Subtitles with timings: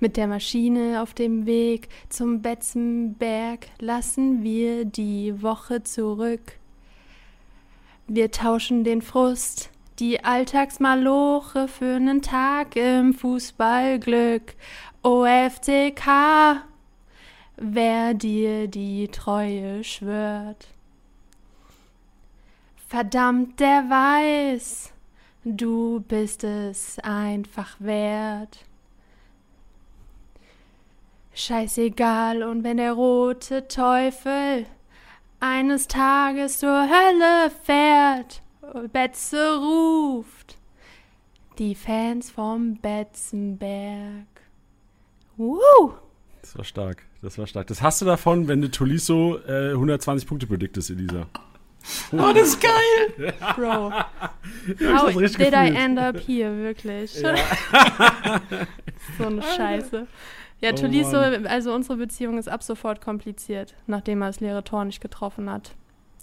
[0.00, 6.52] Mit der Maschine auf dem Weg zum Betzenberg lassen wir die Woche zurück.
[8.06, 14.54] Wir tauschen den Frust, die Alltagsmaloche für nen Tag im Fußballglück.
[15.02, 16.62] OFCK,
[17.56, 20.68] wer dir die Treue schwört.
[22.88, 24.92] Verdammt, der weiß,
[25.44, 28.69] du bist es einfach wert.
[31.40, 34.66] Scheißegal, und wenn der rote Teufel
[35.40, 38.42] eines Tages zur Hölle fährt,
[38.92, 40.58] Betze ruft,
[41.58, 44.26] die Fans vom Betzenberg.
[45.38, 45.94] Woo!
[46.42, 47.66] Das war stark, das war stark.
[47.68, 51.26] Das hast du davon, wenn du Tolisso äh, 120 Punkte prediktest, Elisa.
[52.12, 53.32] Oh, das ist geil!
[53.56, 53.90] Bro,
[54.78, 55.54] Ja, how did I gefühlt.
[55.54, 57.10] end up here, wirklich?
[59.18, 60.06] so eine Scheiße.
[60.62, 61.46] Ja, Oh Tolisso, Mann.
[61.46, 65.72] also unsere Beziehung ist ab sofort kompliziert, nachdem er das leere Tor nicht getroffen hat.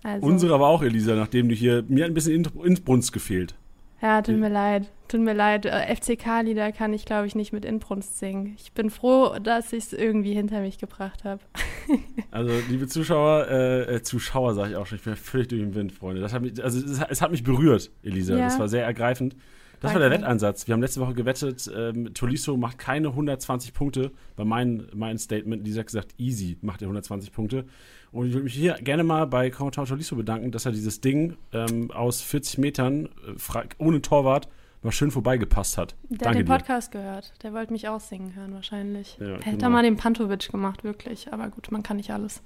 [0.03, 3.55] Also, Unsere aber auch, Elisa, nachdem du hier, mir hat ein bisschen In- Inbrunst gefehlt.
[3.99, 4.91] Ja, tut mir leid.
[5.07, 5.65] Tut mir leid.
[5.65, 8.53] Äh, FCK-Lieder kann ich, glaube ich, nicht mit Inbrunst singen.
[8.59, 11.41] Ich bin froh, dass ich es irgendwie hinter mich gebracht habe.
[12.29, 15.73] Also, liebe Zuschauer, äh, äh, Zuschauer sage ich auch schon, ich bin völlig durch den
[15.73, 16.21] Wind, Freunde.
[16.21, 18.35] Das hat mich, also, es, hat- es hat mich berührt, Elisa.
[18.35, 18.43] Ja.
[18.45, 19.35] Das war sehr ergreifend.
[19.79, 20.11] Das war der.
[20.11, 20.67] Wettansatz.
[20.67, 24.11] Wir haben letzte Woche gewettet, ähm, Tolisso macht keine 120 Punkte.
[24.35, 27.65] Bei meinem mein Statement, Lisa hat gesagt, easy macht er 120 Punkte.
[28.11, 31.37] Und ich würde mich hier gerne mal bei Kommentator Tolisso bedanken, dass er dieses Ding
[31.53, 34.47] ähm, aus 40 Metern äh, ohne Torwart
[34.81, 35.95] mal schön vorbeigepasst hat.
[36.09, 36.53] Der Danke hat den dir.
[36.53, 37.33] Podcast gehört.
[37.43, 39.17] Der wollte mich auch singen hören, wahrscheinlich.
[39.19, 39.63] Ja, Hätte genau.
[39.63, 41.31] er mal den Pantovic gemacht, wirklich.
[41.33, 42.41] Aber gut, man kann nicht alles.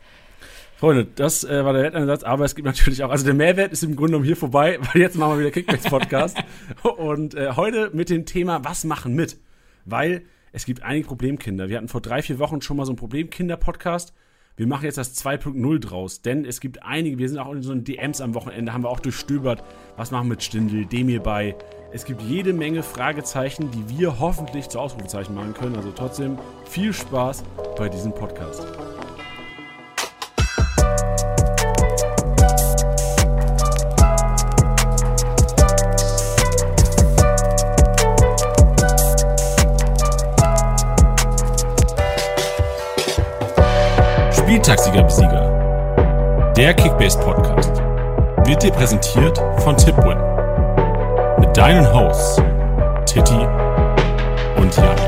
[0.82, 3.84] Freunde, das äh, war der Wettansatz, aber es gibt natürlich auch, also der Mehrwert ist
[3.84, 6.36] im Grunde genommen hier vorbei, weil jetzt machen wir wieder Kickbacks-Podcast.
[6.98, 9.38] Und äh, heute mit dem Thema, was machen mit?
[9.86, 11.70] Weil es gibt einige Problemkinder.
[11.70, 14.16] Wir hatten vor drei, vier Wochen schon mal so einen Problemkinder-Podcast.
[14.58, 17.74] Wir machen jetzt das 2.0 draus, denn es gibt einige, wir sind auch in so
[17.74, 19.63] einen DMs am Wochenende, haben wir auch durchstöbert,
[19.98, 21.56] was machen mit Stindel, Demir bei.
[21.94, 25.75] Es gibt jede Menge Fragezeichen, die wir hoffentlich zu Ausrufezeichen machen können.
[25.75, 27.44] Also trotzdem viel Spaß
[27.78, 28.66] bei diesem Podcast.
[44.62, 46.54] Spieltagssieger Besieger.
[46.56, 47.80] Der Kickbase Podcast
[48.46, 50.20] wird dir präsentiert von Tipwin.
[51.40, 52.36] Mit deinen Hosts
[53.12, 53.34] Titti
[54.62, 55.02] und Janni.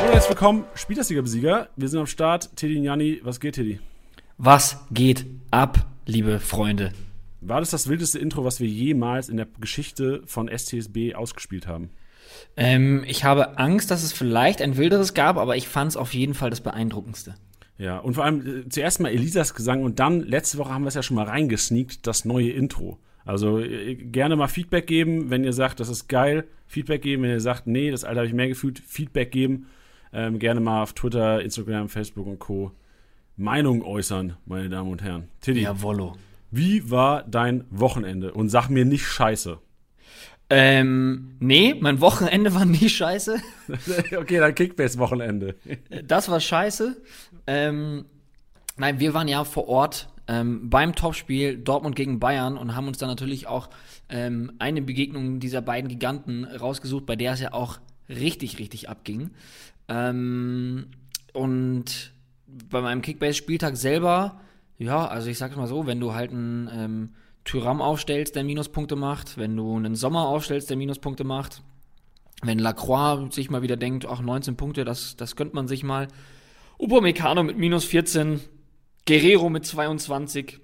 [0.00, 1.68] Und herzlich willkommen, Spieltagssieger Besieger.
[1.76, 2.56] Wir sind am Start.
[2.56, 3.78] Titti und Janni, was geht, Titti?
[4.38, 6.94] Was geht ab, liebe Freunde?
[7.42, 11.90] War das das wildeste Intro, was wir jemals in der Geschichte von STSB ausgespielt haben?
[12.56, 16.14] Ähm, ich habe Angst, dass es vielleicht ein wilderes gab, aber ich fand es auf
[16.14, 17.34] jeden Fall das beeindruckendste.
[17.78, 20.88] Ja, und vor allem äh, zuerst mal Elisas Gesang und dann, letzte Woche haben wir
[20.88, 22.98] es ja schon mal reingesneakt, das neue Intro.
[23.24, 26.44] Also äh, gerne mal Feedback geben, wenn ihr sagt, das ist geil.
[26.66, 28.78] Feedback geben, wenn ihr sagt, nee, das Alter habe ich mehr gefühlt.
[28.78, 29.66] Feedback geben.
[30.12, 32.72] Ähm, gerne mal auf Twitter, Instagram, Facebook und Co.
[33.36, 35.28] Meinung äußern, meine Damen und Herren.
[35.42, 36.16] Tiddy, Jawollo.
[36.50, 38.32] wie war dein Wochenende?
[38.32, 39.58] Und sag mir nicht scheiße.
[40.48, 43.40] Ähm, nee, mein Wochenende war nie scheiße.
[44.16, 45.56] okay, dann Kickbase-Wochenende.
[46.04, 46.96] Das war scheiße.
[47.46, 48.04] Ähm,
[48.76, 52.98] nein, wir waren ja vor Ort ähm, beim Topspiel Dortmund gegen Bayern und haben uns
[52.98, 53.70] dann natürlich auch
[54.08, 57.78] ähm, eine Begegnung dieser beiden Giganten rausgesucht, bei der es ja auch
[58.08, 59.30] richtig, richtig abging.
[59.88, 60.86] Ähm,
[61.32, 62.12] und
[62.70, 64.40] bei meinem Kickbase-Spieltag selber,
[64.78, 67.10] ja, also ich sag's mal so, wenn du halt einen ähm,
[67.46, 71.62] Tyram aufstellst, der Minuspunkte macht, wenn du einen Sommer aufstellst, der Minuspunkte macht,
[72.42, 76.08] wenn Lacroix sich mal wieder denkt, ach, 19 Punkte, das, das gönnt man sich mal.
[76.78, 78.40] Upamecano mit minus 14,
[79.06, 80.58] Guerrero mit 22,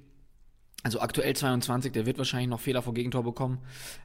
[0.82, 3.60] also aktuell 22, der wird wahrscheinlich noch Fehler vor Gegentor bekommen.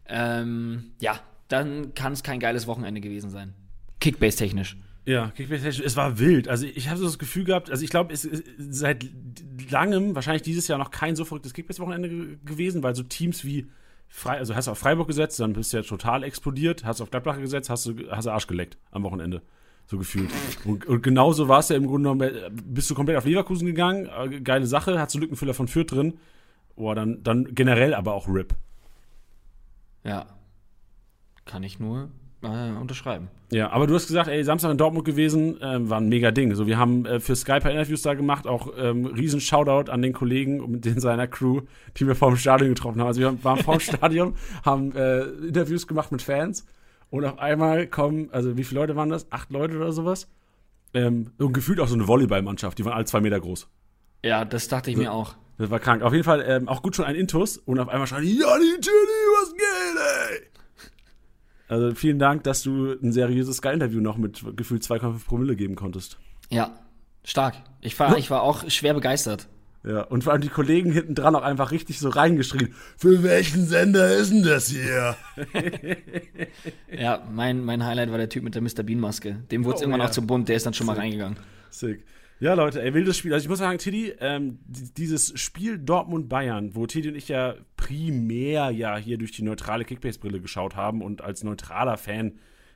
[0.07, 3.53] Ähm, ja, dann kann es kein geiles Wochenende gewesen sein.
[3.99, 4.77] Kickbase-technisch.
[5.07, 6.49] Ja, Kickbase es war wild.
[6.49, 9.05] Also ich habe so das Gefühl gehabt, also ich glaube, es ist seit
[9.71, 13.67] langem, wahrscheinlich dieses Jahr noch kein so verrücktes Kickbase-Wochenende ge gewesen, weil so Teams wie
[14.09, 17.03] Frei, also hast du auf Freiburg gesetzt, dann bist du ja total explodiert, hast du
[17.03, 19.43] auf Gladbach gesetzt, hast du, hast du Arsch geleckt am Wochenende.
[19.85, 20.29] So gefühlt.
[20.65, 24.09] Und, und genauso war es ja im Grunde genommen, bist du komplett auf Leverkusen gegangen,
[24.09, 26.19] äh, geile Sache, hast du Lückenfüller von Fürth drin.
[26.75, 28.55] Boah, dann, dann generell aber auch RIP.
[30.03, 30.25] Ja.
[31.45, 32.11] Kann ich nur
[32.47, 33.27] äh, unterschreiben.
[33.51, 36.53] Ja, aber du hast gesagt, ey, Samstag in Dortmund gewesen, ähm, war ein mega Ding.
[36.55, 39.91] So, wir haben äh, für Sky ein paar Interviews da gemacht, auch ähm, riesen Shoutout
[39.91, 41.61] an den Kollegen und den seiner Crew,
[41.97, 43.07] die wir vor dem Stadion getroffen haben.
[43.07, 44.35] Also wir waren vor dem Stadion,
[44.65, 46.65] haben äh, Interviews gemacht mit Fans
[47.09, 49.31] Und auf einmal kommen, also wie viele Leute waren das?
[49.31, 50.27] Acht Leute oder sowas?
[50.93, 53.67] Ähm, und gefühlt auch so eine Volleyballmannschaft, die waren alle zwei Meter groß.
[54.23, 55.35] Ja, das dachte ich mir auch.
[55.57, 56.03] Das war krank.
[56.03, 58.57] Auf jeden Fall ähm, auch gut schon ein Intus und auf einmal schreien die, ja,
[58.57, 58.87] die
[59.41, 59.61] was geht,
[60.31, 60.56] ey?
[61.67, 66.17] Also vielen Dank, dass du ein seriöses Sky-Interview noch mit gefühlt 2,5 Promille geben konntest.
[66.49, 66.79] Ja,
[67.23, 67.55] stark.
[67.81, 69.47] Ich war, ich war auch schwer begeistert.
[69.83, 72.73] Ja, und vor allem die Kollegen hinten dran auch einfach richtig so reingeschrien.
[72.97, 75.15] Für welchen Sender ist denn das hier?
[76.91, 78.83] ja, mein, mein Highlight war der Typ mit der Mr.
[78.83, 79.43] Bean-Maske.
[79.51, 80.07] Dem wurde es Oh, irgendwann ja.
[80.07, 81.37] auch zu bunt, der ist dann schon mal reingegangen.
[81.69, 82.03] Sick.
[82.39, 83.33] Ja, Leute, ey, wildes Spiel.
[83.33, 87.55] Also ich muss sagen, Tiddy, ähm, die- dieses Spiel Dortmund-Bayern, wo Tiddy und ich ja
[87.77, 92.33] primär ja hier durch die neutrale Kickbase-Brille geschaut haben und als neutraler Fan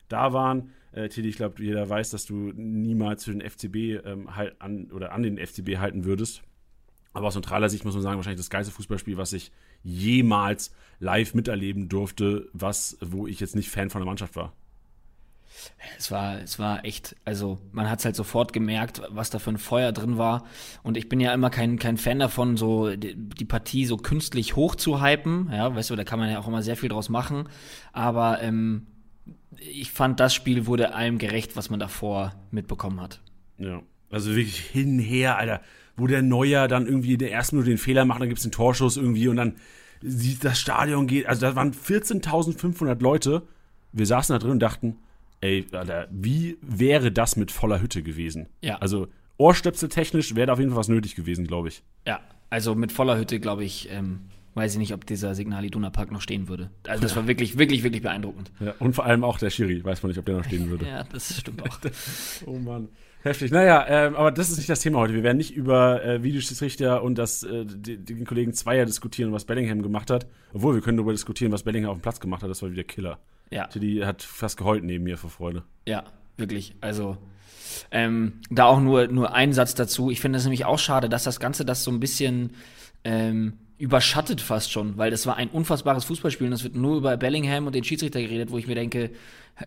[0.08, 0.72] da waren.
[0.94, 4.92] Äh, Tiddy, ich glaube, jeder weiß, dass du niemals für den FCB ähm, halt an
[4.92, 6.42] oder an den FCB halten würdest.
[7.14, 9.52] Aber aus neutraler Sicht muss man sagen, wahrscheinlich das geilste Fußballspiel, was ich
[9.84, 14.54] jemals live miterleben durfte, was, wo ich jetzt nicht Fan von der Mannschaft war.
[15.98, 19.52] Es war, es war echt, also man hat es halt sofort gemerkt, was da für
[19.52, 20.46] ein Feuer drin war.
[20.84, 24.76] Und ich bin ja immer kein, kein Fan davon, so die, Partie so künstlich hoch
[24.76, 25.50] zu hypen.
[25.52, 27.50] Ja, weißt du, da kann man ja auch immer sehr viel draus machen.
[27.94, 28.88] Aber ähm,
[29.58, 33.22] ich fand, das Spiel wurde allem gerecht, was man davor mitbekommen hat.
[33.58, 33.82] Ja.
[34.10, 35.62] Also wirklich hinher, Alter.
[35.96, 38.44] Wo der Neuer dann irgendwie in der ersten Minute den Fehler macht, dann gibt es
[38.44, 39.56] den Torschuss irgendwie und dann
[40.02, 41.28] sieht das Stadion geht.
[41.28, 43.44] Also da waren 14.500 Leute.
[43.92, 44.98] Wir saßen da drin und dachten,
[45.42, 48.48] ey, Alter, wie wäre das mit voller Hütte gewesen?
[48.62, 48.78] Ja.
[48.78, 49.08] Also
[49.38, 51.84] Ohrstöpsel-technisch wäre da auf jeden Fall was nötig gewesen, glaube ich.
[52.08, 54.22] Ja, also mit voller Hütte, glaube ich, ähm,
[54.54, 56.70] weiß ich nicht, ob dieser Signal Iduna Park noch stehen würde.
[56.88, 58.52] Also das war wirklich, wirklich, wirklich beeindruckend.
[58.60, 60.86] Ja, und vor allem auch der Schiri, weiß man nicht, ob der noch stehen würde.
[60.92, 61.80] Ja, das stimmt auch.
[62.46, 62.90] Oh Mann.
[63.24, 63.52] Heftig.
[63.52, 65.14] Naja, ähm, aber das ist nicht das Thema heute.
[65.14, 69.46] Wir werden nicht über äh, Videoschiedsrichter und das, äh, die, den Kollegen Zweier diskutieren, was
[69.46, 70.26] Bellingham gemacht hat.
[70.54, 72.50] Obwohl, wir können darüber diskutieren, was Bellingham auf dem Platz gemacht hat.
[72.50, 73.20] Das war wieder Killer.
[73.52, 73.68] Ja.
[73.68, 75.64] Tilly hat fast geheult neben mir vor Freude.
[75.88, 76.06] Ja,
[76.38, 76.76] wirklich.
[76.82, 77.18] Also
[77.92, 80.10] ähm, da auch nur, nur ein Satz dazu.
[80.10, 82.52] Ich finde es nämlich auch schade, dass das Ganze das so ein bisschen
[83.04, 87.18] ähm, überschattet fast schon, weil das war ein unfassbares Fußballspiel und es wird nur über
[87.18, 89.12] Bellingham und den Schiedsrichter geredet, wo ich mir denke,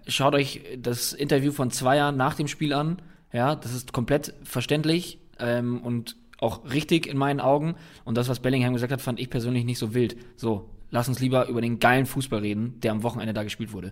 [0.06, 2.98] schaut euch das Interview von zwei Jahren nach dem Spiel an.
[3.34, 7.74] Ja, das ist komplett verständlich ähm, und auch richtig in meinen Augen.
[8.04, 10.16] Und das, was Bellingham gesagt hat, fand ich persönlich nicht so wild.
[10.36, 13.90] So, lass uns lieber über den geilen Fußball reden, der am Wochenende da gespielt wurde.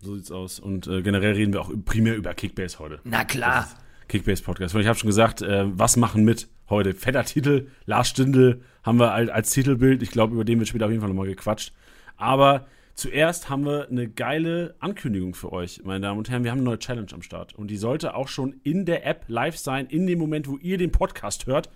[0.00, 0.60] So sieht's aus.
[0.60, 3.00] Und äh, generell reden wir auch primär über Kickbase heute.
[3.02, 3.68] Na klar.
[4.06, 4.76] Kickbase-Podcast.
[4.76, 6.94] Und ich habe schon gesagt, äh, was machen mit heute?
[6.94, 10.04] Fetter Titel, Lars Stindl haben wir als, als Titelbild.
[10.04, 11.72] Ich glaube, über den wird später auf jeden Fall nochmal gequatscht.
[12.16, 16.42] Aber zuerst haben wir eine geile Ankündigung für euch, meine Damen und Herren.
[16.42, 17.54] Wir haben eine neue Challenge am Start.
[17.54, 20.78] Und die sollte auch schon in der App live sein, in dem Moment, wo ihr
[20.78, 21.70] den Podcast hört.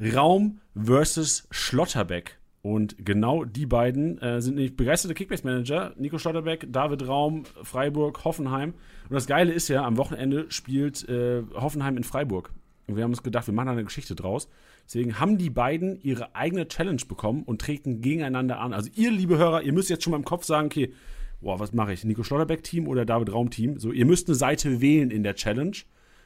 [0.00, 2.38] Raum versus Schlotterbeck.
[2.62, 5.92] Und genau die beiden äh, sind nämlich begeisterte Kickbase-Manager.
[5.96, 8.74] Nico Schlotterbeck, David Raum, Freiburg, Hoffenheim.
[9.08, 12.50] Und das Geile ist ja, am Wochenende spielt äh, Hoffenheim in Freiburg.
[12.88, 14.48] Und wir haben uns gedacht, wir machen da eine Geschichte draus.
[14.86, 18.72] Deswegen haben die beiden ihre eigene Challenge bekommen und treten gegeneinander an.
[18.72, 20.92] Also ihr, liebe Hörer, ihr müsst jetzt schon mal im Kopf sagen, okay,
[21.40, 22.04] boah, was mache ich?
[22.04, 23.78] Nico Schlotterbeck-Team oder David Raum-Team?
[23.78, 25.76] So, ihr müsst eine Seite wählen in der Challenge.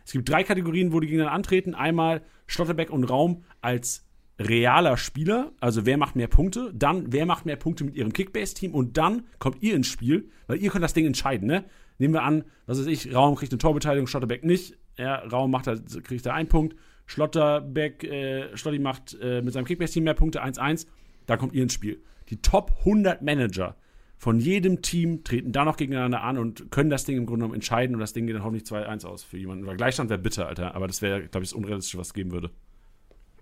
[0.05, 1.75] Es gibt drei Kategorien, wo die gegeneinander antreten.
[1.75, 4.09] Einmal Schlotterbeck und Raum als
[4.41, 8.73] realer Spieler, also wer macht mehr Punkte, dann wer macht mehr Punkte mit ihrem Kickbase-Team
[8.73, 11.65] und dann kommt ihr ins Spiel, weil ihr könnt das Ding entscheiden, ne?
[11.99, 15.67] Nehmen wir an, was weiß ich, Raum kriegt eine Torbeteiligung, Schlotterbeck nicht, ja, Raum macht
[15.67, 16.77] halt, kriegt da einen Punkt,
[17.09, 20.87] Schlotterbeck, äh, Schlotti macht äh, mit seinem Kickbase-Team mehr Punkte, 1-1,
[21.27, 22.01] da kommt ihr ins Spiel.
[22.29, 23.75] Die Top 100 Manager
[24.19, 27.55] von jedem Team treten da noch gegeneinander an und können das Ding im Grunde genommen
[27.55, 29.67] entscheiden und das Ding geht dann hoffentlich 2-1 aus für jemanden.
[29.67, 32.33] Weil Gleichstand wäre bitter, Alter, aber das wäre, glaube ich, das Unrealistische, was es geben
[32.33, 32.51] würde.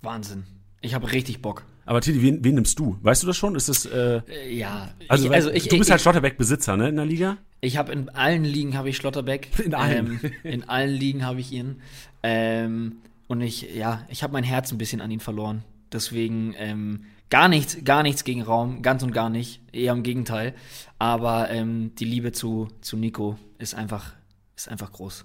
[0.02, 0.44] Wahnsinn.
[0.82, 1.64] Ich habe richtig Bock.
[1.86, 2.98] Aber Titi, wen, wen nimmst du?
[3.02, 3.56] Weißt du das schon?
[3.56, 6.90] Ist das, äh, Äh, ja, also, ich, also ich, du bist ich, halt Schlotterbeck-Besitzer, ne,
[6.90, 7.38] in der Liga?
[7.60, 9.48] Ich habe in allen Ligen habe ich Schlotterbeck.
[9.64, 10.20] In allen.
[10.22, 11.80] Ähm, in allen Ligen habe ich ihn.
[12.22, 15.64] Ähm, und ich, ja, ich habe mein Herz ein bisschen an ihn verloren.
[15.92, 19.60] Deswegen ähm, gar nichts, gar nichts gegen Raum, ganz und gar nicht.
[19.72, 20.54] Eher im Gegenteil.
[20.98, 24.12] Aber ähm, die Liebe zu, zu Nico ist einfach,
[24.56, 25.24] ist einfach groß.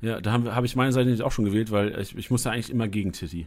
[0.00, 2.50] Ja, da habe hab ich meine Seite nicht auch schon gewählt, weil ich, ich musste
[2.50, 3.46] eigentlich immer gegen Titi.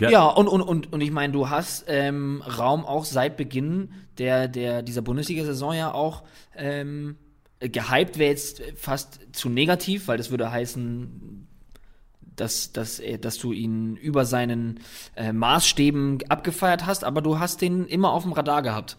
[0.00, 0.26] Ja, Ja.
[0.26, 4.82] und, und, und, und ich meine, du hast ähm, Raum auch seit Beginn der, der,
[4.82, 6.24] dieser Bundesliga-Saison ja auch
[6.56, 7.16] ähm,
[7.60, 11.43] gehypt, wäre jetzt fast zu negativ, weil das würde heißen,
[12.36, 14.80] dass, dass, er- dass du ihn über seinen
[15.16, 18.96] äh, Maßstäben abgefeiert hast, aber du hast den immer auf dem Radar gehabt.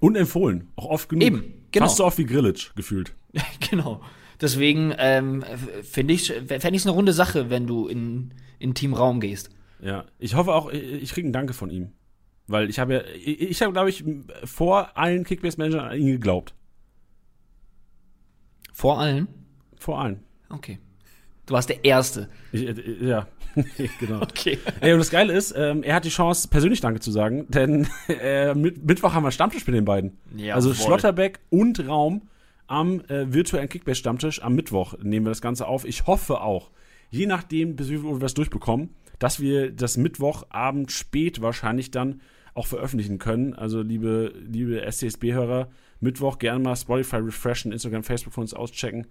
[0.00, 0.68] Und empfohlen.
[0.76, 1.24] Auch oft genug.
[1.24, 1.86] Eben, genau.
[1.86, 3.14] Fast so oft wie Grillitsch gefühlt.
[3.70, 4.00] genau.
[4.40, 5.44] Deswegen ähm,
[5.82, 9.50] finde ich fände ich es eine runde Sache, wenn du in, in Team Raum gehst.
[9.80, 10.04] Ja.
[10.20, 11.92] Ich hoffe auch, ich, ich kriege einen Danke von ihm.
[12.46, 14.04] Weil ich habe ja, ich, ich habe, glaube ich,
[14.44, 16.54] vor allen Kickbase-Managern an ihn geglaubt.
[18.72, 19.28] Vor allen?
[19.76, 20.20] Vor allem.
[20.48, 20.78] Okay.
[21.48, 22.28] Du warst der Erste.
[22.52, 23.26] Ich, äh, ja,
[24.00, 24.20] genau.
[24.20, 24.58] Okay.
[24.80, 27.88] Ey, und das Geile ist, ähm, er hat die Chance, persönlich Danke zu sagen, denn
[28.08, 30.18] äh, mit, Mittwoch haben wir Stammtisch mit den beiden.
[30.36, 30.52] Jawohl.
[30.52, 32.28] Also Schlotterbeck und Raum
[32.66, 35.86] am äh, virtuellen Kickbase-Stammtisch am Mittwoch nehmen wir das Ganze auf.
[35.86, 36.70] Ich hoffe auch,
[37.10, 42.20] je nachdem, bis wie wir es durchbekommen, dass wir das Mittwochabend spät wahrscheinlich dann
[42.52, 43.54] auch veröffentlichen können.
[43.54, 49.06] Also liebe, liebe STSB-Hörer, Mittwoch gerne mal Spotify refreshen, Instagram, Facebook von uns auschecken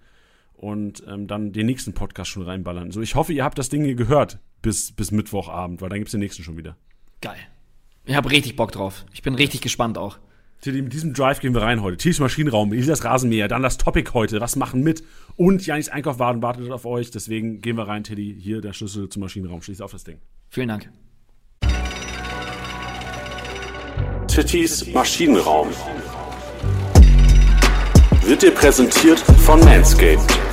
[0.58, 2.90] und ähm, dann den nächsten Podcast schon reinballern.
[2.90, 6.10] So, ich hoffe, ihr habt das Ding hier gehört bis, bis Mittwochabend, weil dann gibt's
[6.10, 6.76] den nächsten schon wieder.
[7.20, 7.38] Geil.
[8.04, 9.04] Ich habe richtig Bock drauf.
[9.12, 10.18] Ich bin richtig gespannt auch.
[10.60, 11.96] Tilly, mit diesem Drive gehen wir rein heute.
[11.96, 15.04] Tillys Maschinenraum, das Rasenmäher, dann das Topic heute, was machen mit
[15.36, 17.12] und Janis Einkaufwagen wartet auf euch.
[17.12, 18.36] Deswegen gehen wir rein, Tilly.
[18.40, 19.62] Hier der Schlüssel zum Maschinenraum.
[19.62, 20.18] Schließ auf das Ding.
[20.50, 20.90] Vielen Dank.
[24.26, 25.68] Tittys Maschinenraum
[28.22, 30.47] wird dir präsentiert von Manscaped.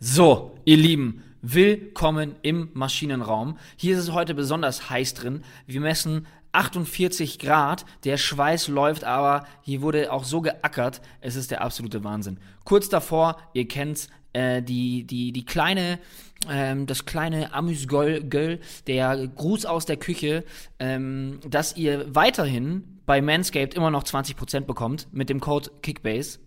[0.00, 3.58] So, ihr Lieben, willkommen im Maschinenraum.
[3.74, 5.42] Hier ist es heute besonders heiß drin.
[5.66, 11.00] Wir messen 48 Grad, der Schweiß läuft, aber hier wurde auch so geackert.
[11.20, 12.38] Es ist der absolute Wahnsinn.
[12.62, 15.98] Kurz davor, ihr kennt's, äh, die, die, die kleine,
[16.48, 20.44] ähm, das kleine Amüsgöl, der Gruß aus der Küche,
[20.78, 26.38] ähm, dass ihr weiterhin bei Manscaped immer noch 20% bekommt mit dem Code Kickbase.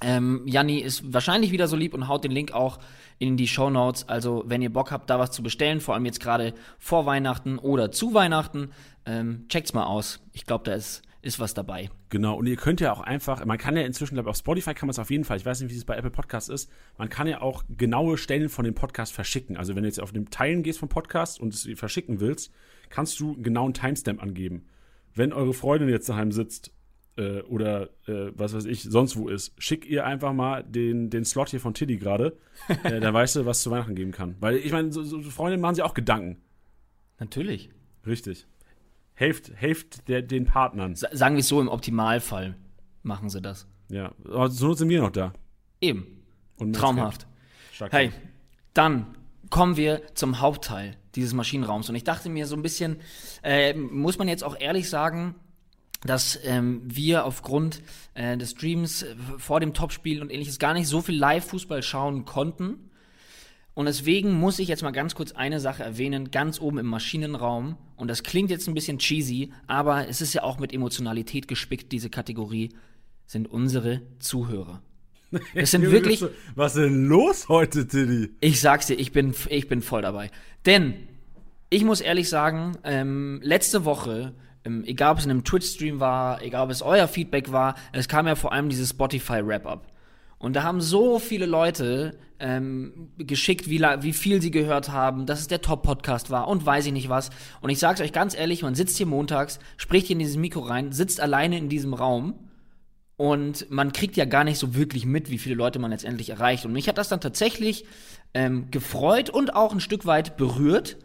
[0.00, 2.78] Ähm, Janni ist wahrscheinlich wieder so lieb und haut den Link auch
[3.18, 4.08] in die Show Notes.
[4.08, 7.58] Also, wenn ihr Bock habt, da was zu bestellen, vor allem jetzt gerade vor Weihnachten
[7.58, 8.70] oder zu Weihnachten,
[9.06, 10.20] ähm, checkt's mal aus.
[10.32, 11.90] Ich glaube, da ist, ist was dabei.
[12.10, 14.72] Genau, und ihr könnt ja auch einfach, man kann ja inzwischen, glaube ich, auf Spotify
[14.72, 16.70] kann man es auf jeden Fall, ich weiß nicht, wie es bei Apple Podcasts ist,
[16.96, 19.56] man kann ja auch genaue Stellen von dem Podcast verschicken.
[19.56, 22.52] Also wenn du jetzt auf dem Teilen gehst vom Podcast und es verschicken willst,
[22.88, 24.66] kannst du einen genauen Timestamp angeben.
[25.14, 26.70] Wenn eure Freundin jetzt daheim sitzt
[27.18, 31.24] äh, oder äh, was weiß ich, sonst wo ist, schick ihr einfach mal den, den
[31.24, 32.38] Slot hier von Tiddy gerade,
[32.84, 34.36] äh, dann weißt du, was zu Weihnachten geben kann.
[34.40, 36.38] Weil ich meine, so, so Freundinnen machen sich auch Gedanken.
[37.18, 37.70] Natürlich.
[38.06, 38.46] Richtig.
[39.14, 40.94] Helft, helft der, den Partnern.
[40.94, 42.56] Sa sagen wir es so, im Optimalfall
[43.02, 43.66] machen sie das.
[43.90, 45.32] Ja, aber so sind wir noch da.
[45.80, 46.22] Eben.
[46.56, 47.26] Und Traumhaft.
[47.72, 47.92] Stark.
[47.92, 48.12] Hey,
[48.74, 49.16] dann
[49.50, 51.88] kommen wir zum Hauptteil dieses Maschinenraums.
[51.88, 53.00] Und ich dachte mir so ein bisschen,
[53.42, 55.34] äh, muss man jetzt auch ehrlich sagen,
[56.04, 57.82] dass ähm, wir aufgrund
[58.14, 62.24] äh, des Streams äh, vor dem Topspiel und ähnliches gar nicht so viel Live-Fußball schauen
[62.24, 62.90] konnten.
[63.74, 67.76] Und deswegen muss ich jetzt mal ganz kurz eine Sache erwähnen, ganz oben im Maschinenraum.
[67.96, 71.92] Und das klingt jetzt ein bisschen cheesy, aber es ist ja auch mit Emotionalität gespickt,
[71.92, 72.70] diese Kategorie,
[73.26, 74.82] sind unsere Zuhörer.
[75.54, 76.24] Es sind wirklich,
[76.54, 78.30] Was ist denn los heute, Tiddy?
[78.40, 80.30] ich sag's dir, ich bin, ich bin voll dabei.
[80.64, 80.94] Denn
[81.70, 84.34] ich muss ehrlich sagen, ähm, letzte Woche,
[84.86, 88.26] egal ob es in einem Twitch-Stream war, egal ob es euer Feedback war, es kam
[88.26, 89.86] ja vor allem dieses Spotify-Wrap-Up.
[90.38, 95.40] Und da haben so viele Leute ähm, geschickt, wie, wie viel sie gehört haben, dass
[95.40, 97.30] es der Top-Podcast war und weiß ich nicht was.
[97.60, 100.60] Und ich sag's euch ganz ehrlich, man sitzt hier montags, spricht hier in dieses Mikro
[100.60, 102.34] rein, sitzt alleine in diesem Raum
[103.16, 106.64] und man kriegt ja gar nicht so wirklich mit, wie viele Leute man letztendlich erreicht.
[106.64, 107.84] Und mich hat das dann tatsächlich
[108.32, 110.98] ähm, gefreut und auch ein Stück weit berührt,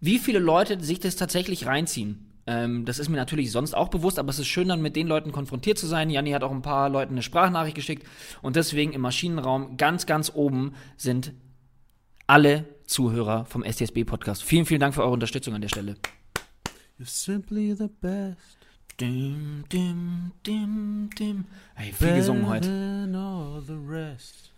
[0.00, 2.29] wie viele Leute sich das tatsächlich reinziehen.
[2.46, 5.06] Ähm, das ist mir natürlich sonst auch bewusst, aber es ist schön, dann mit den
[5.06, 6.10] Leuten konfrontiert zu sein.
[6.10, 8.06] Janni hat auch ein paar Leuten eine Sprachnachricht geschickt.
[8.42, 11.32] Und deswegen im Maschinenraum ganz, ganz oben sind
[12.26, 14.42] alle Zuhörer vom STSB-Podcast.
[14.42, 15.96] Vielen, vielen Dank für eure Unterstützung an der Stelle.
[16.98, 18.58] You're simply the best.
[19.00, 21.44] Dim, dim, dim, dim.
[21.74, 22.68] Hey, viel gesungen heute.
[22.68, 24.52] than all the rest.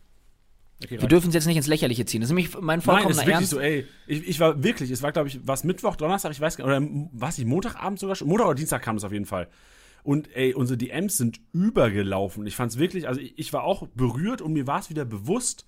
[0.84, 2.20] Okay, Wir dürfen es jetzt nicht ins Lächerliche ziehen.
[2.20, 3.50] Das ist nämlich mein Nein, vollkommener ist wirklich Ernst.
[3.50, 3.86] so, ey.
[4.06, 6.90] Ich, ich war wirklich, es war, glaube ich, was Mittwoch, Donnerstag, ich weiß gar nicht,
[6.90, 8.28] oder was nicht, Montagabend sogar schon?
[8.28, 9.48] Montag oder Dienstag kam es auf jeden Fall.
[10.02, 12.46] Und ey, unsere DMs sind übergelaufen.
[12.46, 15.04] Ich fand es wirklich, also ich, ich war auch berührt und mir war es wieder
[15.04, 15.64] bewusst,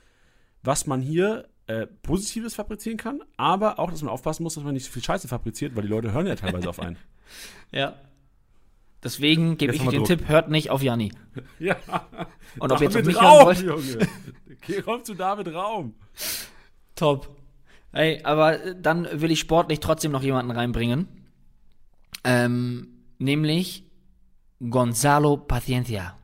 [0.63, 4.75] was man hier äh, Positives fabrizieren kann, aber auch, dass man aufpassen muss, dass man
[4.75, 6.97] nicht so viel Scheiße fabriziert, weil die Leute hören ja teilweise auf einen.
[7.73, 7.95] Ja.
[9.03, 10.07] Deswegen gebe ich den Druck.
[10.07, 11.13] Tipp, hört nicht auf Janni.
[11.59, 11.77] Ja.
[12.59, 14.09] Und ob ihr jetzt auf mich hören Raum, wollt, Junge.
[14.65, 15.95] Okay, komm zu David Raum.
[16.95, 17.29] top.
[17.93, 21.07] Ey, aber dann will ich sportlich trotzdem noch jemanden reinbringen.
[22.25, 23.85] Ähm, nämlich
[24.69, 26.17] Gonzalo Paciencia.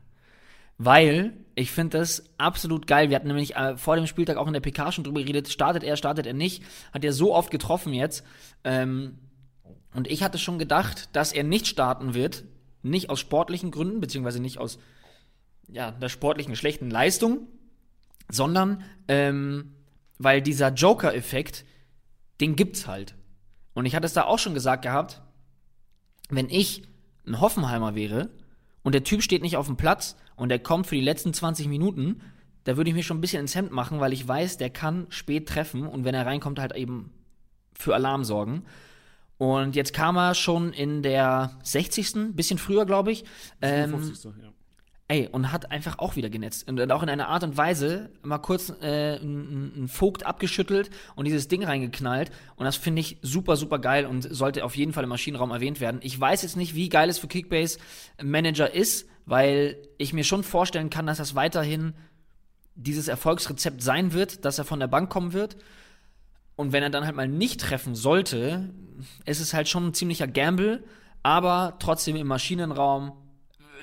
[0.77, 3.09] Weil ich finde das absolut geil.
[3.09, 5.49] Wir hatten nämlich äh, vor dem Spieltag auch in der PK schon drüber geredet.
[5.49, 6.63] Startet er, startet er nicht.
[6.91, 8.25] Hat er so oft getroffen jetzt.
[8.63, 9.19] Ähm,
[9.93, 12.43] und ich hatte schon gedacht, dass er nicht starten wird.
[12.81, 14.79] Nicht aus sportlichen Gründen, beziehungsweise nicht aus
[15.67, 17.47] ja, der sportlichen schlechten Leistung,
[18.31, 19.75] sondern ähm,
[20.17, 21.65] weil dieser Joker-Effekt,
[22.39, 23.15] den gibt's halt.
[23.73, 25.21] Und ich hatte es da auch schon gesagt gehabt,
[26.29, 26.83] wenn ich
[27.25, 28.29] ein Hoffenheimer wäre
[28.83, 31.67] und der Typ steht nicht auf dem Platz und der kommt für die letzten 20
[31.67, 32.21] Minuten,
[32.63, 35.07] da würde ich mir schon ein bisschen ins Hemd machen, weil ich weiß, der kann
[35.09, 37.11] spät treffen und wenn er reinkommt, halt eben
[37.73, 38.63] für Alarm sorgen.
[39.37, 42.35] Und jetzt kam er schon in der 60.
[42.35, 43.25] bisschen früher, glaube ich.
[43.61, 44.25] Ähm, 50.
[44.39, 44.50] Ja.
[45.11, 46.69] Ey, und hat einfach auch wieder genetzt.
[46.69, 51.49] Und auch in einer Art und Weise mal kurz äh, einen Vogt abgeschüttelt und dieses
[51.49, 52.31] Ding reingeknallt.
[52.55, 55.81] Und das finde ich super, super geil und sollte auf jeden Fall im Maschinenraum erwähnt
[55.81, 55.99] werden.
[56.01, 57.77] Ich weiß jetzt nicht, wie geil es für Kickbase
[58.23, 61.93] Manager ist, weil ich mir schon vorstellen kann, dass das weiterhin
[62.75, 65.57] dieses Erfolgsrezept sein wird, dass er von der Bank kommen wird.
[66.55, 68.69] Und wenn er dann halt mal nicht treffen sollte,
[69.25, 70.85] ist es halt schon ein ziemlicher Gamble,
[71.21, 73.11] aber trotzdem im Maschinenraum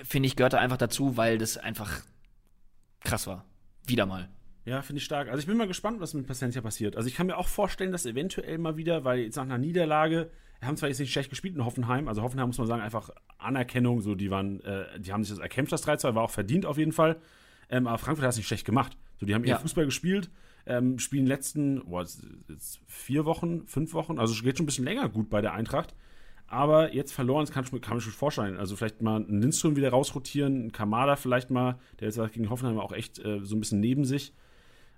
[0.04, 2.02] finde ich, gehört er einfach dazu, weil das einfach
[3.00, 3.44] krass war.
[3.86, 4.28] Wieder mal.
[4.64, 5.28] Ja, finde ich stark.
[5.28, 6.96] Also ich bin mal gespannt, was mit Paciencia passiert.
[6.96, 10.30] Also ich kann mir auch vorstellen, dass eventuell mal wieder, weil jetzt nach einer Niederlage,
[10.60, 14.00] haben zwar jetzt nicht schlecht gespielt in Hoffenheim, also Hoffenheim muss man sagen, einfach Anerkennung,
[14.00, 16.78] so die waren, äh, die haben sich das erkämpft, das 3-2, war auch verdient auf
[16.78, 17.16] jeden Fall.
[17.70, 18.96] Ähm, aber Frankfurt hat es nicht schlecht gemacht.
[19.18, 19.56] So, die haben ja.
[19.56, 20.30] ihr Fußball gespielt,
[20.66, 22.04] ähm, spielen letzten, boah,
[22.86, 25.94] vier Wochen, fünf Wochen, also geht schon ein bisschen länger gut bei der Eintracht.
[26.50, 28.56] Aber jetzt verloren, das kann, ich, kann ich mir vorstellen.
[28.56, 32.78] Also vielleicht mal einen Lindström wieder rausrotieren, einen Kamada vielleicht mal, der jetzt gegen Hoffenheim
[32.78, 34.32] auch echt äh, so ein bisschen neben sich.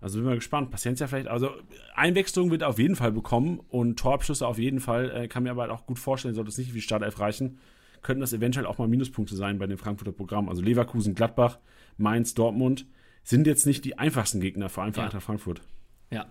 [0.01, 0.71] Also bin mal gespannt.
[0.71, 1.51] Paciencia vielleicht, also
[1.95, 5.11] Einwechslung wird er auf jeden Fall bekommen und Torabschüsse auf jeden Fall.
[5.11, 7.59] Äh, kann mir aber halt auch gut vorstellen, sollte es nicht wie Startelf reichen,
[8.01, 10.49] könnten das eventuell auch mal Minuspunkte sein bei dem Frankfurter Programm.
[10.49, 11.59] Also Leverkusen, Gladbach,
[11.99, 12.87] Mainz, Dortmund
[13.25, 15.07] sind jetzt nicht die einfachsten Gegner, vor allem für ja.
[15.07, 15.61] Eintracht Frankfurt.
[16.11, 16.27] Ja,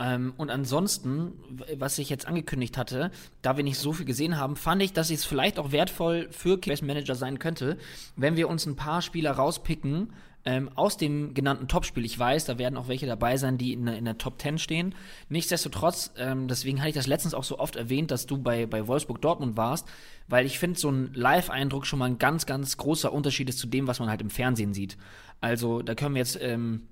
[0.00, 1.32] ähm, und ansonsten,
[1.76, 3.10] was ich jetzt angekündigt hatte,
[3.42, 6.58] da wir nicht so viel gesehen haben, fand ich, dass es vielleicht auch wertvoll für
[6.58, 7.78] Kickbase Manager sein könnte,
[8.16, 10.12] wenn wir uns ein paar Spieler rauspicken
[10.44, 12.04] ähm, aus dem genannten Topspiel.
[12.04, 14.58] Ich weiß, da werden auch welche dabei sein, die in, der, in der Top 10
[14.58, 14.94] stehen.
[15.28, 18.86] Nichtsdestotrotz, ähm, deswegen hatte ich das letztens auch so oft erwähnt, dass du bei, bei
[18.86, 19.88] Wolfsburg Dortmund warst,
[20.28, 23.66] weil ich finde, so ein Live-Eindruck schon mal ein ganz, ganz großer Unterschied ist zu
[23.66, 24.96] dem, was man halt im Fernsehen sieht.
[25.40, 26.86] Also da können wir jetzt ähm,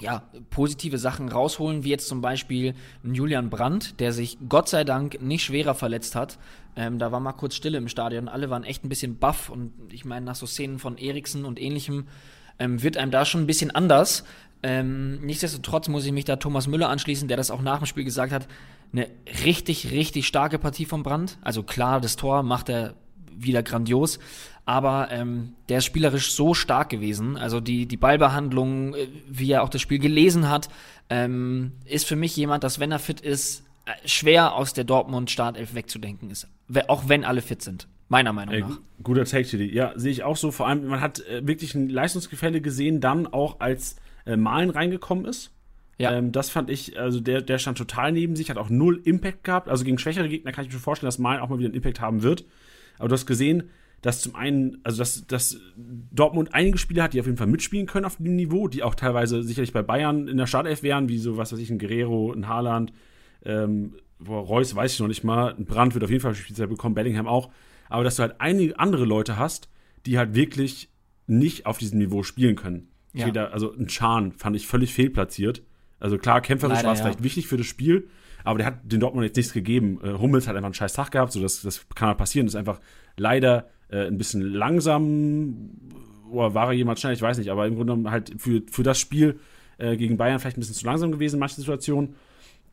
[0.00, 2.74] ja, positive Sachen rausholen, wie jetzt zum Beispiel
[3.04, 6.38] Julian Brandt, der sich Gott sei Dank nicht schwerer verletzt hat.
[6.76, 9.72] Ähm, da war mal kurz Stille im Stadion, alle waren echt ein bisschen baff und
[9.90, 12.06] ich meine, nach so Szenen von Eriksen und ähnlichem
[12.58, 14.24] ähm, wird einem da schon ein bisschen anders.
[14.62, 18.04] Ähm, nichtsdestotrotz muss ich mich da Thomas Müller anschließen, der das auch nach dem Spiel
[18.04, 18.46] gesagt hat.
[18.92, 19.08] Eine
[19.44, 21.38] richtig, richtig starke Partie von Brandt.
[21.42, 22.94] Also klar, das Tor macht er
[23.42, 24.18] wieder grandios.
[24.64, 27.36] Aber ähm, der ist spielerisch so stark gewesen.
[27.36, 30.68] Also die, die Ballbehandlung, äh, wie er auch das Spiel gelesen hat,
[31.10, 35.74] ähm, ist für mich jemand, dass wenn er fit ist, äh, schwer aus der Dortmund-Startelf
[35.74, 36.46] wegzudenken ist.
[36.86, 37.88] Auch wenn alle fit sind.
[38.08, 38.70] Meiner Meinung nach.
[38.70, 39.74] Ey, guter Take, Chili.
[39.74, 40.50] Ja, sehe ich auch so.
[40.50, 45.24] Vor allem, man hat äh, wirklich ein Leistungsgefälle gesehen, dann auch als äh, Malen reingekommen
[45.24, 45.50] ist.
[45.98, 46.12] Ja.
[46.12, 49.44] Ähm, das fand ich, also der, der stand total neben sich, hat auch null Impact
[49.44, 49.68] gehabt.
[49.68, 52.00] Also gegen schwächere Gegner kann ich mir vorstellen, dass Malen auch mal wieder einen Impact
[52.00, 52.44] haben wird.
[52.98, 53.70] Aber du hast gesehen,
[54.02, 57.86] dass zum einen, also dass, dass Dortmund einige Spieler hat, die auf jeden Fall mitspielen
[57.86, 61.18] können auf dem Niveau, die auch teilweise sicherlich bei Bayern in der Startelf wären, wie
[61.18, 62.92] so, was weiß ich, ein Guerrero, ein Haaland,
[63.44, 63.94] ähm,
[64.28, 67.26] Reus weiß ich noch nicht mal, ein Brand wird auf jeden Fall Spielzeit bekommen, Bellingham
[67.26, 67.50] auch,
[67.88, 69.68] aber dass du halt einige andere Leute hast,
[70.06, 70.90] die halt wirklich
[71.26, 72.88] nicht auf diesem Niveau spielen können.
[73.12, 73.26] Ja.
[73.26, 75.62] Wieder, also ein Chan fand ich völlig fehlplatziert.
[76.00, 77.04] Also klar, kämpferisch war es ja.
[77.04, 78.08] vielleicht wichtig für das Spiel,
[78.44, 80.00] aber der hat den Dortmund jetzt nichts gegeben.
[80.02, 82.46] Äh, Hummels hat einfach einen scheiß Tag gehabt, so das, das kann halt passieren.
[82.46, 82.80] Ist einfach
[83.16, 85.70] leider äh, ein bisschen langsam.
[86.30, 87.12] Oder war er jemand schnell?
[87.12, 89.38] Ich weiß nicht, aber im Grunde genommen halt für, für das Spiel
[89.78, 92.14] äh, gegen Bayern vielleicht ein bisschen zu langsam gewesen in manchen Situationen.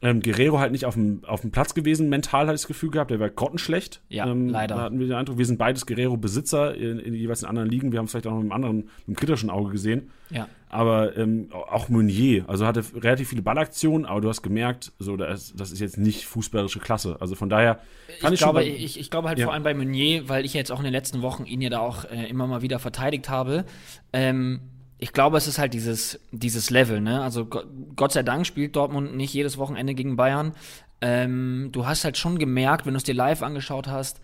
[0.02, 2.90] Ähm, Guerrero halt nicht auf dem, auf dem Platz gewesen, mental hatte ich das Gefühl
[2.90, 4.02] gehabt, der war grottenschlecht.
[4.08, 4.76] Ja, ähm, leider.
[4.76, 7.92] Da hatten wir den Eindruck, wir sind beides Guerrero-Besitzer in, in, jeweils in anderen Ligen.
[7.92, 10.10] Wir haben es vielleicht auch noch mit einem anderen, mit einem kritischen Auge gesehen.
[10.30, 10.48] Ja.
[10.70, 15.54] Aber ähm, auch Meunier, also hatte relativ viele Ballaktionen, aber du hast gemerkt, so, das,
[15.56, 17.18] das ist jetzt nicht fußballerische Klasse.
[17.20, 19.46] Also von daher ich, ich glaube, ich, ich, glaube halt ja.
[19.46, 21.80] vor allem bei Meunier, weil ich jetzt auch in den letzten Wochen ihn ja da
[21.80, 23.66] auch äh, immer mal wieder verteidigt habe.
[24.14, 24.62] Ähm,
[25.00, 27.22] ich glaube, es ist halt dieses, dieses Level, ne?
[27.22, 30.54] Also Gott sei Dank spielt Dortmund nicht jedes Wochenende gegen Bayern.
[31.02, 34.20] Ähm, du hast halt schon gemerkt, wenn du es dir live angeschaut hast,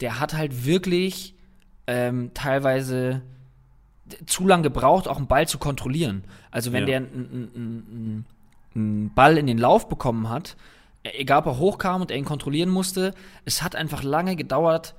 [0.00, 1.34] der hat halt wirklich
[1.86, 3.22] ähm, teilweise
[4.26, 6.24] zu lang gebraucht, auch einen Ball zu kontrollieren.
[6.50, 6.98] Also wenn ja.
[7.00, 7.08] der
[8.74, 10.56] einen Ball in den Lauf bekommen hat,
[11.04, 14.96] e-, egal ob er hochkam und er ihn kontrollieren musste, es hat einfach lange gedauert,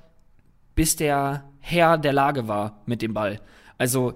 [0.74, 3.40] bis der Herr der Lage war mit dem Ball.
[3.76, 4.14] Also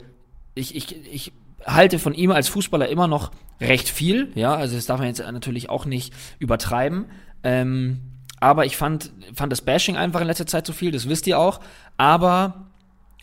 [0.54, 1.32] ich, ich, ich
[1.66, 5.20] halte von ihm als Fußballer immer noch recht viel, ja, also das darf man jetzt
[5.20, 7.06] natürlich auch nicht übertreiben.
[7.42, 8.00] Ähm,
[8.40, 11.38] aber ich fand, fand das Bashing einfach in letzter Zeit zu viel, das wisst ihr
[11.38, 11.60] auch.
[11.96, 12.66] Aber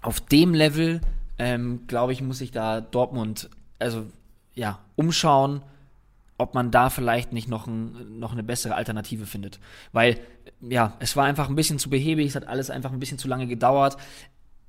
[0.02, 1.02] auf dem Level,
[1.38, 4.06] ähm, glaube ich, muss sich da Dortmund, also
[4.56, 5.62] ja, umschauen,
[6.38, 9.60] ob man da vielleicht nicht noch, ein, noch eine bessere Alternative findet.
[9.92, 10.20] Weil,
[10.60, 13.28] ja, es war einfach ein bisschen zu behäbig, es hat alles einfach ein bisschen zu
[13.28, 13.98] lange gedauert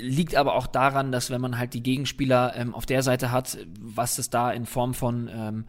[0.03, 3.57] liegt aber auch daran, dass wenn man halt die Gegenspieler ähm, auf der Seite hat,
[3.81, 5.65] was es da in Form von ähm,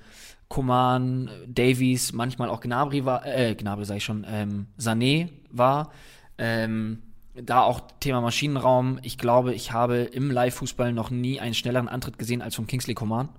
[0.50, 5.92] Koman, Davies, manchmal auch Gnabry war, äh, Gnabry sag ich schon, ähm, Sané war,
[6.38, 7.04] ähm,
[7.36, 9.00] da auch Thema Maschinenraum.
[9.04, 12.94] Ich glaube, ich habe im Live-Fußball noch nie einen schnelleren Antritt gesehen als von Kingsley
[12.94, 13.30] Coman.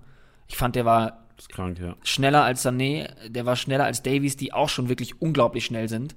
[0.48, 1.94] Ich fand, der war Das krank, ja.
[2.02, 6.14] schneller als Sané, der war schneller als Davies, die auch schon wirklich unglaublich schnell sind.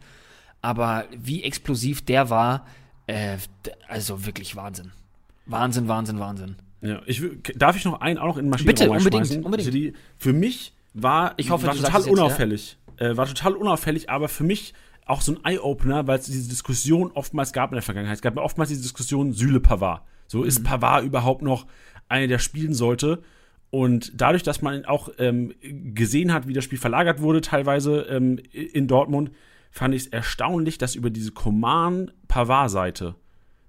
[0.61, 2.65] Aber wie explosiv der war,
[3.07, 3.37] äh,
[3.87, 4.91] also wirklich Wahnsinn.
[5.45, 6.55] Wahnsinn, Wahnsinn, Wahnsinn.
[6.81, 7.23] Ja, ich,
[7.55, 9.45] darf ich noch einen auch noch in den Maschinenraum Bitte, unbedingt, reinschmeißen?
[9.45, 9.67] unbedingt.
[9.67, 12.11] Also die, für mich war, Ich hoffe, war total jetzt, ja.
[12.11, 12.77] unauffällig.
[12.97, 14.73] Äh, war total unauffällig, aber für mich
[15.05, 18.17] auch so ein Eye-Opener, weil es diese Diskussion oftmals gab in der Vergangenheit.
[18.17, 20.01] Es gab oftmals diese Diskussion Süle Pavard.
[20.27, 21.65] So ist Pavard überhaupt noch
[22.09, 23.23] einer, der spielen sollte?
[23.69, 25.53] Und dadurch, dass man auch ähm,
[25.93, 29.31] gesehen hat, wie das Spiel verlagert wurde, teilweise ähm, in Dortmund,
[29.77, 33.15] fand ich es erstaunlich, dass über diese Coman-Pavard-Seite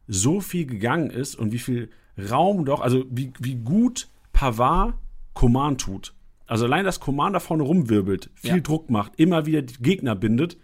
[0.07, 1.91] so viel gegangen ist und wie viel
[2.31, 4.95] Raum doch, also wie, wie gut Pavard
[5.35, 6.15] Coman tut.
[6.47, 8.61] Also allein, dass Coman da vorne rumwirbelt, viel Ja.
[8.61, 10.57] Druck macht, immer wieder die Gegner bindet,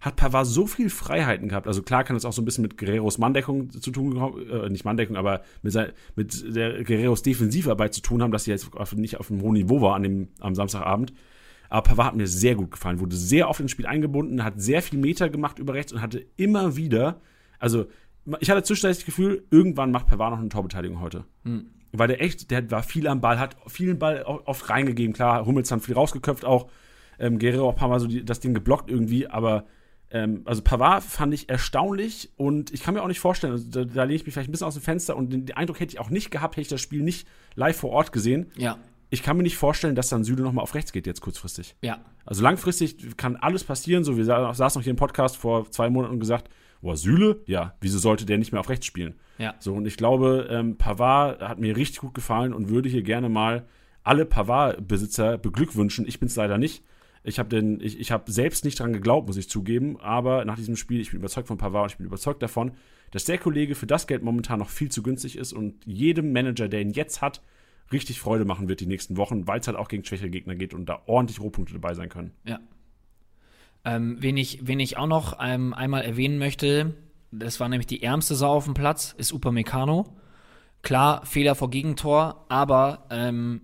[0.00, 1.66] hat Pavard so viel Freiheiten gehabt.
[1.66, 4.16] Also klar kann das auch so ein bisschen mit Guerreros Manndeckung zu tun,
[4.50, 8.50] äh, nicht Manndeckung, aber mit, sein, mit der Guerreros Defensivarbeit zu tun haben, dass sie
[8.50, 11.12] jetzt nicht auf einem hohen Niveau war an dem, am Samstagabend.
[11.70, 14.82] Aber Pavard hat mir sehr gut gefallen, wurde sehr oft ins Spiel eingebunden, hat sehr
[14.82, 17.20] viel Meter gemacht über rechts und hatte immer wieder,
[17.60, 17.86] also
[18.40, 21.24] ich hatte zwischenzeitlich das Gefühl, irgendwann macht Pavard noch eine Torbeteiligung heute.
[21.92, 25.12] Weil der echt, der war viel am Ball, hat vielen Ball oft reingegeben.
[25.14, 26.68] Klar, Hummels hat viel rausgeköpft auch.
[27.18, 29.64] Ähm, Guerrero auch ein paar Mal so die, das Ding geblockt irgendwie, aber
[30.10, 33.84] ähm, also Pavard fand ich erstaunlich und ich kann mir auch nicht vorstellen, also da,
[33.84, 35.92] da lehne ich mich vielleicht ein bisschen aus dem Fenster und den, den Eindruck hätte
[35.92, 38.50] ich auch nicht gehabt, hätte ich das Spiel nicht live vor Ort gesehen.
[38.56, 38.78] Ja,
[39.10, 41.76] Ich kann mir nicht vorstellen, dass dann Süle nochmal auf rechts geht jetzt kurzfristig.
[41.82, 41.98] ja.
[42.26, 44.04] Also langfristig kann alles passieren.
[44.04, 46.48] So, wir sa- saßen noch hier im Podcast vor zwei Monaten und gesagt,
[46.80, 49.14] boah, Süle, ja, wieso sollte der nicht mehr auf rechts spielen?
[49.38, 49.54] Ja.
[49.58, 53.28] So, und ich glaube, ähm, Pavard hat mir richtig gut gefallen und würde hier gerne
[53.28, 53.66] mal
[54.04, 56.06] alle Pavard-Besitzer beglückwünschen.
[56.06, 56.84] Ich bin es leider nicht.
[57.24, 60.56] Ich habe den, ich, ich habe selbst nicht dran geglaubt, muss ich zugeben, aber nach
[60.56, 62.72] diesem Spiel, ich bin überzeugt von Pavard und ich bin überzeugt davon,
[63.10, 66.68] dass der Kollege für das Geld momentan noch viel zu günstig ist und jedem Manager,
[66.68, 67.42] der ihn jetzt hat,
[67.92, 70.74] richtig Freude machen wird die nächsten Wochen, weil es halt auch gegen schwächere Gegner geht
[70.74, 72.32] und da ordentlich Rohpunkte dabei sein können.
[72.44, 72.60] Ja.
[73.84, 76.94] Ähm, wen, ich, wen ich auch noch ähm, einmal erwähnen möchte,
[77.32, 80.16] das war nämlich die ärmste Sau auf dem Platz, ist Upamecano.
[80.82, 83.62] Klar, Fehler vor Gegentor, aber ähm,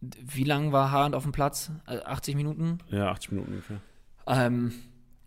[0.00, 1.70] wie lang war Haaland auf dem Platz?
[1.86, 2.78] Äh, 80 Minuten?
[2.90, 3.80] Ja, 80 Minuten ungefähr.
[4.26, 4.72] Ähm,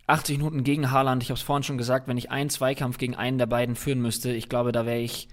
[0.06, 3.14] 80 Minuten gegen Haaland, ich habe es vorhin schon gesagt, wenn ich einen Zweikampf gegen
[3.14, 5.28] einen der beiden führen müsste, ich glaube, da wäre ich,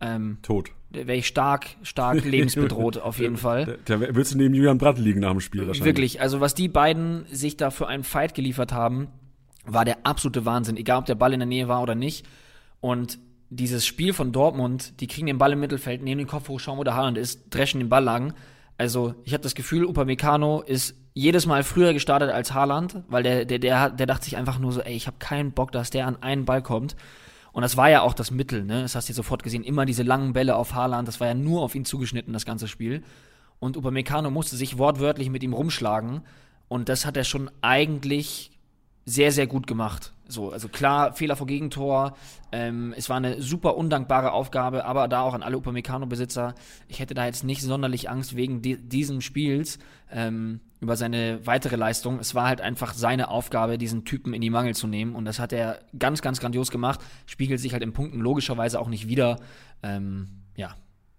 [0.00, 0.72] ähm, Tot.
[0.90, 3.78] Wäre ich stark, stark lebensbedroht auf jeden Fall.
[3.84, 5.84] Da, da willst du neben Julian Brandt liegen nach dem Spiel wahrscheinlich.
[5.84, 9.08] Wirklich, also was die beiden sich da für einen Fight geliefert haben,
[9.64, 10.76] war der absolute Wahnsinn.
[10.76, 12.26] Egal, ob der Ball in der Nähe war oder nicht.
[12.80, 13.18] Und
[13.50, 16.78] dieses Spiel von Dortmund, die kriegen den Ball im Mittelfeld, nehmen den Kopf hoch, schauen,
[16.78, 18.34] wo der Haaland ist, dreschen den Ball lang.
[18.78, 23.44] Also ich habe das Gefühl, Upamecano ist jedes Mal früher gestartet als Haaland, weil der,
[23.44, 26.06] der, der, der dachte sich einfach nur so, ey, ich habe keinen Bock, dass der
[26.06, 26.94] an einen Ball kommt.
[27.56, 28.82] Und das war ja auch das Mittel, ne?
[28.82, 29.64] Das hast du sofort gesehen.
[29.64, 32.68] Immer diese langen Bälle auf Haaland, das war ja nur auf ihn zugeschnitten, das ganze
[32.68, 33.02] Spiel.
[33.60, 36.20] Und Upamecano musste sich wortwörtlich mit ihm rumschlagen.
[36.68, 38.50] Und das hat er schon eigentlich
[39.06, 40.12] sehr, sehr gut gemacht.
[40.28, 42.14] So, also klar, Fehler vor Gegentor.
[42.52, 46.54] Ähm, es war eine super undankbare Aufgabe, aber da auch an alle Upamecano-Besitzer.
[46.88, 49.78] Ich hätte da jetzt nicht sonderlich Angst wegen di diesem Spiels
[50.12, 52.18] ähm, über seine weitere Leistung.
[52.18, 55.14] Es war halt einfach seine Aufgabe, diesen Typen in die Mangel zu nehmen.
[55.14, 57.00] Und das hat er ganz, ganz grandios gemacht.
[57.26, 59.40] Spiegelt sich halt in Punkten logischerweise auch nicht wieder.
[59.82, 60.74] Ähm, ja,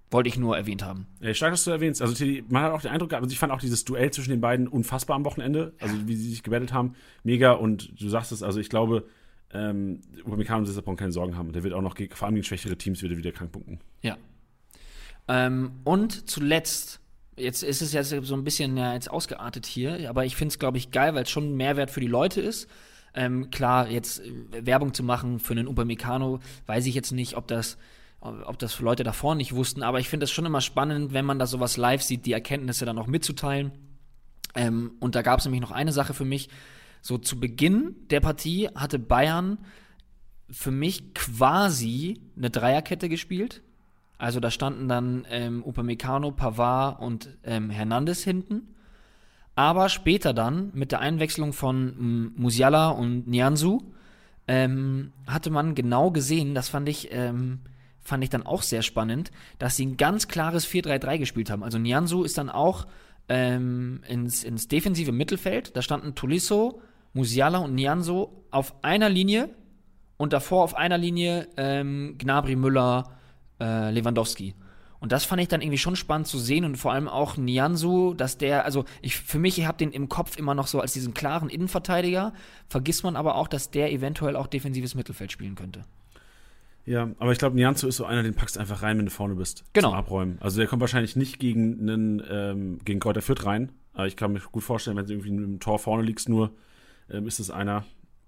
[0.09, 1.07] wollte ich nur erwähnt haben.
[1.19, 2.01] Ja, stark, dass du erwähnst.
[2.01, 4.41] Also man hat auch den Eindruck gehabt, also ich fand auch dieses Duell zwischen den
[4.41, 5.73] beiden unfassbar am Wochenende.
[5.79, 6.93] Also wie sie sich gebettelt haben,
[7.23, 7.51] mega.
[7.53, 9.07] Und du sagst es, also ich glaube,
[9.53, 11.51] ähm, Upamecano und brauchen keine Sorgen haben.
[11.51, 13.79] Der wird auch noch, vor allem gegen schwächere Teams, wieder wieder krank punkten.
[14.01, 14.17] Ja.
[15.27, 17.01] Ähm, und zuletzt,
[17.37, 20.59] jetzt ist es ja so ein bisschen ja, jetzt ausgeartet hier, aber ich finde es,
[20.59, 22.67] glaube ich, geil, weil es schon Mehrwert für die Leute ist.
[23.13, 27.47] Ähm, klar, jetzt äh, Werbung zu machen für einen Upamecano, weiß ich jetzt nicht, ob
[27.47, 27.77] das
[28.19, 31.37] ob das Leute davor nicht wussten, aber ich finde es schon immer spannend, wenn man
[31.37, 33.71] da sowas live sieht, die Erkenntnisse dann auch mitzuteilen.
[34.55, 36.49] Ähm, und da gab es nämlich noch eine Sache für mich.
[37.01, 39.59] So zu Beginn der Partie hatte Bayern
[40.49, 43.61] für mich quasi eine Dreierkette gespielt.
[44.17, 48.73] Also da standen dann ähm, Upamecano, Pavard und ähm, Hernandez hinten.
[49.55, 53.91] Aber später dann, mit der Einwechslung von ähm, Musiala und Nianzu,
[54.47, 57.59] ähm, hatte man genau gesehen, das fand ich, ähm,
[58.01, 61.63] fand ich dann auch sehr spannend, dass sie ein ganz klares 4-3-3 gespielt haben.
[61.63, 62.87] Also Nianzu ist dann auch
[63.29, 65.75] ähm, ins, ins defensive Mittelfeld.
[65.75, 66.81] Da standen Tolisso,
[67.13, 69.49] Musiala und Nianzo auf einer Linie
[70.17, 73.16] und davor auf einer Linie ähm, Gnabry, Müller,
[73.59, 74.55] äh, Lewandowski.
[74.99, 78.15] Und das fand ich dann irgendwie schon spannend zu sehen und vor allem auch Nianzu,
[78.15, 80.93] dass der, also ich für mich, ich habe den im Kopf immer noch so als
[80.93, 82.33] diesen klaren Innenverteidiger,
[82.67, 85.83] vergisst man aber auch, dass der eventuell auch defensives Mittelfeld spielen könnte.
[86.85, 89.11] Ja, aber ich glaube, Nianzo ist so einer, den packst du einfach rein, wenn du
[89.11, 89.65] vorne bist.
[89.73, 89.89] Genau.
[89.89, 90.37] Zum Abräumen.
[90.39, 93.73] Also der kommt wahrscheinlich nicht gegen einen, ähm, gegen Kräuter Fürth rein.
[93.93, 96.51] Aber ich kann mir gut vorstellen, wenn du irgendwie mit dem Tor vorne liegst, nur
[97.11, 97.83] ähm, ist es einer.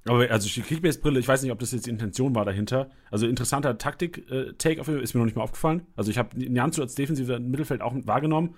[0.07, 2.89] Aber also die Kickbase-Brille, ich weiß nicht, ob das jetzt die Intention war dahinter.
[3.11, 5.81] Also interessanter Taktik-Take Fall, ist mir noch nicht mal aufgefallen.
[5.95, 8.55] Also ich habe Nianzo als defensiver Mittelfeld auch wahrgenommen.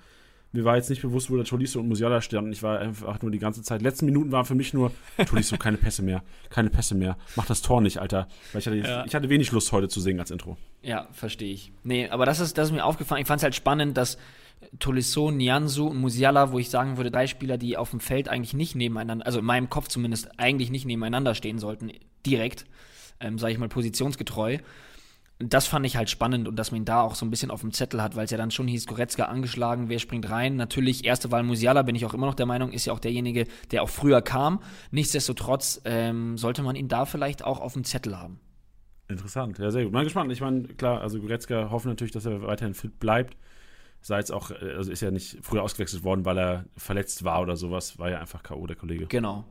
[0.53, 2.51] Mir war jetzt nicht bewusst, wo der Tolisso und Musiala standen.
[2.51, 3.81] Ich war einfach nur die ganze Zeit.
[3.81, 4.91] Letzten Minuten waren für mich nur
[5.25, 6.23] Tolisso, keine Pässe mehr.
[6.49, 7.17] Keine Pässe mehr.
[7.37, 8.27] Mach das Tor nicht, Alter.
[8.51, 9.05] Weil ich hatte, jetzt, Ja.
[9.05, 10.57] ich hatte wenig Lust, heute zu singen als Intro.
[10.81, 11.71] Ja, verstehe ich.
[11.83, 13.21] Nee, aber das ist, das ist mir aufgefallen.
[13.21, 14.17] Ich fand es halt spannend, dass
[14.79, 18.53] Tolisso, Nianzu und Musiala, wo ich sagen würde, drei Spieler, die auf dem Feld eigentlich
[18.53, 21.91] nicht nebeneinander, also in meinem Kopf zumindest eigentlich nicht nebeneinander stehen sollten,
[22.25, 22.65] direkt,
[23.19, 24.59] ähm, sage ich mal, positionsgetreu.
[25.39, 27.61] Das fand ich halt spannend und dass man ihn da auch so ein bisschen auf
[27.61, 30.55] dem Zettel hat, weil es ja dann schon hieß, Goretzka angeschlagen, wer springt rein?
[30.55, 33.47] Natürlich, erste Wahl Musiala, bin ich auch immer noch der Meinung, ist ja auch derjenige,
[33.71, 34.61] der auch früher kam.
[34.91, 38.39] Nichtsdestotrotz ähm, sollte man ihn da vielleicht auch auf dem Zettel haben.
[39.07, 39.93] Interessant, ja, sehr gut.
[39.93, 40.31] Mal gespannt.
[40.31, 43.35] Ich meine, klar, also Goretzka hoffen natürlich, dass er weiterhin fit bleibt.
[44.01, 47.41] Sei jetzt auch, äh, also ist ja nicht früher ausgewechselt worden, weil er verletzt war
[47.41, 47.99] oder sowas.
[47.99, 48.65] War ja einfach K.O.
[48.67, 49.05] der Kollege.
[49.07, 49.45] Genau.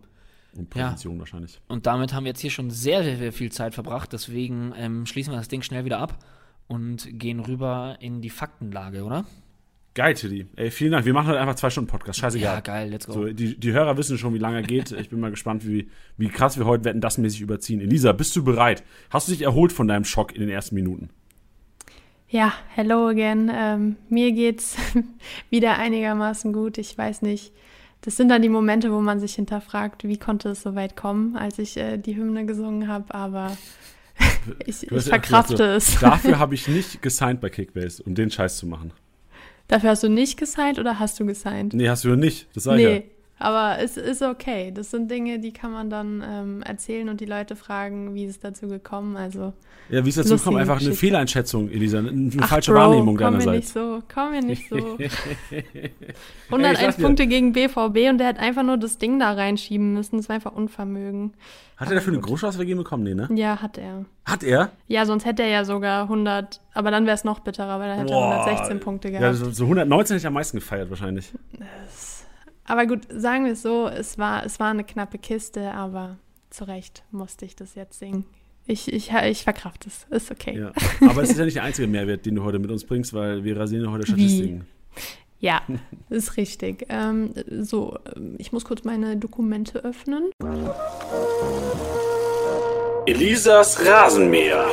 [0.57, 0.89] Und Ja.
[0.91, 1.61] Position wahrscheinlich.
[1.69, 4.13] Und damit haben wir jetzt hier schon sehr, sehr, sehr viel Zeit verbracht.
[4.13, 6.19] Deswegen ähm, schließen wir das Ding schnell wieder ab
[6.67, 9.25] und gehen rüber in die Faktenlage, oder?
[9.95, 10.47] Geil, Tilly.
[10.55, 11.05] Ey, vielen Dank.
[11.05, 12.21] Wir machen heute einfach zwei Stunden Podcast.
[12.21, 12.55] Scheißegal.
[12.55, 13.13] Ja, geil, let's go.
[13.13, 14.93] So, die, die Hörer wissen schon, wie lange er geht.
[14.93, 17.81] Ich bin mal gespannt, wie, wie krass wir heute wetten, das mäßig überziehen.
[17.81, 18.85] Elisa, bist du bereit?
[19.11, 21.11] Hast du dich erholt von deinem Schock in den ersten Minuten?
[22.33, 23.51] Ja, hello again.
[23.53, 24.77] Ähm, mir geht's
[25.51, 26.79] wieder einigermaßen gut.
[26.79, 27.53] Ich weiß nicht.
[28.03, 31.37] Das sind dann die Momente, wo man sich hinterfragt, wie konnte es so weit kommen,
[31.37, 33.57] als ich äh, die Hymne gesungen habe, aber
[34.64, 35.99] ich, ich verkrafte so, es.
[36.01, 38.93] Dafür habe ich nicht gesigned bei Kickbase, um den Scheiß zu machen.
[39.66, 41.75] Dafür hast du nicht gesigned oder hast du gesigned?
[41.75, 42.47] Nee, hast du nicht.
[42.55, 43.01] Das sag ich ja.
[43.42, 44.70] Aber es ist okay.
[44.72, 48.31] Das sind Dinge, die kann man dann ähm, erzählen und die Leute fragen, wie ist
[48.37, 49.16] es dazu gekommen.
[49.16, 49.55] Also
[49.88, 50.59] Ja, wie ist dazu gekommen?
[50.59, 51.00] Einfach eine Geschichte.
[51.07, 51.98] Fehleinschätzung, Elisa.
[52.00, 53.72] Eine, eine Ach, falsche Bro, Wahrnehmung komm mir nicht deinerseits.
[53.72, 54.76] so, komm mir nicht so.
[54.98, 55.11] Ey,
[55.72, 55.90] ich
[56.50, 57.03] 101 sag dir.
[57.03, 60.18] Punkte gegen BVB und der hat einfach nur das Ding da reinschieben müssen.
[60.18, 61.33] Das war einfach Unvermögen.
[61.79, 63.05] Hat er dafür eine Großchance vergeben bekommen?
[63.05, 63.26] Nee, ne?
[63.35, 64.05] Ja, hat er.
[64.26, 64.70] Hat er?
[64.87, 67.96] Ja, sonst hätte er ja sogar 100, aber dann wäre es noch bitterer, weil er
[67.96, 68.35] hätte Boah.
[68.44, 69.37] 116 Punkte Ja, gehabt.
[69.37, 71.33] so, so 119 hätte ich am meisten gefeiert wahrscheinlich.
[72.71, 76.19] Aber gut, sagen wir es so, es war, es war eine knappe Kiste, aber
[76.51, 78.25] zu Recht musste ich das jetzt singen.
[78.67, 80.57] Ich, ich, ich verkraft es, ist okay.
[80.57, 80.73] Ja.
[81.09, 83.43] Aber es ist ja nicht der einzige Mehrwert, den du heute mit uns bringst, weil
[83.43, 84.67] wir rasieren ja heute Statistiken.
[85.41, 85.63] Ja,
[86.11, 86.87] ist richtig.
[86.89, 90.31] Ähm, so, ähm, ich muss kurz meine Dokumente öffnen.
[93.07, 94.65] Elisas Rasenmäher.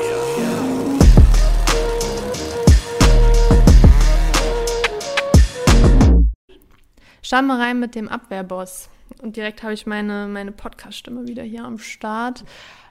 [7.28, 8.88] Starten wir rein mit dem Abwehrboss.
[9.22, 12.46] Und direkt habe ich meine, meine Podcast-Stimme wieder hier am Start.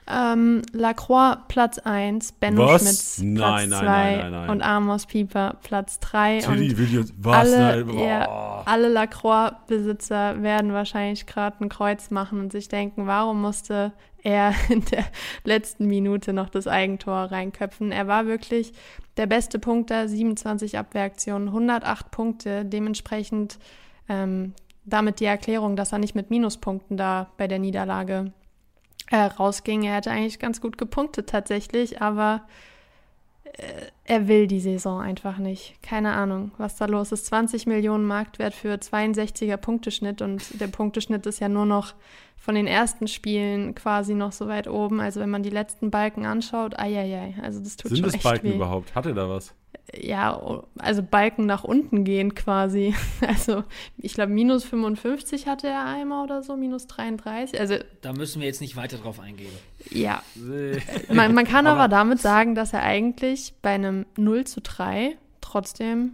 [0.05, 2.83] Ähm, Lacroix Platz 1, Benno Was?
[2.83, 4.49] Schmitz Nein, Platz nein, 2 nein, nein, nein.
[4.51, 6.35] und Amos Pieper Platz 3.
[6.35, 7.35] Und Tilly will jetzt was?
[7.35, 13.41] alle, Nein, ja, alle Lacroix-Besitzer werden wahrscheinlich gerade ein Kreuz machen und sich denken, warum
[13.41, 15.05] musste er in der
[15.45, 17.91] letzten Minute noch das Eigentor reinköpfen?
[17.91, 18.71] Er war wirklich
[19.17, 23.57] der beste Punkter, 27 Abwehraktionen, 108 Punkte, dementsprechend
[24.09, 24.53] ähm,
[24.85, 28.31] damit die Erklärung, dass er nicht mit Minuspunkten da bei der Niederlage
[29.11, 29.83] äh, rausging.
[29.83, 32.43] Er hätte eigentlich ganz gut gepunktet tatsächlich, aber
[33.43, 33.63] äh,
[34.05, 35.81] er will die Saison einfach nicht.
[35.81, 37.25] Keine Ahnung, was da los ist.
[37.27, 41.93] 20 Millionen Marktwert für 62er Punkteschnitt und der Punkteschnitt ist ja nur noch
[42.37, 45.01] von den ersten Spielen quasi noch so weit oben.
[45.01, 48.23] Also wenn man die letzten Balken anschaut, eieiei, also das tut Sind schon das echt
[48.23, 48.55] Balken weh.
[48.55, 48.95] überhaupt?
[48.95, 49.53] Hat er da was?
[49.95, 52.93] Ja, also Balken nach unten gehen quasi.
[53.27, 53.63] Also
[53.97, 57.59] ich glaube minus 55 hatte er einmal oder so, minus 33.
[57.59, 59.51] Also Da müssen wir jetzt nicht weiter drauf eingehen.
[59.89, 60.21] ja,
[61.09, 66.11] man, man kann aber, damit sagen, dass er eigentlich bei einem 0 zu 3 trotzdem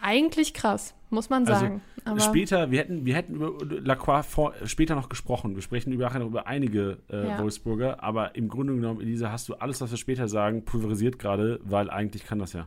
[0.00, 1.82] eigentlich krass, muss man Also, sagen.
[2.04, 5.54] aber später, wir hätten, wir hätten über Lacroix vor, später noch gesprochen.
[5.54, 7.38] Wir sprechen über, über einige äh, Ja.
[7.42, 11.60] Wolfsburger, aber im Grunde genommen, Elisa, hast du alles, was wir später sagen, pulverisiert gerade,
[11.64, 12.66] weil eigentlich kann das ja.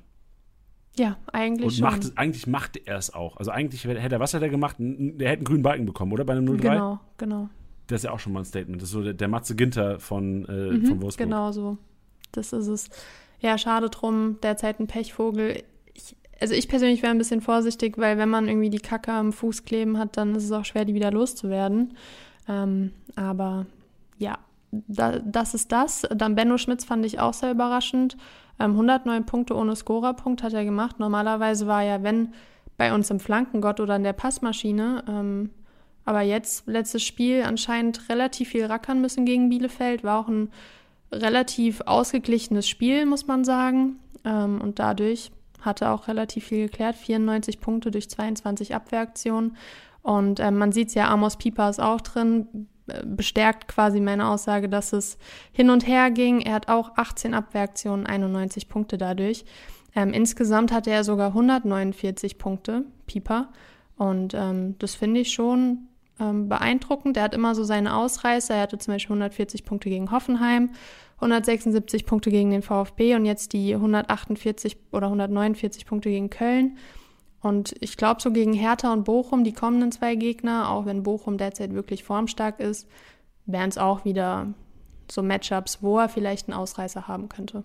[0.97, 1.83] ja, eigentlich Und schon.
[1.83, 3.37] macht es, eigentlich macht er es auch.
[3.37, 4.75] Also eigentlich hätte er, was hat er gemacht?
[4.79, 6.25] Der hätte einen grünen Balken bekommen, oder?
[6.25, 6.57] Bei einem 0-3?
[6.61, 7.49] Genau, genau.
[7.87, 8.81] Das ist ja auch schon mal ein Statement.
[8.81, 11.27] Das ist so der, der Matze Ginter von, äh, Mhm, von Wolfsburg.
[11.27, 11.77] Genau so.
[12.31, 12.89] Das ist es.
[13.41, 15.63] Ja, schade drum, derzeit ein Pechvogel.
[16.43, 19.63] Also ich persönlich wäre ein bisschen vorsichtig, weil wenn man irgendwie die Kacke am Fuß
[19.63, 21.95] kleben hat, dann ist es auch schwer, die wieder loszuwerden.
[22.49, 23.65] Ähm, aber
[24.17, 26.01] ja, da, das ist das.
[26.13, 28.17] Dann Benno Schmitz fand ich auch sehr überraschend.
[28.59, 30.99] Ähm, 109 Punkte ohne Scorerpunkt hat er gemacht.
[30.99, 32.33] Normalerweise war er, wenn
[32.75, 35.05] bei uns im Flankengott oder in der Passmaschine.
[35.07, 35.49] Ähm,
[36.03, 40.03] aber jetzt, letztes Spiel, anscheinend relativ viel rackern müssen gegen Bielefeld.
[40.03, 40.49] War auch ein
[41.09, 43.95] relativ ausgeglichenes Spiel, muss man sagen.
[44.25, 45.31] Ähm, und dadurch
[45.65, 46.95] hatte auch relativ viel geklärt.
[46.95, 49.57] 94 Punkte durch 22 Abwehraktionen.
[50.01, 52.67] Und ähm, man sieht es ja, Amos Pieper ist auch drin,
[53.05, 55.17] bestärkt quasi meine Aussage, dass es
[55.51, 56.41] hin und her ging.
[56.41, 59.45] Er hat auch 18 Abwehraktionen, 91 Punkte dadurch.
[59.95, 63.49] Ähm, insgesamt hatte er sogar 149 Punkte, Pieper.
[63.95, 65.87] Und ähm, das finde ich schon
[66.19, 67.17] ähm, beeindruckend.
[67.17, 68.55] Er hat immer so seine Ausreißer.
[68.55, 70.71] Er hatte zum Beispiel 140 Punkte gegen Hoffenheim,
[71.15, 76.77] 176 Punkte gegen den VfB und jetzt die 148 oder 149 Punkte gegen Köln.
[77.41, 81.37] Und ich glaube, so gegen Hertha und Bochum, die kommenden zwei Gegner, auch wenn Bochum
[81.37, 82.87] derzeit wirklich formstark ist,
[83.45, 84.53] wären es auch wieder
[85.11, 87.63] so Matchups, wo er vielleicht einen Ausreißer haben könnte.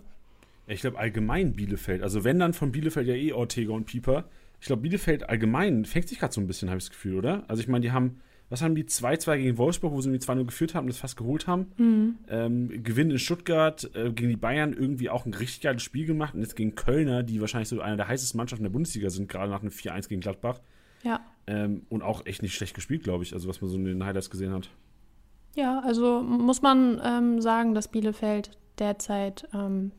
[0.67, 4.25] Ich glaube allgemein Bielefeld, also wenn dann von Bielefeld ja eh Ortega und Pieper.
[4.61, 7.45] Ich glaube Bielefeld allgemein fängt sich gerade so ein bisschen, habe ich das Gefühl, oder?
[7.49, 10.47] Also ich meine, die haben was haben die 2-2 gegen Wolfsburg, wo sie die 2-0
[10.47, 11.73] geführt haben und das fast geholt haben.
[11.77, 12.19] Mhm.
[12.29, 16.35] Ähm, Gewinn in Stuttgart äh, gegen die Bayern irgendwie auch ein richtig geiles Spiel gemacht
[16.35, 19.51] und jetzt gegen Kölner, die wahrscheinlich so einer der heißesten Mannschaften der Bundesliga sind, gerade
[19.51, 20.61] nach einem 4-1 gegen Gladbach.
[21.03, 21.21] Ja.
[21.47, 24.05] Ähm, und auch echt nicht schlecht gespielt, glaube ich, also was man so in den
[24.05, 24.71] Highlights gesehen hat.
[25.55, 29.93] Ja, also muss man ähm, sagen, dass Bielefeld derzeit ähm,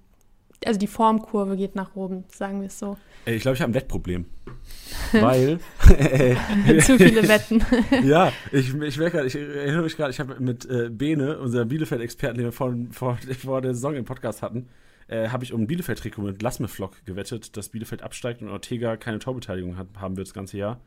[0.66, 2.98] also die Formkurve geht nach oben, sagen wir es so.
[3.26, 4.26] Ich glaube, ich habe ein Wettproblem.
[5.12, 5.60] Weil.
[6.82, 7.64] Zu viele Wetten.
[8.08, 12.38] ja, ich, ich merke ich erinnere mich gerade, ich habe mit äh, Bene, unserem Bielefeld-Experten,
[12.38, 14.68] den wir vor, vor, vor, der Saison im Podcast hatten,
[15.08, 19.20] äh, habe ich um ein Bielefeld-Trikot mit Lassme-Flock gewettet, dass Bielefeld absteigt und Ortega keine
[19.20, 20.80] Torbeteiligung hat, haben wird das ganze Jahr.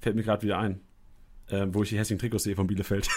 [0.00, 0.80] Fällt mir gerade wieder ein.
[1.48, 3.08] Äh, wo ich die hässlichen Trikots sehe von Bielefeld.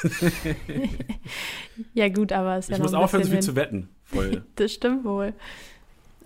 [1.93, 3.89] ja, gut, aber es ist Ich muss aufhören, so viel zu wetten.
[4.03, 4.43] Voll.
[4.55, 5.33] das stimmt wohl.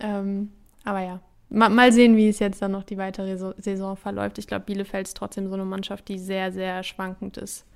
[0.00, 0.50] Ähm,
[0.84, 1.20] aber ja,
[1.50, 4.38] mal, sehen, wie es jetzt dann noch die weitere Saison verläuft.
[4.38, 7.66] Ich glaube, Bielefeld ist trotzdem so eine Mannschaft, die sehr, sehr schwankend ist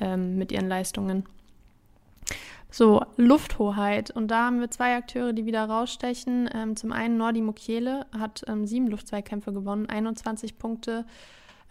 [0.00, 1.24] ähm, mit ihren Leistungen.
[2.70, 4.10] So, Lufthoheit.
[4.10, 6.48] Und da haben wir zwei Akteure, die wieder rausstechen.
[6.54, 11.04] Ähm, zum einen Nordi Mukiele hat ähm, sieben Luftzweikämpfe gewonnen, 21 Punkte.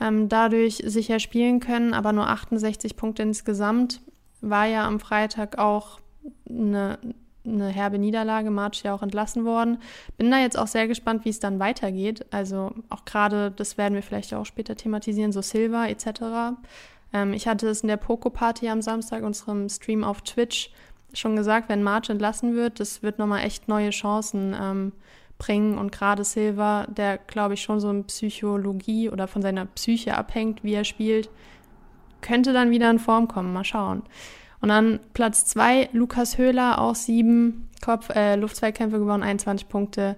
[0.02, 4.02] Ähm, dadurch sicher spielen können, aber nur 68 Punkte insgesamt.
[4.42, 6.00] War ja am Freitag auch
[6.48, 7.00] eine
[7.46, 9.80] eine herbe Niederlage, March ja auch entlassen worden.
[10.18, 12.26] Bin da jetzt auch sehr gespannt, wie es dann weitergeht.
[12.32, 16.58] Also auch gerade, das werden wir vielleicht auch später thematisieren, so Silva etc.
[17.14, 20.72] Ähm, ich hatte es in der Poco-Party am Samstag, unserem Stream auf Twitch,
[21.14, 24.92] schon gesagt, wenn March entlassen wird, das wird nochmal echt neue Chancen ähm,
[25.38, 25.78] bringen.
[25.78, 30.64] Und gerade Silva, der glaube ich schon so in Psychologie oder von seiner Psyche abhängt,
[30.64, 31.30] wie er spielt,
[32.22, 33.54] könnte dann wieder in Form kommen.
[33.54, 34.04] Mal schauen.
[34.62, 40.18] Und dann Platz zwei Lukas Höhler, auch sieben Kopf, äh, Luftzweikämpfe gewonnen, 21 Punkte.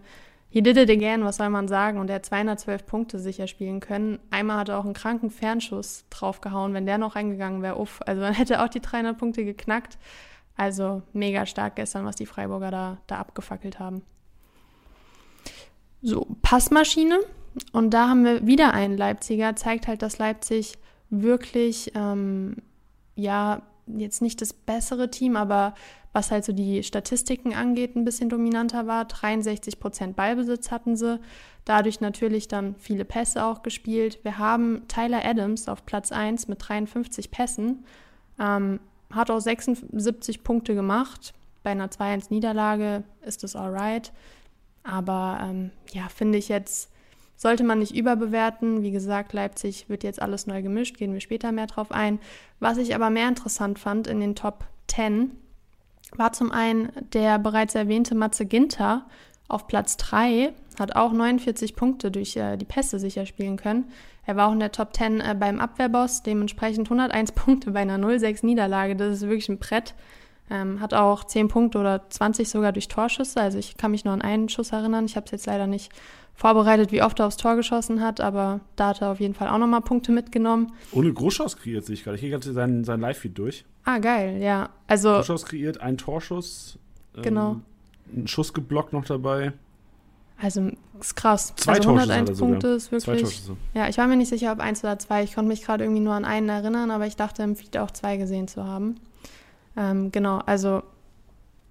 [0.49, 1.99] He did it again, was soll man sagen?
[1.99, 4.19] Und er hat 212 Punkte sicher spielen können.
[4.31, 6.73] Einmal hat er auch einen kranken Fernschuss draufgehauen.
[6.73, 8.01] Wenn der noch reingegangen wäre, uff.
[8.05, 9.97] Also dann hätte er auch die 300 Punkte geknackt.
[10.57, 14.03] Also mega stark gestern, was die Freiburger da, da abgefackelt haben.
[16.01, 17.19] So, Passmaschine.
[17.71, 19.55] Und da haben wir wieder einen Leipziger.
[19.55, 20.73] Zeigt halt, dass Leipzig
[21.09, 22.57] wirklich, ähm,
[23.15, 23.61] ja,
[23.99, 25.73] jetzt nicht das bessere Team, aber
[26.13, 29.05] was halt so die Statistiken angeht, ein bisschen dominanter war.
[29.05, 31.19] 63 Prozent Ballbesitz hatten sie.
[31.63, 34.19] Dadurch natürlich dann viele Pässe auch gespielt.
[34.23, 37.85] Wir haben Tyler Adams auf Platz 1 mit 53 Pässen.
[38.39, 38.79] Ähm,
[39.11, 41.33] hat auch 76 Punkte gemacht.
[41.63, 44.11] Bei einer 2-1-Niederlage ist das alright.
[44.83, 46.91] Aber ähm, ja, finde ich jetzt
[47.41, 48.83] sollte man nicht überbewerten.
[48.83, 52.19] Wie gesagt, Leipzig wird jetzt alles neu gemischt, gehen wir später mehr drauf ein.
[52.59, 55.31] Was ich aber mehr interessant fand in den Top 10
[56.15, 59.07] war zum einen der bereits erwähnte Matze Ginter
[59.47, 63.85] auf Platz 3, hat auch 49 Punkte durch äh, die Pässe sicher spielen können.
[64.23, 67.97] Er war auch in der Top 10 äh, beim Abwehrboss, dementsprechend 101 Punkte bei einer
[67.97, 68.95] 0-6 Niederlage.
[68.95, 69.95] Das ist wirklich ein Brett.
[70.51, 73.41] Ähm, hat auch 10 Punkte oder 20 sogar durch Torschüsse.
[73.41, 75.05] Also ich kann mich nur an einen Schuss erinnern.
[75.05, 75.91] Ich habe es jetzt leider nicht
[76.41, 79.47] vorbereitet, wie oft er aufs Tor geschossen hat, aber da hat er auf jeden Fall
[79.47, 80.71] auch nochmal Punkte mitgenommen.
[80.91, 82.15] Ohne Großschuss kreiert sich gerade.
[82.15, 83.63] Ich gehe gerade sein, sein Live-Feed durch.
[83.85, 84.69] Ah, geil, ja.
[84.87, 86.79] Also, Großschuss kreiert, ein Torschuss.
[87.15, 87.55] Ähm, genau.
[88.15, 89.53] Ein Schuss geblockt noch dabei.
[90.41, 91.53] Also, ist krass.
[91.57, 93.43] Zwei also 101 Punkte ist wirklich.
[93.75, 95.23] Ja, ich war mir nicht sicher, ob eins oder zwei.
[95.23, 97.91] Ich konnte mich gerade irgendwie nur an einen erinnern, aber ich dachte im Feed auch
[97.91, 98.95] zwei gesehen zu haben.
[99.77, 100.81] Ähm, genau, also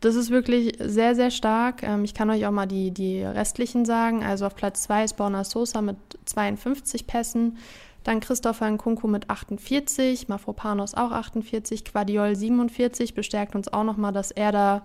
[0.00, 1.82] das ist wirklich sehr, sehr stark.
[1.82, 4.24] Ähm, ich kann euch auch mal die, die restlichen sagen.
[4.24, 7.58] Also auf Platz 2 ist Borna Sosa mit 52 Pässen.
[8.04, 14.30] Dann Christopher Nkunku mit 48, Mafropanos auch 48, Quadiol 47, bestärkt uns auch nochmal, dass
[14.30, 14.82] er da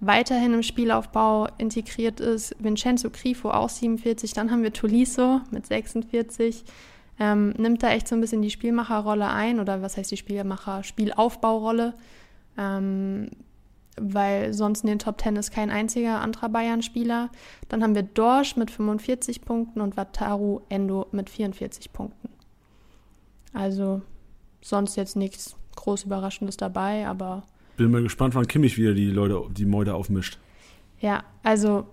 [0.00, 2.56] weiterhin im Spielaufbau integriert ist.
[2.58, 4.32] Vincenzo Grifo auch 47.
[4.32, 6.64] Dann haben wir Tolisso mit 46.
[7.20, 10.82] Ähm, nimmt da echt so ein bisschen die Spielmacherrolle ein oder was heißt die Spielmacher?
[10.82, 11.94] Spielaufbaurolle.
[12.56, 13.28] Ähm,
[13.96, 17.30] weil sonst in den Top 10 ist kein einziger anderer Bayern-Spieler.
[17.68, 22.28] Dann haben wir Dorsch mit 45 Punkten und Wataru Endo mit 44 Punkten.
[23.52, 24.02] Also
[24.60, 27.44] sonst jetzt nichts groß Überraschendes dabei, aber.
[27.76, 30.38] Bin mal gespannt, wann Kimmich wieder die Leute, die Mäude aufmischt.
[31.00, 31.86] Ja, also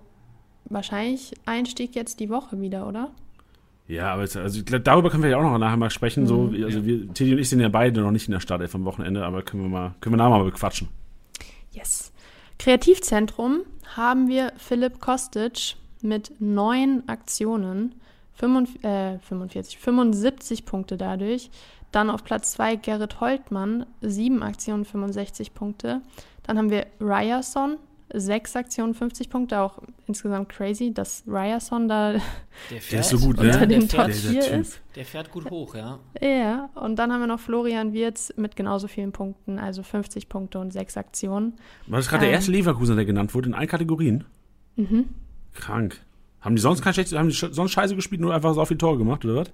[0.66, 3.12] wahrscheinlich Einstieg jetzt die Woche wieder, oder?
[3.88, 6.24] Ja, aber jetzt, also, darüber können wir ja auch noch nachher mal sprechen.
[6.24, 6.28] Mhm.
[6.28, 8.86] So, also wir, Teddy und ich sind ja beide noch nicht in der Startelf am
[8.86, 10.88] Wochenende, aber können wir mal, können wir nachher mal bequatschen.
[11.72, 12.12] Yes.
[12.60, 13.62] Kreativzentrum
[13.96, 17.96] haben wir Philipp Kostic mit neun Aktionen,
[18.34, 21.50] 45, äh, 45, 75 Punkte dadurch.
[21.92, 26.02] Dann auf Platz 2 Gerrit Holtmann, sieben Aktionen, 65 Punkte.
[26.44, 27.78] Dann haben wir Ryerson,
[28.14, 32.14] sechs Aktionen, 50 Punkte, auch insgesamt crazy, dass Ryerson da
[32.70, 33.68] der, fährt, so gut, unter ne?
[33.68, 34.82] dem Top 4 ist.
[34.96, 36.00] Der fährt gut hoch, ja.
[36.22, 40.60] Ja, und dann haben wir noch Florian Wirz mit genauso vielen Punkten, also 50 Punkte
[40.60, 41.54] und sechs Aktionen.
[41.88, 44.26] War das gerade ähm, der erste Leverkusen, der genannt wurde, in allen Kategorien?
[44.76, 45.10] Mhm.
[45.54, 46.02] Krank.
[46.42, 48.98] Haben die sonst kein schlechtes, haben die sonst scheiße gespielt, nur einfach so viele Tore
[48.98, 49.52] gemacht, oder was?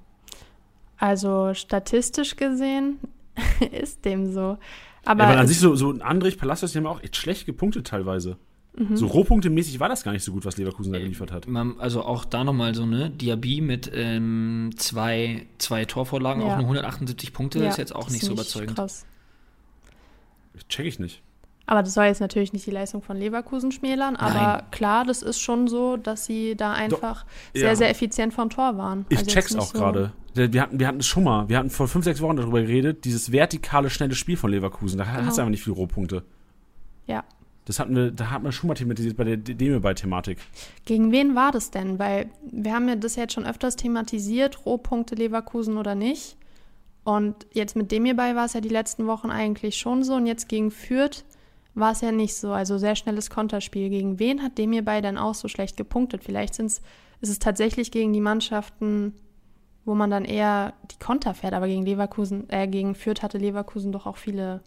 [0.97, 2.99] Also statistisch gesehen
[3.72, 4.58] ist dem so.
[5.05, 7.88] Aber ja, weil an sich so, so Andrich Palacios, die haben auch echt schlecht gepunktet
[7.88, 8.38] teilweise.
[8.78, 8.95] Mhm.
[8.95, 11.47] So Rohpunktemäßig war das gar nicht so gut, was Leverkusen da geliefert hat.
[11.80, 13.09] Also auch da nochmal so, ne?
[13.09, 16.49] Diaby mit ähm, zwei, zwei Torvorlagen, ja.
[16.49, 18.75] auch nur 178 Punkte, ja, ist jetzt auch nicht so überzeugend.
[18.75, 19.05] Krass.
[20.69, 21.23] Check ich nicht.
[21.65, 24.61] Aber das soll jetzt natürlich nicht die Leistung von Leverkusen schmälern, aber Nein.
[24.71, 27.75] klar, das ist schon so, dass sie da einfach Do, sehr, ja.
[27.75, 29.05] sehr effizient vom Tor waren.
[29.09, 30.13] Ich also check's auch so gerade.
[30.34, 33.03] Wir hatten, wir hatten es schon mal, wir hatten vor fünf, sechs Wochen darüber geredet,
[33.03, 34.97] dieses vertikale, schnelle Spiel von Leverkusen.
[34.97, 35.25] Da genau.
[35.25, 36.23] hast du einfach nicht viele Rohpunkte.
[37.05, 37.25] Ja,
[37.68, 40.38] das hatten wir, da hat man schon mal thematisiert bei der Deme-bei-Thematik.
[40.86, 41.99] Gegen wen war das denn?
[41.99, 46.38] Weil wir haben ja das jetzt schon öfters thematisiert, Rohpunkte Leverkusen oder nicht.
[47.03, 50.15] Und jetzt mit dem hierbei war es ja die letzten Wochen eigentlich schon so.
[50.15, 51.26] Und jetzt gegen Fürth
[51.74, 52.53] war es ja nicht so.
[52.53, 53.89] Also sehr schnelles Konterspiel.
[53.89, 56.24] Gegen wen hat dem hierbei dann auch so schlecht gepunktet?
[56.24, 56.82] Vielleicht sind's,
[57.20, 59.13] ist es tatsächlich gegen die Mannschaften,
[59.84, 61.53] wo man dann eher die Konter fährt.
[61.53, 64.61] Aber gegen Leverkusen, äh, gegen Fürth hatte Leverkusen doch auch viele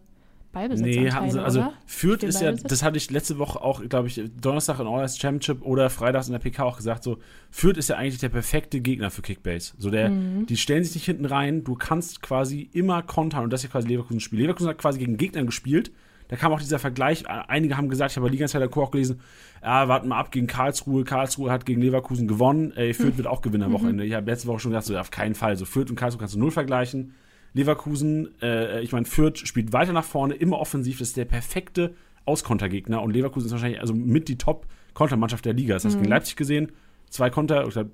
[0.52, 1.72] Ballbesitzanteile, Nee, hatten sie, also oder?
[1.86, 5.62] Fürth ist ja, das hatte ich letzte Woche auch, glaube ich, Donnerstag in All Championship
[5.62, 7.18] oder freitags in der PK auch gesagt, so,
[7.50, 9.74] Fürth ist ja eigentlich der perfekte Gegner für Kickbase.
[9.78, 10.46] So der, mhm.
[10.46, 13.70] die stellen sich nicht hinten rein, du kannst quasi immer kontern und das ist ja
[13.70, 14.40] quasi Leverkusen Spiel.
[14.40, 15.92] Leverkusen hat quasi gegen Gegnern gespielt,
[16.26, 19.20] da kam auch dieser Vergleich, einige haben gesagt, ich habe Liga Insider auch gelesen,
[19.62, 23.42] ja, warten mal ab gegen Karlsruhe, Karlsruhe hat gegen Leverkusen gewonnen, ey, Fürth wird auch
[23.42, 23.74] gewinnen am mhm.
[23.74, 24.04] Wochenende.
[24.04, 26.34] Ich habe letzte Woche schon gesagt, so, auf keinen Fall, so Fürth und Karlsruhe kannst
[26.34, 27.14] du null vergleichen.
[27.52, 31.94] Leverkusen, äh, ich meine, Fürth spielt weiter nach vorne, immer offensiv, das ist der perfekte
[32.24, 35.74] Auskontergegner und Leverkusen ist wahrscheinlich also mit die Top-Kontermannschaft der Liga.
[35.74, 36.02] Das hast du mhm.
[36.02, 36.72] gegen Leipzig gesehen,
[37.08, 37.90] zwei Konter, ich glaube,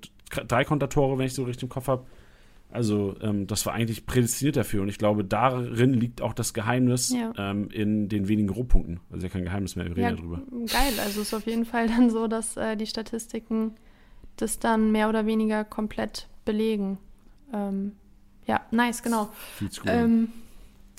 [0.47, 2.07] drei Kontertore, wenn ich so richtig im Kopf habe.
[2.71, 7.11] Also, ähm, das war eigentlich prädestiniert dafür und ich glaube, darin liegt auch das Geheimnis
[7.11, 7.33] ja.
[7.39, 9.01] ähm, in den wenigen Rohpunkten.
[9.11, 10.43] Also, ja kein Geheimnis mehr, wir reden ja, darüber.
[10.67, 13.77] Geil, also ist auf jeden Fall dann so, dass äh, die Statistiken
[14.35, 16.99] das dann mehr oder weniger komplett belegen.
[17.55, 17.93] Ähm,
[18.47, 19.29] ja, nice, genau.
[19.87, 20.33] Ähm,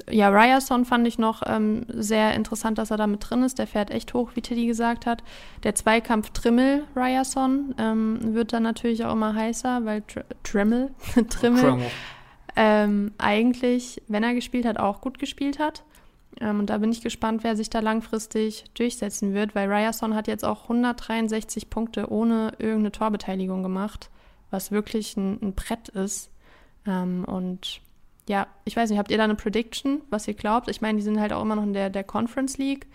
[0.09, 3.59] ja, Ryerson fand ich noch ähm, sehr interessant, dass er da mit drin ist.
[3.59, 5.23] Der fährt echt hoch, wie Teddy gesagt hat.
[5.63, 10.91] Der Zweikampf Trimmel Ryerson ähm, wird dann natürlich auch immer heißer, weil Tr Trimmel,
[11.29, 11.79] Trimmel
[12.55, 15.83] ähm, eigentlich, wenn er gespielt hat, auch gut gespielt hat.
[16.39, 20.27] Ähm, und da bin ich gespannt, wer sich da langfristig durchsetzen wird, weil Ryerson hat
[20.27, 24.09] jetzt auch 163 Punkte ohne irgendeine Torbeteiligung gemacht,
[24.51, 26.29] was wirklich ein, ein Brett ist.
[26.87, 27.81] Ähm, und
[28.27, 30.69] ja, ich weiß nicht, habt ihr da eine Prediction, was ihr glaubt?
[30.69, 32.87] Ich meine, die sind halt auch immer noch in der, der Conference League.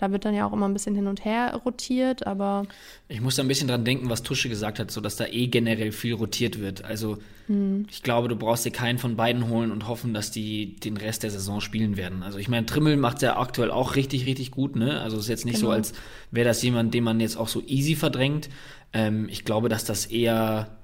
[0.00, 2.66] Da wird dann ja auch immer ein bisschen hin und her rotiert, aber.
[3.08, 5.48] Ich muss da ein bisschen dran denken, was Tusche gesagt hat, so dass da eh
[5.48, 6.82] generell viel rotiert wird.
[6.86, 7.18] Also
[7.48, 7.86] hm.
[7.90, 11.22] ich glaube, du brauchst dir keinen von beiden holen und hoffen, dass die den Rest
[11.22, 12.22] der Saison spielen werden.
[12.22, 15.02] Also ich meine, Trimmel macht ja aktuell auch richtig, richtig gut, ne?
[15.02, 15.68] Also es ist jetzt nicht genau.
[15.68, 15.92] so, als
[16.30, 18.48] wäre das jemand, den man jetzt auch so easy verdrängt.
[18.94, 20.79] Ähm, ich glaube, dass das eher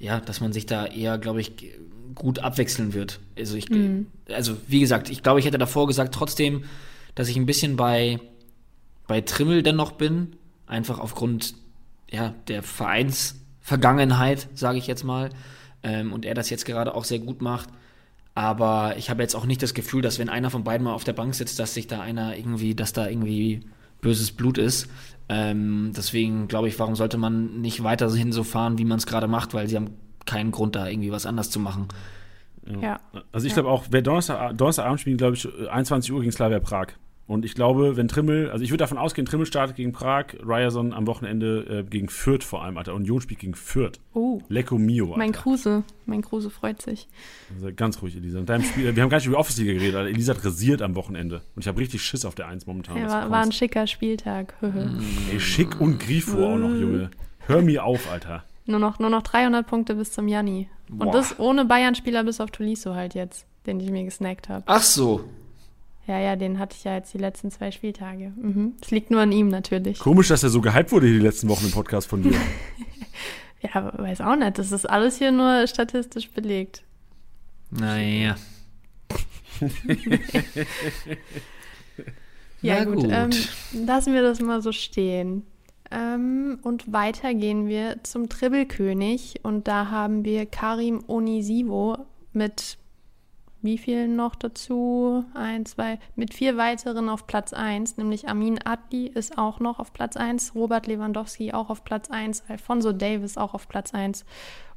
[0.00, 1.52] ja, dass man sich da eher, glaube ich,
[2.14, 3.20] gut abwechseln wird.
[3.38, 4.06] Also ich, mhm.
[4.28, 6.64] also wie gesagt, ich glaube, ich hätte davor gesagt, trotzdem,
[7.14, 8.18] dass ich ein bisschen bei,
[9.06, 10.36] bei Trimmel dennoch bin,
[10.66, 11.54] einfach aufgrund
[12.10, 15.30] ja, der Vereinsvergangenheit, sage ich jetzt mal,
[15.82, 17.68] ähm, und er das jetzt gerade auch sehr gut macht.
[18.34, 21.04] Aber ich habe jetzt auch nicht das Gefühl, dass wenn einer von beiden mal auf
[21.04, 23.64] der Bank sitzt, dass sich da einer irgendwie, dass da irgendwie
[24.00, 24.88] böses Blut ist.
[25.28, 29.28] Ähm, deswegen glaube ich, warum sollte man nicht weiterhin so fahren, wie man es gerade
[29.28, 29.94] macht, weil sie haben
[30.26, 31.88] keinen Grund, da irgendwie was anders zu machen.
[32.80, 33.00] Ja.
[33.32, 33.62] Also ich ja.
[33.62, 36.88] glaube auch, wer Donnerstag, Donnerstagabend spielt, glaube ich, 21 Uhr gegen Slavia Prag.
[37.30, 40.92] Und ich glaube, wenn Trimmel, also ich würde davon ausgehen, Trimmel startet gegen Prag, Ryerson
[40.92, 42.92] am Wochenende äh, gegen Fürth vor allem, Alter.
[42.92, 44.00] Union spielt gegen Fürth.
[44.14, 45.18] Oh, Lecco Mio, Alter.
[45.18, 45.84] mein Kruse.
[46.06, 47.06] Mein Kruse freut sich.
[47.54, 48.40] Also ganz ruhig, Elisa.
[48.40, 50.10] In deinem Spiel, wir haben gar nicht über Office League geredet, Alter.
[50.10, 51.42] Elisa hat rasiert am Wochenende.
[51.54, 52.96] Und ich habe richtig Schiss auf der Eins momentan.
[52.96, 54.54] Ja, war, war ein schicker Spieltag.
[55.30, 57.12] Ey, schick und Grifo auch noch, Junge.
[57.46, 58.42] Hör mir auf, Alter.
[58.66, 60.68] nur, noch, nur noch 300 Punkte bis zum Janni.
[60.88, 61.06] Boah.
[61.06, 64.64] Und das ohne Bayern-Spieler bis auf Tolisso halt jetzt, den ich mir gesnackt habe.
[64.66, 65.20] Ach so.
[66.10, 68.32] Ja, ja, den hatte ich ja jetzt die letzten zwei Spieltage.
[68.34, 68.74] Mhm.
[68.82, 70.00] Es liegt nur an ihm natürlich.
[70.00, 72.34] Komisch, dass er so gehypt wurde die letzten Wochen im Podcast von dir.
[73.62, 74.56] Ja, weiß auch nicht.
[74.58, 76.82] Das ist alles hier nur statistisch belegt.
[77.70, 78.36] Naja.
[82.62, 83.04] Ja, Na gut.
[83.04, 83.10] gut.
[83.10, 83.30] Ähm,
[83.86, 85.44] lassen wir das mal so stehen.
[85.90, 89.40] Ähm, und weiter gehen wir zum Tribbelkönig.
[89.42, 91.98] Und da haben wir Karim Onisivo
[92.32, 92.76] mit
[93.62, 95.24] wie vielen noch dazu?
[95.34, 99.92] Ein, zwei, mit vier weiteren auf Platz 1, nämlich Amin Adli ist auch noch auf
[99.92, 104.24] Platz 1, Robert Lewandowski auch auf Platz 1, Alfonso Davis auch auf Platz 1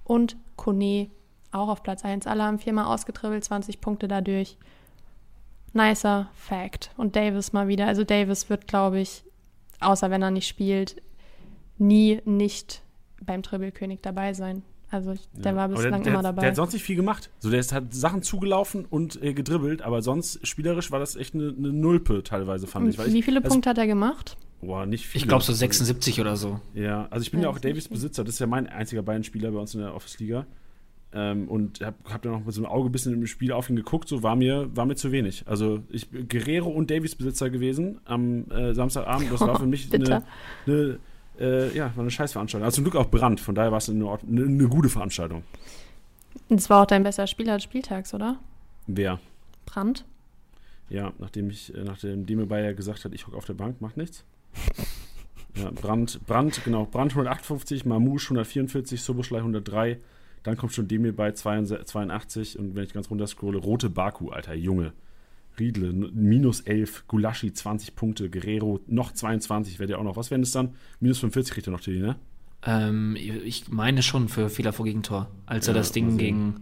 [0.03, 1.09] und Kone
[1.51, 2.27] auch auf Platz 1.
[2.27, 4.57] Alle haben viermal ausgetribbelt, 20 Punkte dadurch.
[5.73, 6.91] Nicer Fact.
[6.97, 7.87] Und Davis mal wieder.
[7.87, 9.23] Also Davis wird, glaube ich,
[9.79, 11.01] außer wenn er nicht spielt,
[11.77, 12.81] nie nicht
[13.21, 14.63] beim Tribbelkönig dabei sein.
[14.93, 15.57] Also ich, der Ja.
[15.57, 16.41] war bislang der, immer der, dabei.
[16.41, 17.29] Der hat sonst nicht viel gemacht.
[17.39, 21.33] So, der ist, hat Sachen zugelaufen und äh, gedribbelt, aber sonst spielerisch war das echt
[21.33, 22.97] eine, eine Nulpe teilweise, fand ich.
[22.97, 24.37] Weil Wie ich viele also, Punkte hat er gemacht?
[24.61, 25.23] Boah, nicht viele.
[25.23, 26.59] Ich glaube so 76 oder so.
[26.73, 27.73] Ja, also ich bin Ja, ja auch viel.
[27.73, 28.23] Besitzer.
[28.23, 30.45] Das ist ja mein einziger Bayern-Spieler bei uns in der Office-Liga.
[31.15, 33.69] Ähm, und hab, hab da noch mit so einem Auge ein bisschen im Spiel auf
[33.69, 35.43] ihn geguckt, so war mir, war mir zu wenig.
[35.45, 39.31] Also ich bin Guerrero und Davies Besitzer gewesen am äh, Samstagabend.
[39.31, 40.23] Das war für mich eine,
[40.65, 40.99] eine,
[41.39, 42.65] äh, ja, war eine Scheißveranstaltung.
[42.65, 45.43] Also zum Glück auch Brand, von daher war es eine, eine, eine gute Veranstaltung.
[46.49, 48.37] Das war auch dein bester Spieler des Spieltags, oder?
[48.87, 49.19] Wer?
[49.65, 50.05] Brandt?
[50.89, 53.97] Ja, nachdem ich, äh, nachdem Deme Bayer gesagt hat, ich hocke auf der Bank, macht
[53.97, 54.23] nichts.
[55.55, 59.99] Ja, Brand, Brand, genau, Brand 158, Mamouche 144, Soboschlei 103,
[60.41, 64.55] dann kommt schon Demir bei 82 und wenn ich ganz runter scrolle, Rote Baku, alter
[64.55, 64.93] Junge.
[65.59, 70.41] Riedle, minus 11, Gulaschi 20 Punkte, Guerrero noch 22, wird ja auch noch, was wären
[70.41, 70.75] das dann?
[70.99, 72.15] Minus 45 kriegt er noch, Tilly, ne?
[72.65, 75.29] Ähm, ich meine schon für Fehler vor Gegentor.
[75.45, 76.55] Als er Ja, das mal Ding gegen.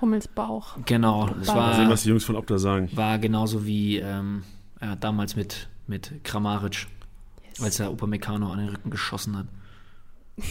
[0.00, 0.76] Hummels Bauch.
[0.84, 2.90] Genau, das Mal Mal sehen, war, was die Jungs von Opta sagen.
[2.94, 4.42] war genauso wie ähm,
[4.82, 6.86] ja, damals mit, mit Kramaric,
[7.48, 7.62] Yes.
[7.62, 9.46] als er Upamecano an den Rücken geschossen hat.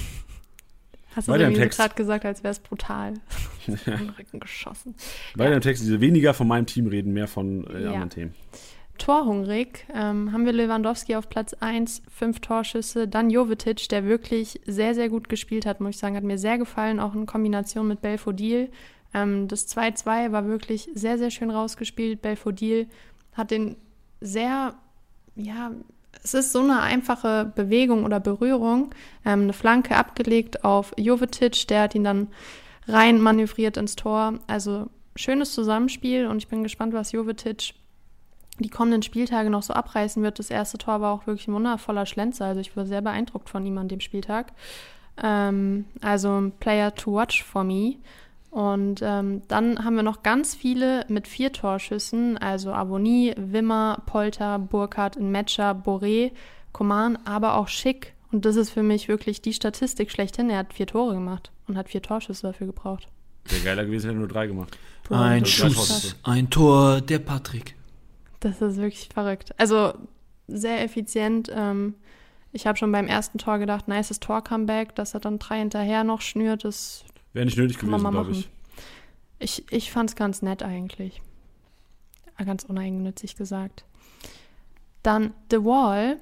[1.16, 1.80] Hast du Weiter Text.
[1.80, 3.14] gerade gesagt, als wäre es brutal.
[3.68, 4.96] In den Rücken geschossen.
[5.36, 7.92] Weiter im Text, diese weniger von meinem Team reden, mehr von äh, Ja.
[7.92, 8.36] anderen Themen.
[8.98, 13.08] Torhungrig ähm, haben wir Lewandowski auf Platz 1, fünf Torschüsse.
[13.08, 16.16] Dann Jovetic, der wirklich sehr, sehr gut gespielt hat, muss ich sagen.
[16.16, 18.70] Hat mir sehr gefallen, auch in Kombination mit Belfodil.
[19.14, 22.22] Ähm, das 2-2 war wirklich sehr, sehr schön rausgespielt.
[22.22, 22.88] Belfodil
[23.34, 23.76] hat den
[24.22, 24.76] sehr,
[25.36, 25.72] ja,
[26.26, 28.90] es ist so eine einfache Bewegung oder Berührung.
[29.24, 32.30] Ähm, eine Flanke abgelegt auf Jovetic, der hat ihn dann
[32.88, 34.40] rein manövriert ins Tor.
[34.48, 37.76] Also schönes Zusammenspiel und ich bin gespannt, was Jovetic
[38.58, 40.40] die kommenden Spieltage noch so abreißen wird.
[40.40, 42.46] Das erste Tor war auch wirklich ein wundervoller Schlenzer.
[42.46, 44.54] Also ich war sehr beeindruckt von ihm an dem Spieltag.
[45.22, 47.98] Ähm, also ein Player to watch for me.
[48.56, 54.60] Und ähm, dann haben wir noch ganz viele mit vier Torschüssen, also Aboni, Wimmer, Polter,
[54.60, 56.32] Burkhardt, Metscher, Boré,
[56.72, 58.14] Koman, aber auch Schick.
[58.32, 60.50] Und das ist für mich wirklich die Statistik schlechthin.
[60.50, 63.10] Er hat vier Tore gemacht und hat vier Torschüsse dafür gebraucht.
[63.44, 64.78] Wäre geiler gewesen, hätte er nur drei gemacht.
[65.10, 67.76] Ein Schuss, ein Tor, der Patrick.
[68.40, 69.54] Das ist wirklich verrückt.
[69.58, 69.92] Also
[70.48, 71.52] sehr effizient.
[71.54, 71.96] Ähm,
[72.54, 76.22] ich habe schon beim ersten Tor gedacht, nices Tor-Comeback, dass er dann drei hinterher noch
[76.22, 76.64] schnürt.
[76.64, 77.04] Das
[77.36, 78.50] Wäre nicht nötig Kann gewesen, glaube ich.
[79.40, 81.22] Ich, ich fand es ganz nett eigentlich.
[82.38, 83.84] Äh, Ganz uneigennützig gesagt.
[85.04, 86.18] Dann The Wall.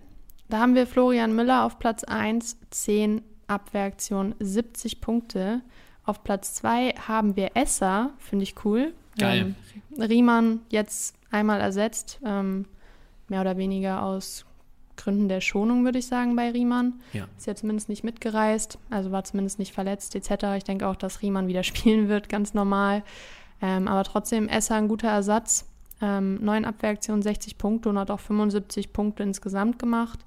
[0.49, 5.61] Da haben wir Florian Müller auf Platz 1, 10 Abwehraktionen, 70 Punkte.
[6.03, 8.91] Auf Platz 2 haben wir Esser, finde ich cool.
[9.19, 9.53] Geil.
[9.95, 12.65] Ähm, Riemann jetzt einmal ersetzt, ähm,
[13.29, 14.45] mehr oder weniger aus
[14.95, 17.01] Gründen der Schonung, würde ich sagen, bei Riemann.
[17.13, 17.27] Ja.
[17.37, 20.57] Ist ja zumindest nicht mitgereist, also war zumindest nicht verletzt etc.
[20.57, 23.03] Ich denke auch, dass Riemann wieder spielen wird, ganz normal.
[23.61, 25.65] Ähm, aber trotzdem Esser ein guter Ersatz.
[26.01, 30.19] Ähm, neun Abwehraktionen, 60 Punkte und hat auch 75 Punkte insgesamt gemacht.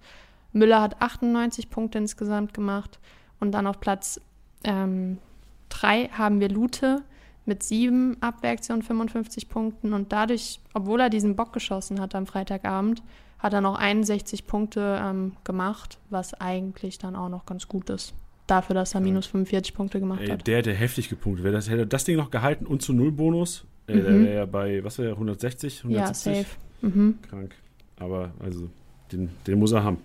[0.53, 2.99] Müller hat 98 Punkte insgesamt gemacht.
[3.41, 4.21] Und dann auf Platz
[4.62, 7.03] 3 haben wir Lute
[7.45, 9.93] mit sieben Abwehraktionen, 55 Punkten.
[9.93, 13.03] Und dadurch, obwohl er diesen Bock geschossen hat am Freitagabend,
[13.39, 18.14] hat er noch 61 Punkte ähm, gemacht, was eigentlich dann auch noch ganz gut ist.
[18.47, 20.47] Dafür, dass er minus 45 Punkte gemacht Ey, hat.
[20.47, 21.45] der hätte heftig gepunktet.
[21.45, 24.24] Wäre das, hätte er das Ding noch gehalten und zu Null Bonus, äh, der Mhm.
[24.24, 26.37] wäre ja bei, was wäre 160, Ja, 170?
[26.47, 26.57] safe.
[26.82, 27.18] Mhm.
[27.28, 27.55] Krank.
[27.99, 28.68] Aber also,
[29.12, 29.99] den, den muss er haben.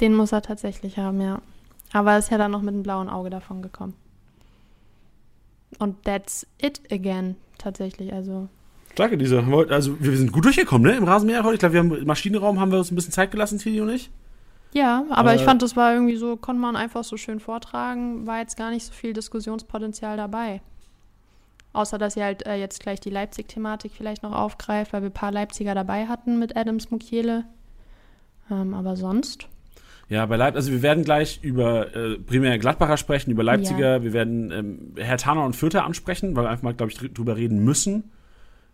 [0.00, 1.40] Den muss er tatsächlich haben, ja.
[1.92, 3.94] Aber er ist ja dann noch mit einem blauen Auge davon gekommen.
[5.78, 8.12] Und that's it again, tatsächlich.
[8.12, 8.48] Also
[8.94, 9.42] Danke, diese.
[9.70, 10.96] Also, wir sind gut durchgekommen, ne?
[10.98, 11.54] Im Rasenmäher heute.
[11.54, 13.88] Ich glaube, wir haben im Maschinenraum haben wir uns ein bisschen Zeit gelassen, Tili und
[13.90, 14.10] ich.
[14.74, 18.26] Ja, aber Äh, ich fand, das war irgendwie so, konnte man einfach so schön vortragen,
[18.26, 20.60] war jetzt gar nicht so viel Diskussionspotenzial dabei.
[21.74, 25.14] Außer, dass ihr halt äh, jetzt gleich die Leipzig-Thematik vielleicht noch aufgreift, weil wir ein
[25.14, 27.44] paar Leipziger dabei hatten mit Adams Mukiele.
[28.50, 29.48] Ähm, aber sonst,
[30.10, 34.12] Ja, bei Leipzig, also wir werden gleich über äh, primär Gladbacher sprechen, über Leipziger, wir
[34.12, 37.36] werden ähm, Herr Tanner und Fürther ansprechen, weil wir einfach mal, glaube ich, dr- drüber
[37.36, 38.10] reden müssen.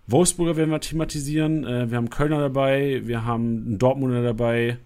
[0.08, 4.78] Wolfsburger werden wir thematisieren, äh, wir haben Kölner dabei, wir haben einen Dortmunder dabei,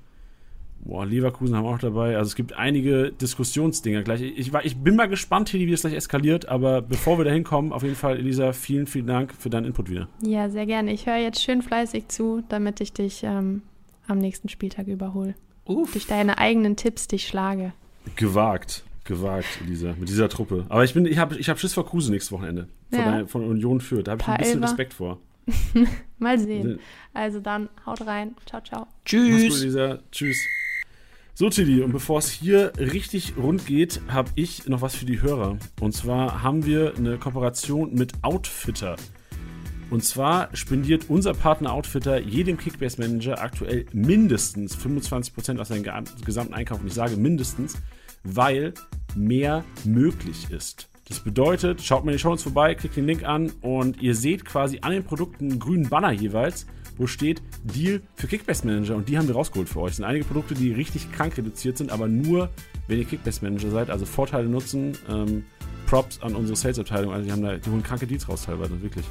[0.85, 2.16] boah, Leverkusen haben wir auch dabei.
[2.16, 4.20] Also es gibt einige Diskussionsdinger gleich.
[4.23, 7.31] Ich, war, ich bin mal gespannt, Hedi, wie es gleich eskaliert, aber bevor wir da
[7.31, 10.09] hinkommen, auf jeden Fall, Elisa, vielen, vielen Dank für deinen Input wieder.
[10.23, 10.93] ja, sehr gerne.
[10.93, 13.62] Ich höre jetzt schön fleißig zu, damit ich dich ähm,
[14.09, 15.35] am nächsten Spieltag überhole.
[15.64, 15.93] Uff.
[15.93, 17.73] Durch deine eigenen Tipps dich schlage.
[18.16, 20.64] Gewagt, gewagt, Elisa, mit dieser Truppe.
[20.68, 22.68] Aber ich bin, ich habe ich hab Schiss vor Kruse nächstes Wochenende.
[22.90, 23.16] Von, Ja.
[23.18, 24.07] der, von Union führt.
[24.07, 24.64] Da habe ich ein bisschen Elfer.
[24.72, 25.18] Respekt vor.
[26.18, 26.78] Mal sehen.
[27.14, 28.34] Also dann, haut rein.
[28.46, 28.80] Ciao, ciao.
[28.80, 29.98] Mach's gut, Tschüss.
[30.12, 30.38] Tschüss.
[31.34, 35.22] So, Tilly, und bevor es hier richtig rund geht, habe ich noch was für die
[35.22, 35.57] Hörer.
[35.80, 38.96] Und zwar haben wir eine Kooperation mit Outfitter.
[39.90, 45.92] Und zwar spendiert unser Partner Outfitter jedem Kickbase-Manager aktuell mindestens 25% aus seinem ge-
[46.24, 46.80] gesamten Einkauf.
[46.80, 47.74] Und ich sage mindestens,
[48.25, 48.75] weil
[49.14, 50.89] mehr möglich ist.
[51.09, 54.14] Das bedeutet, schaut mal in die Show uns vorbei, klickt den Link an und ihr
[54.14, 56.66] seht quasi an den Produkten einen grünen Banner jeweils,
[56.97, 59.91] wo steht Deal für Kickbase Manager und die haben wir rausgeholt für euch.
[59.91, 62.51] Es sind einige Produkte, die richtig krank reduziert sind, aber nur,
[62.87, 64.97] wenn ihr Kickbase Manager seid, also Vorteile nutzen.
[65.09, 65.45] Ähm,
[65.87, 69.05] Props an unsere Sales-Abteilung, also die haben da, die holen kranke Deals raus teilweise, wirklich.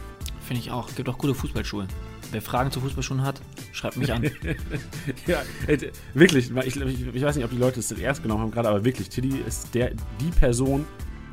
[0.52, 0.94] Finde ich auch.
[0.94, 1.88] Gibt auch gute Fußballschuhe.
[2.32, 3.40] Wer Fragen zu Fußballschuhen hat,
[3.72, 4.24] schreibt mich an.
[5.26, 5.78] Ja, äh,
[6.14, 9.08] wirklich, ich, ich, weiß nicht, ob die Leute es zuerst genommen haben gerade, aber wirklich,
[9.08, 10.86] Tiddy ist der, die Person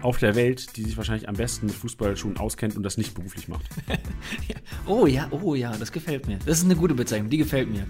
[0.02, 3.48] auf der Welt, die sich wahrscheinlich am besten mit Fußballschuhen auskennt und das nicht beruflich
[3.48, 3.64] macht.
[4.86, 6.38] Oh ja, oh ja, das gefällt mir.
[6.46, 7.88] Das ist eine gute Bezeichnung, die gefällt mir.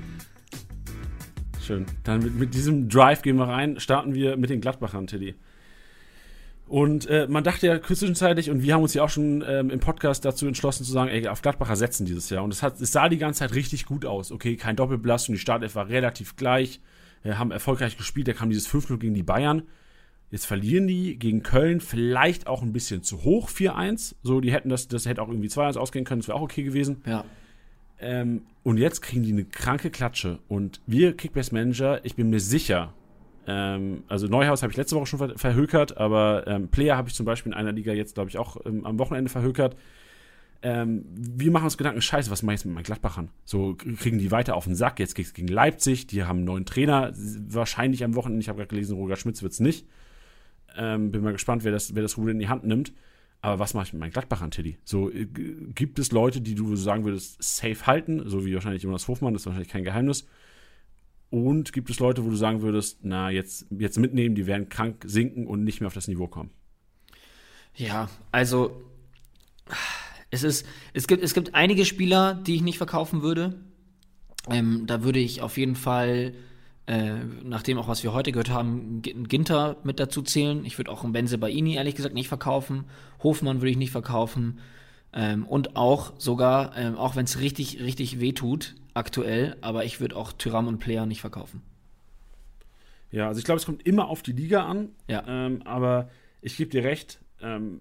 [1.63, 1.85] Schön.
[2.05, 5.35] Dann mit, mit diesem Drive gehen wir rein, starten wir mit den Gladbachern, Tilly.
[6.69, 9.81] Und äh, man dachte ja zwischenzeitlich, und wir haben uns ja auch schon ähm, im
[9.81, 12.45] Podcast dazu entschlossen zu sagen, ey, auf Gladbacher setzen dieses Jahr.
[12.45, 14.31] Und es, hat, es sah die ganze Zeit richtig gut aus.
[14.31, 16.81] Okay, kein Doppelbelastung, die Startelf war relativ gleich,
[17.25, 19.63] äh, haben erfolgreich gespielt, da kam dieses 5-0 gegen die Bayern.
[20.31, 24.17] Jetzt verlieren die gegen Köln vielleicht auch ein bisschen zu hoch, 4-1.
[24.23, 26.65] So, die hätten das, das hätte auch irgendwie 2-1 ausgehen können, das wäre auch okay
[26.65, 27.03] gewesen.
[27.07, 27.25] Ja.
[27.99, 30.39] Ähm, und jetzt kriegen die eine kranke Klatsche.
[30.49, 32.93] Und wir Kickbase Manager, ich bin mir sicher,
[33.49, 37.15] ähm, also Neuhaus habe ich letzte Woche schon ver verhökert, aber ähm, Player habe ich
[37.15, 39.75] zum Beispiel in einer Liga jetzt, glaube ich, auch ähm, am Wochenende verhökert.
[40.61, 43.31] Ähm, wir machen uns Gedanken, scheiße, was mache ich jetzt mit meinen Gladbachern?
[43.47, 45.01] So kriegen die weiter auf den Sack.
[45.01, 47.13] Jetzt geht's gegen Leipzig, die haben einen neuen Trainer,
[47.49, 48.43] wahrscheinlich am Wochenende.
[48.43, 49.87] Ich habe gerade gelesen, Roger Schmitz wird's nicht.
[50.77, 52.93] Ähm, bin mal gespannt, wer das, wer das Ruder in die Hand nimmt.
[53.41, 54.77] Aber was mache ich mit meinen Gladbachern, Teddy?
[54.85, 59.09] So, äh, gibt es Leute, die du sagen würdest, safe halten, so wie wahrscheinlich Jonas
[59.09, 60.27] Hofmann, das ist wahrscheinlich kein Geheimnis.
[61.31, 65.05] Und gibt es Leute, wo du sagen würdest, na, jetzt, jetzt mitnehmen, die werden krank
[65.07, 66.51] sinken und nicht mehr auf das Niveau kommen?
[67.75, 68.83] Ja, also
[70.31, 73.61] es ist, es gibt, es gibt einige Spieler, die ich nicht verkaufen würde.
[74.51, 76.35] Ähm, da würde ich auf jeden Fall,
[76.87, 80.65] äh, nachdem auch was wir heute gehört haben, Ginter mit dazu zählen.
[80.65, 82.85] Ich würde auch einen Benze Baini ehrlich gesagt nicht verkaufen.
[83.23, 84.61] Hofmann würde ich nicht verkaufen.
[85.13, 90.01] Ähm, und auch sogar, ähm, auch wenn es richtig, richtig weh tut, aktuell, aber ich
[90.01, 91.63] würde auch Tyram und Player nicht verkaufen.
[93.11, 94.91] Ja, also ich glaube, es kommt immer auf die Liga an.
[95.09, 95.25] Ja.
[95.27, 96.11] Ähm, aber
[96.43, 97.81] ich gebe dir recht, ähm,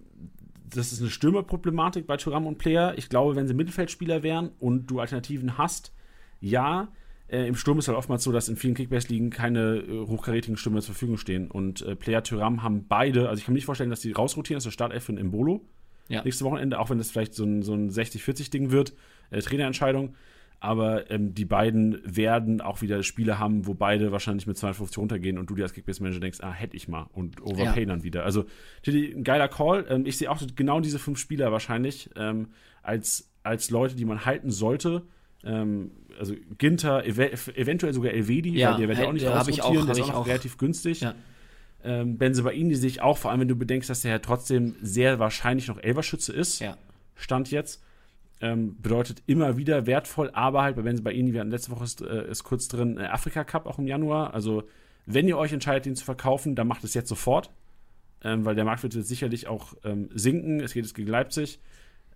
[0.70, 2.94] das ist eine Stürmerproblematik bei Thuram und Player.
[2.98, 5.94] Ich glaube, wenn sie Mittelfeldspieler wären und du Alternativen hast,
[6.40, 6.90] ja,
[7.30, 10.80] äh, im Sturm ist halt oftmals so, dass in vielen Kickbase-Ligen keine äh, hochkarätigen Stürmer
[10.80, 11.52] zur Verfügung stehen.
[11.52, 14.58] Und äh, Player Thuram haben beide, also ich kann mir nicht vorstellen, dass die rausrotieren,
[14.58, 15.62] ist der Startelf für ein Embolo
[16.08, 16.24] Ja.
[16.24, 18.94] nächste Wochenende, auch wenn das vielleicht so ein, so ein 60-40-Ding wird,
[19.32, 20.16] äh, Trainerentscheidung.
[20.60, 25.38] Aber ähm, die beiden werden auch wieder Spiele haben, wo beide wahrscheinlich mit 250 runtergehen
[25.38, 27.86] und du dir als Kickbase-Manager denkst, ah, hätte ich mal und overpay Ja.
[27.86, 28.24] dann wieder.
[28.26, 28.46] Also,
[28.88, 29.86] ein geiler Call.
[29.88, 32.48] Ähm, ich sehe auch genau diese fünf Spieler wahrscheinlich ähm,
[32.82, 35.04] als, als Leute, die man halten sollte.
[35.44, 37.20] Ähm, also Ginter, ev
[37.56, 40.04] eventuell sogar Elvedi, Ja, weil der wird ja auch äh, nicht ich rausrotieren, auch- der
[40.04, 40.28] ist auch auch.
[40.28, 41.02] relativ günstig.
[41.02, 41.14] Ja.
[41.84, 45.20] Ähm, Benzebaini sehe ich auch, vor allem wenn du bedenkst, dass der ja trotzdem sehr
[45.20, 46.60] wahrscheinlich noch Elverschütze ist.
[46.60, 46.76] Ja.
[47.16, 47.84] Stand jetzt.
[48.40, 52.30] Ähm, bedeutet immer wieder wertvoll, aber halt bei Benzebaini, wir hatten letzte Woche ist, äh,
[52.30, 54.34] ist kurz drin, äh, Afrika Cup auch im Januar.
[54.36, 54.64] Also,
[55.08, 57.52] wenn ihr euch entscheidet, ihn zu verkaufen, dann macht es jetzt sofort.
[58.24, 60.60] Ähm, weil der Markt wird jetzt sicherlich auch ähm, sinken.
[60.60, 61.60] Es geht jetzt gegen Leipzig.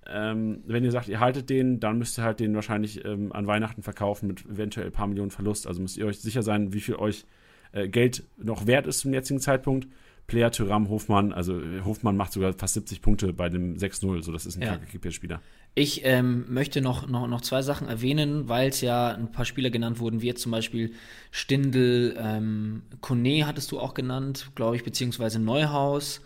[0.07, 3.45] Ähm, wenn ihr sagt, ihr haltet den, dann müsst ihr halt den wahrscheinlich ähm, an
[3.45, 5.67] Weihnachten verkaufen mit eventuell ein paar Millionen Verlust.
[5.67, 7.25] Also müsst ihr euch sicher sein, wie viel euch
[7.71, 9.87] äh, Geld noch wert ist zum jetzigen Zeitpunkt.
[10.27, 14.31] Player, Tyram, Hofmann, also äh, Hofmann macht sogar fast 70 Punkte bei dem 6-0, so
[14.31, 14.77] das ist ein Ja.
[14.77, 15.41] kranker spieler
[15.75, 19.69] Ich ähm, möchte noch, noch, noch zwei Sachen erwähnen, weil es ja ein paar Spieler
[19.69, 20.93] genannt wurden, wie jetzt zum Beispiel
[21.31, 26.21] Stindl, ähm, Kone hattest du auch genannt, glaube ich, beziehungsweise Neuhaus.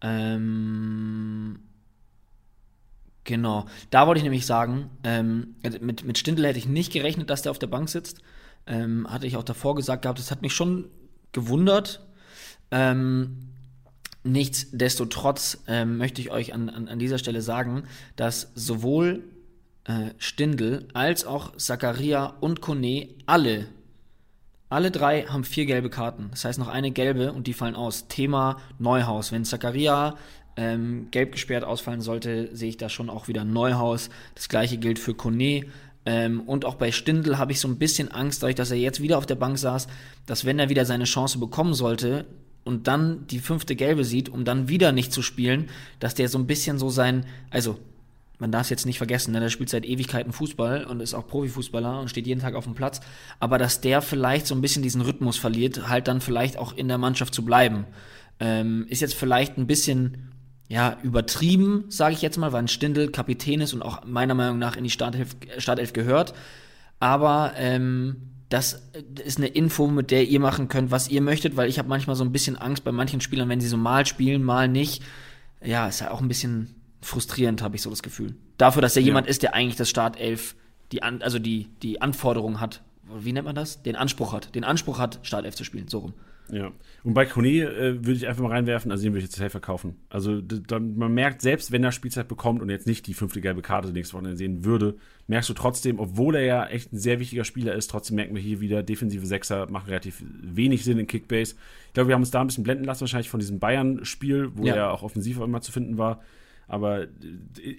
[0.00, 1.58] Ähm,
[3.24, 7.42] genau, da wollte ich nämlich sagen, ähm, mit, mit Stindl hätte ich nicht gerechnet, dass
[7.42, 8.20] der auf der Bank sitzt.
[8.66, 10.86] Ähm, hatte ich auch davor gesagt gehabt, das hat mich schon
[11.32, 12.06] gewundert.
[12.72, 13.36] Ähm,
[14.24, 17.84] nichtsdestotrotz ähm, möchte ich euch an, an, an dieser Stelle sagen,
[18.16, 19.22] dass sowohl
[19.84, 23.66] äh, Stindl als auch Zakaria und Kone alle,
[24.68, 26.28] alle drei haben vier gelbe Karten.
[26.30, 28.08] Das heißt noch eine gelbe und die fallen aus.
[28.08, 29.30] Thema Neuhaus.
[29.30, 30.16] Wenn Zakaria
[30.56, 34.08] ähm, gelb gesperrt ausfallen sollte, sehe ich da schon auch wieder Neuhaus.
[34.34, 35.66] Das gleiche gilt für Kone.
[36.06, 39.02] Ähm, und auch bei Stindl habe ich so ein bisschen Angst, dadurch, dass er jetzt
[39.02, 39.88] wieder auf der Bank saß,
[40.24, 42.24] dass wenn er wieder seine Chance bekommen sollte
[42.64, 46.38] und dann die fünfte Gelbe sieht, um dann wieder nicht zu spielen, dass der so
[46.38, 47.78] ein bisschen so sein, also
[48.38, 49.40] man darf es jetzt nicht vergessen, ne?
[49.40, 52.74] der spielt seit Ewigkeiten Fußball und ist auch Profifußballer und steht jeden Tag auf dem
[52.74, 53.00] Platz,
[53.38, 56.88] aber dass der vielleicht so ein bisschen diesen Rhythmus verliert, halt dann vielleicht auch in
[56.88, 57.86] der Mannschaft zu bleiben.
[58.40, 60.32] Ähm, ist jetzt vielleicht ein bisschen
[60.68, 64.58] ja, übertrieben, sage ich jetzt mal, weil ein Stindl Kapitän ist und auch meiner Meinung
[64.58, 66.32] nach in die Startelf, Startelf gehört.
[66.98, 68.82] Aber ähm, das
[69.24, 72.16] ist eine Info, mit der ihr machen könnt, was ihr möchtet, weil ich habe manchmal
[72.16, 75.02] so ein bisschen Angst bei manchen Spielern, wenn sie so mal spielen, mal nicht.
[75.64, 78.34] Ja, ist ja auch ein bisschen frustrierend, habe ich so das Gefühl.
[78.58, 79.06] Dafür, dass er Ja.
[79.06, 80.54] jemand ist, der eigentlich das Startelf,
[80.92, 82.82] die an, also die, die Anforderung hat,
[83.18, 83.82] wie nennt man das?
[83.82, 84.54] Den Anspruch hat.
[84.54, 86.12] Den Anspruch hat, Startelf zu spielen, so rum.
[86.50, 86.70] Ja.
[87.02, 89.50] Und bei Kone äh, würde ich einfach mal reinwerfen, also den würde ich jetzt safe
[89.50, 89.96] verkaufen.
[90.10, 93.62] Also dann, man merkt, selbst wenn er Spielzeit bekommt und jetzt nicht die fünfte gelbe
[93.62, 94.96] Karte nächste Woche sehen würde,
[95.28, 98.42] merkst du trotzdem, obwohl er ja echt ein sehr wichtiger Spieler ist, trotzdem merken wir
[98.42, 101.54] hier wieder, defensive Sechser machen relativ wenig Sinn in Kickbase.
[101.88, 104.66] Ich glaube, wir haben uns da ein bisschen blenden lassen, wahrscheinlich von diesem Bayern-Spiel, wo
[104.66, 104.74] Ja.
[104.74, 106.20] er auch offensiv immer zu finden war.
[106.68, 107.06] Aber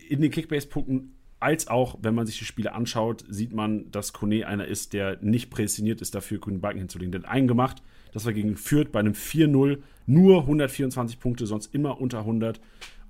[0.10, 4.48] in den Kickbase-Punkten als auch, wenn man sich die Spiele anschaut, sieht man, dass Kone
[4.48, 7.12] einer ist, der nicht prädestiniert ist, dafür grünen Balken hinzulegen.
[7.12, 7.84] Der hat einen gemacht,
[8.14, 12.62] das war gegen Fürth bei einem 4-0, nur 124 Punkte, sonst immer unter 100.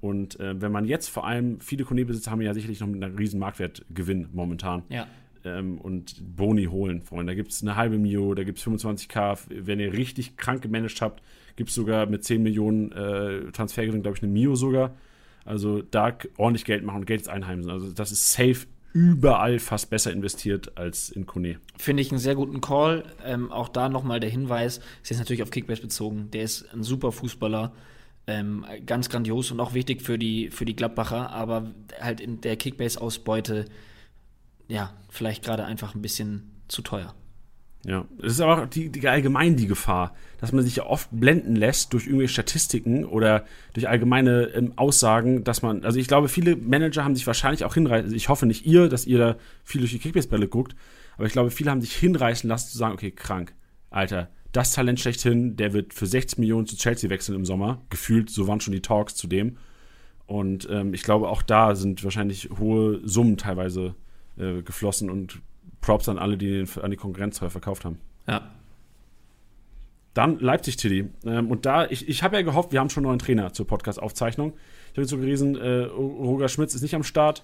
[0.01, 3.15] Und äh, wenn man jetzt vor allem, viele Kone-Besitzer haben ja sicherlich noch mit einem
[3.15, 4.83] riesen Marktwertgewinn momentan.
[4.89, 5.07] Ja.
[5.45, 7.31] Ähm, und Boni holen, Freunde.
[7.31, 9.39] Da gibt es eine halbe Mio, da gibt es 25k.
[9.49, 11.21] Wenn ihr richtig krank gemanagt habt,
[11.55, 14.95] gibt es sogar mit 10 Millionen äh, Transfergewinn, glaube ich, eine Mio sogar.
[15.45, 17.71] Also da ordentlich Geld machen und Geld einheimsen.
[17.71, 21.59] Also das ist safe überall fast besser investiert als in Kone.
[21.77, 23.03] Finde ich einen sehr guten Call.
[23.25, 26.29] Ähm, auch da nochmal der Hinweis, ist jetzt natürlich auf Kickbase bezogen.
[26.31, 27.73] Der ist ein super Fußballer,
[28.27, 32.55] ähm, ganz grandios und auch wichtig für die, für die Gladbacher, aber halt in der
[32.55, 33.65] Kickbase-Ausbeute,
[34.67, 37.13] ja, vielleicht gerade einfach ein bisschen zu teuer.
[37.85, 41.09] Ja, es ist aber auch die, die allgemein die Gefahr, dass man sich ja oft
[41.11, 46.29] blenden lässt durch irgendwelche Statistiken oder durch allgemeine ähm, Aussagen, dass man, also ich glaube,
[46.29, 49.35] viele Manager haben sich wahrscheinlich auch hinreißen, also ich hoffe nicht ihr, dass ihr da
[49.65, 50.75] viel durch die Kickbase-Brille guckt,
[51.17, 53.53] aber ich glaube, viele haben sich hinreißen lassen zu sagen, okay, krank,
[53.89, 58.29] Alter, das Talent schlechthin, der wird für 60 Millionen zu Chelsea wechseln im Sommer, gefühlt,
[58.29, 59.57] so waren schon die Talks zu dem.
[60.25, 63.95] Und ähm, ich glaube, auch da sind wahrscheinlich hohe Summen teilweise
[64.37, 65.41] äh, geflossen und
[65.83, 67.99] Props an alle, die den an die Konkurrenz teuer verkauft haben.
[68.27, 68.49] Ja.
[70.13, 71.09] Dann Leipzig, Tilly.
[71.25, 73.67] Ähm, und da, ich, ich habe ja gehofft, wir haben schon einen neuen Trainer zur
[73.67, 74.53] Podcast-Aufzeichnung.
[74.85, 77.43] Ich habe jetzt so gelesen, äh, Roger Schmitz ist nicht am Start.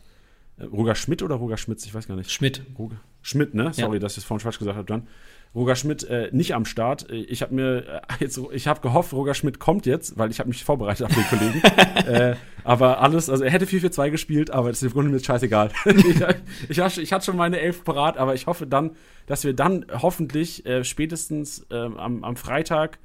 [0.58, 1.86] Äh, Roger Schmidt oder Roger Schmitz?
[1.86, 2.32] Ich weiß gar nicht.
[2.32, 2.64] Schmidt.
[2.78, 3.74] Roger Schmidt, ne?
[3.74, 5.08] Sorry, dass ich es vorhin falsch gesagt habe dann.
[5.56, 7.10] Roger Schmidt äh, nicht am Start.
[7.10, 10.40] Äh, Ich habe mir äh, jetzt, ich habe gehofft, Roger Schmidt kommt jetzt, weil ich
[10.40, 11.62] habe mich vorbereitet auf den Kollegen.
[12.08, 15.72] äh, aber alles, also er hätte 4-4-2 gespielt, aber das ist im Grunde mir scheißegal.
[15.86, 16.22] ich,
[16.70, 18.92] ich, hab- ich hatte schon meine Elf parat, aber ich hoffe dann,
[19.26, 23.00] dass wir dann hoffentlich äh, spätestens ähm, am, am Freitag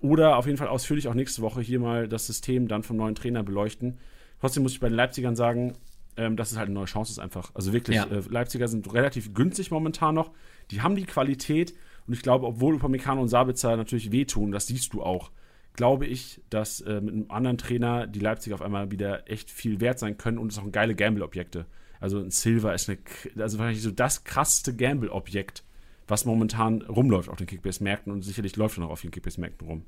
[0.00, 3.14] oder auf jeden Fall ausführlich auch nächste Woche hier mal das System dann vom neuen
[3.14, 3.98] Trainer beleuchten.
[4.40, 5.74] Trotzdem muss ich bei den Leipzigern sagen,
[6.16, 7.50] ähm, dass es halt eine neue Chance ist einfach.
[7.54, 8.04] Also wirklich, Ja.
[8.04, 10.30] äh, Leipziger sind relativ günstig momentan noch.
[10.70, 11.74] Die haben die Qualität
[12.06, 15.30] und ich glaube, obwohl Upamecano und Sabitzer natürlich wehtun, das siehst du auch,
[15.74, 19.80] glaube ich, dass äh, mit einem anderen Trainer die Leipziger auf einmal wieder echt viel
[19.80, 21.66] wert sein können und es auch geile Gamble-Objekte.
[22.00, 22.98] Also ein Silver ist eine,
[23.38, 25.64] also wahrscheinlich so das krasseste Gamble-Objekt,
[26.08, 29.84] was momentan rumläuft auf den Kickbase-Märkten und sicherlich läuft er noch auf den Kickbase-Märkten rum.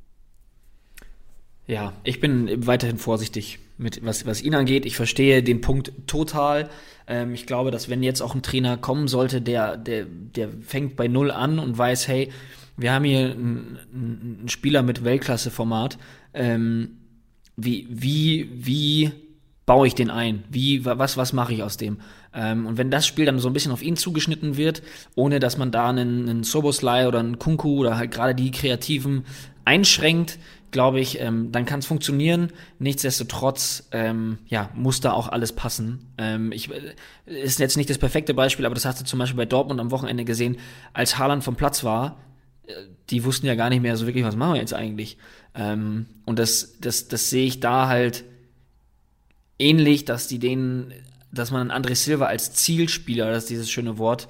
[1.66, 4.86] Ja, ich bin weiterhin vorsichtig mit was, was ihn angeht.
[4.86, 6.68] Ich verstehe den Punkt total.
[7.06, 10.96] Ähm, ich glaube, dass wenn jetzt auch ein Trainer kommen sollte, der, der, der fängt
[10.96, 12.30] bei Null an und weiß, hey,
[12.76, 15.98] wir haben hier einen, einen Spieler mit Weltklasse-Format,
[16.34, 16.98] ähm,
[17.56, 19.12] wie, wie, wie
[19.64, 20.44] baue ich den ein?
[20.50, 21.98] Wie, was, was mache ich aus dem?
[22.34, 24.82] Ähm, und wenn das Spiel dann so ein bisschen auf ihn zugeschnitten wird,
[25.14, 29.24] ohne dass man da einen, einen Soboslai oder einen Kunku oder halt gerade die Kreativen
[29.64, 30.38] einschränkt,
[30.75, 32.53] glaube ich, ähm, dann kann es funktionieren.
[32.81, 36.12] Nichtsdestotrotz, ähm, ja, muss da auch alles passen.
[36.18, 36.95] Ähm, ich, äh,
[37.27, 39.93] ist jetzt nicht das perfekte Beispiel, aber das hast du zum Beispiel bei Dortmund am
[39.93, 40.59] Wochenende gesehen,
[40.93, 42.18] als Haaland vom Platz war.
[42.66, 42.72] Äh,
[43.09, 45.16] die wussten ja gar nicht mehr so wirklich, was machen wir jetzt eigentlich.
[45.55, 48.25] Ähm, und das, das, das sehe ich da halt
[49.61, 50.93] ähnlich, dass die denen,
[51.31, 54.27] dass man André Silva als Zielspieler, das ist dieses schöne Wort,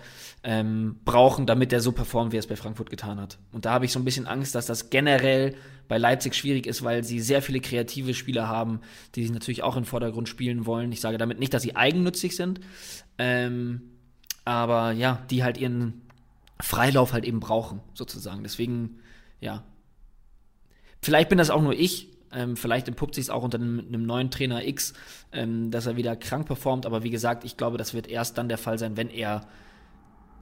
[0.46, 3.38] ähm, brauchen, damit der so performt, wie er es bei Frankfurt getan hat.
[3.50, 5.56] Und da habe ich so ein bisschen Angst, dass das generell
[5.88, 8.80] bei Leipzig schwierig ist, weil sie sehr viele kreative Spieler haben,
[9.14, 10.92] die sich natürlich auch im Vordergrund spielen wollen.
[10.92, 12.60] Ich sage damit nicht, dass sie eigennützig sind,
[13.16, 13.82] ähm,
[14.44, 16.02] aber ja, die halt ihren
[16.60, 18.42] Freilauf halt eben brauchen, sozusagen.
[18.42, 18.98] Deswegen,
[19.40, 19.64] ja.
[21.00, 24.04] Vielleicht bin das auch nur ich, ähm, vielleicht entpuppt sich es auch unter einem, einem,
[24.04, 24.92] neuen Trainer X,
[25.32, 26.84] ähm, dass er wieder krank performt.
[26.84, 29.46] Aber wie gesagt, ich glaube, das wird erst dann der Fall sein, wenn er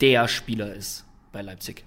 [0.03, 1.85] der Spieler ist bei Leipzig.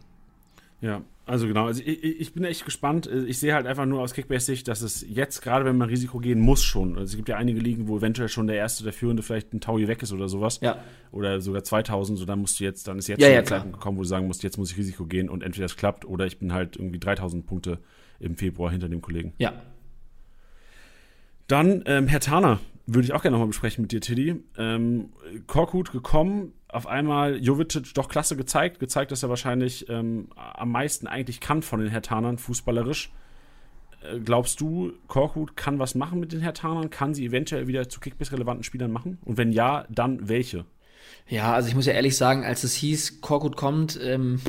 [0.81, 1.65] Ja, also genau.
[1.65, 3.07] Also ich, ich bin echt gespannt.
[3.07, 6.39] Ich sehe halt einfach nur aus Kickbase-Sicht, dass es jetzt, gerade wenn man Risiko gehen
[6.39, 6.97] muss, schon.
[6.97, 9.59] Also es gibt ja einige Ligen, wo eventuell schon der erste, der Führende vielleicht ein
[9.59, 10.59] Taui weg ist oder sowas.
[10.61, 10.83] Ja.
[11.11, 12.17] Oder sogar 2000.
[12.17, 14.03] So dann musst du jetzt, dann ist jetzt ja, schon ja, der Zeitpunkt gekommen, wo
[14.03, 16.53] du sagen musst, jetzt muss ich Risiko gehen und entweder es klappt oder ich bin
[16.53, 17.79] halt irgendwie 3000 Punkte
[18.19, 19.33] im Februar hinter dem Kollegen.
[19.39, 19.53] Ja.
[21.47, 24.43] Dann ähm, Herr Taner, würde ich auch gerne nochmal besprechen mit dir, Tiddy.
[24.57, 25.09] Ähm,
[25.47, 31.07] Korkut gekommen, auf einmal Jovic doch klasse gezeigt, gezeigt, dass er wahrscheinlich ähm, am meisten
[31.07, 33.11] eigentlich kann von den Hertanern, fußballerisch.
[34.01, 36.89] Äh, glaubst du, Korkut kann was machen mit den Hertanern?
[36.89, 39.17] Kann sie eventuell wieder zu Kickbase-relevanten Spielern machen?
[39.23, 40.65] Und wenn ja, dann welche?
[41.27, 44.41] Ja, also ich muss ja ehrlich sagen, als es hieß, Korkut kommt, ähm,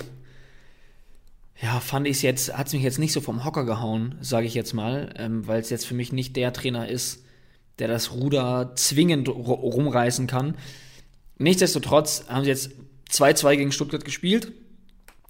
[1.62, 4.46] ja, fand ich es jetzt, hat es mich jetzt nicht so vom Hocker gehauen, sage
[4.46, 7.24] ich jetzt mal, ähm, weil es jetzt für mich nicht der Trainer ist,
[7.78, 10.56] der das Ruder zwingend rumreißen kann.
[11.38, 12.70] Nichtsdestotrotz haben sie jetzt
[13.10, 14.52] 2-2 gegen Stuttgart gespielt.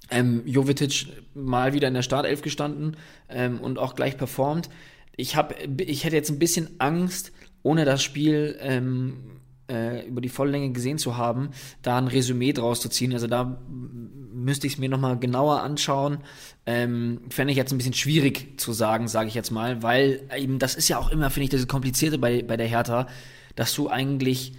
[0.09, 2.95] Ähm, Jovetic mal wieder in der Startelf gestanden
[3.29, 4.69] ähm, und auch gleich performt.
[5.17, 7.33] Ich, hab, ich hätte jetzt ein bisschen Angst,
[7.63, 9.37] ohne das Spiel ähm,
[9.69, 11.49] äh, über die Volllänge gesehen zu haben,
[11.81, 13.11] da ein Resümee draus zu ziehen.
[13.11, 16.19] Also da müsste ich es mir nochmal genauer anschauen.
[16.65, 20.59] Ähm, Fände ich jetzt ein bisschen schwierig zu sagen, sage ich jetzt mal, weil eben
[20.59, 23.07] das ist ja auch immer, finde ich, das Komplizierte bei, bei der Hertha,
[23.55, 24.53] dass du eigentlich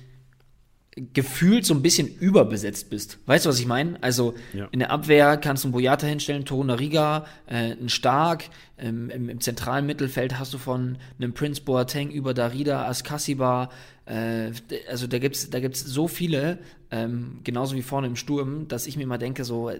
[1.12, 3.18] gefühlt so ein bisschen überbesetzt bist.
[3.26, 4.02] Weißt du, was ich meine?
[4.02, 4.68] Also ja.
[4.70, 8.44] in der Abwehr kannst du einen Boyata hinstellen, Toruna Riga, äh, einen Stark.
[8.78, 13.70] Ähm, im, im, zentralen Mittelfeld hast du von einem Prince Boateng über Darida, Askasiba.
[14.06, 14.52] Äh,
[14.88, 16.58] also da gibt's da gibt's so viele,
[16.90, 19.70] ähm, genauso wie vorne im Sturm, dass ich mir mal denke, so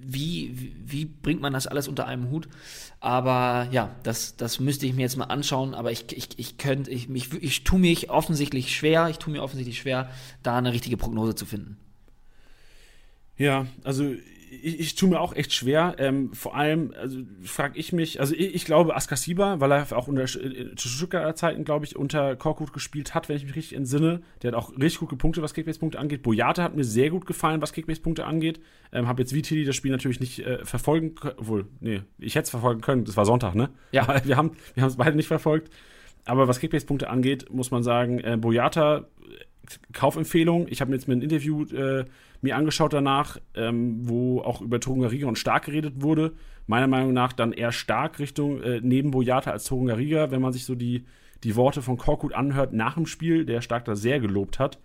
[0.00, 2.48] wie, wie, bringt man das alles unter einem Hut?
[3.00, 5.74] Aber ja, das, das müsste ich mir jetzt mal anschauen.
[5.74, 9.42] Aber ich, ich, ich könnte, ich, ich, ich tue mich offensichtlich schwer, ich tue mir
[9.42, 10.10] offensichtlich schwer,
[10.42, 11.76] da eine richtige Prognose zu finden.
[13.36, 14.14] Ja, also
[14.50, 15.96] ich, ich tue mir auch echt schwer.
[15.98, 20.08] Ähm, vor allem, also frage ich mich, also ich, ich glaube Askasiba, weil er auch
[20.08, 24.22] unter äh, Stuttgarter Zeiten, glaube ich, unter Korkut gespielt hat, wenn ich mich richtig entsinne.
[24.42, 26.22] Der hat auch richtig gut gepunktet, was Kickbase-Punkte angeht.
[26.22, 28.60] Boyata hat mir sehr gut gefallen, was Kickbase-Punkte angeht.
[28.92, 31.34] Ähm, habe jetzt wie Tilly das Spiel natürlich nicht äh, verfolgen können.
[31.38, 33.04] Obwohl, nee, ich hätte es verfolgen können.
[33.04, 33.70] Das war Sonntag, ne?
[33.92, 34.02] Ja.
[34.02, 35.72] Aber wir haben wir es beide nicht verfolgt.
[36.24, 39.06] Aber was Kickbase-Punkte angeht, muss man sagen, äh, Boyata,
[39.92, 40.66] Kaufempfehlung.
[40.68, 42.04] Ich habe mir jetzt mit ein Interview äh,
[42.40, 46.32] mir angeschaut danach, ähm, wo auch über Torungariga und Stark geredet wurde.
[46.66, 50.64] Meiner Meinung nach dann eher Stark Richtung äh, neben Boyata als Torungariga, wenn man sich
[50.64, 51.04] so die,
[51.44, 54.78] die Worte von Korkut anhört nach dem Spiel, der Stark da sehr gelobt hat.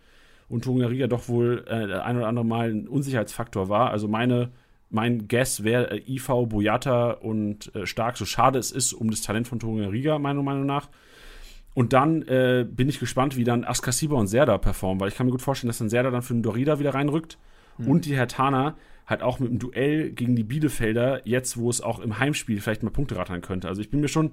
[0.50, 3.92] Und Torungariga doch wohl äh, ein oder andere Mal ein Unsicherheitsfaktor war.
[3.92, 4.52] Also meine,
[4.90, 9.22] mein Guess wäre äh, IV, Boyata und äh, Stark, so schade es ist um das
[9.22, 10.90] Talent von Torungariga, meiner Meinung nach.
[11.74, 15.26] Und dann äh, bin ich gespannt, wie dann Askasiba und Serda performen, weil ich kann
[15.26, 17.38] mir gut vorstellen, dass dann Serda dann für den Dorida wieder reinrückt
[17.78, 17.88] mhm.
[17.88, 18.76] und die Hertana
[19.08, 22.84] halt auch mit dem Duell gegen die Bielefelder, jetzt wo es auch im Heimspiel vielleicht
[22.84, 23.68] mal Punkte rattern könnte.
[23.68, 24.32] Also ich bin mir schon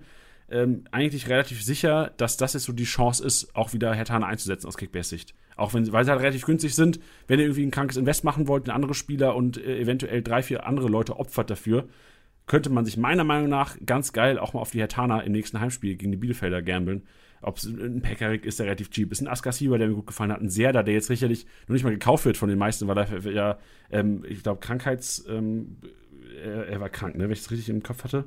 [0.50, 4.66] ähm, eigentlich relativ sicher, dass das jetzt so die Chance ist, auch wieder Hertana einzusetzen
[4.66, 5.34] aus Kickbase-Sicht.
[5.56, 8.48] Auch wenn, weil sie halt relativ günstig sind, wenn ihr irgendwie ein krankes Invest machen
[8.48, 11.88] wollt, ein anderer Spieler und äh, eventuell drei, vier andere Leute opfert dafür,
[12.46, 15.60] könnte man sich meiner Meinung nach ganz geil auch mal auf die Hertana im nächsten
[15.60, 17.06] Heimspiel gegen die Bielefelder gambeln
[17.42, 20.32] ob es ein Pekarik ist, der relativ cheap ist, ein Askasiba, der mir gut gefallen
[20.32, 22.98] hat, ein Serda, der jetzt sicherlich noch nicht mal gekauft wird von den meisten, weil
[22.98, 23.58] er ja,
[23.90, 25.78] ähm, ich glaube, Krankheits, ähm,
[26.42, 28.24] er, er, war krank, ne, wenn ich es richtig im Kopf hatte.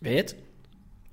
[0.00, 0.36] Wer jetzt?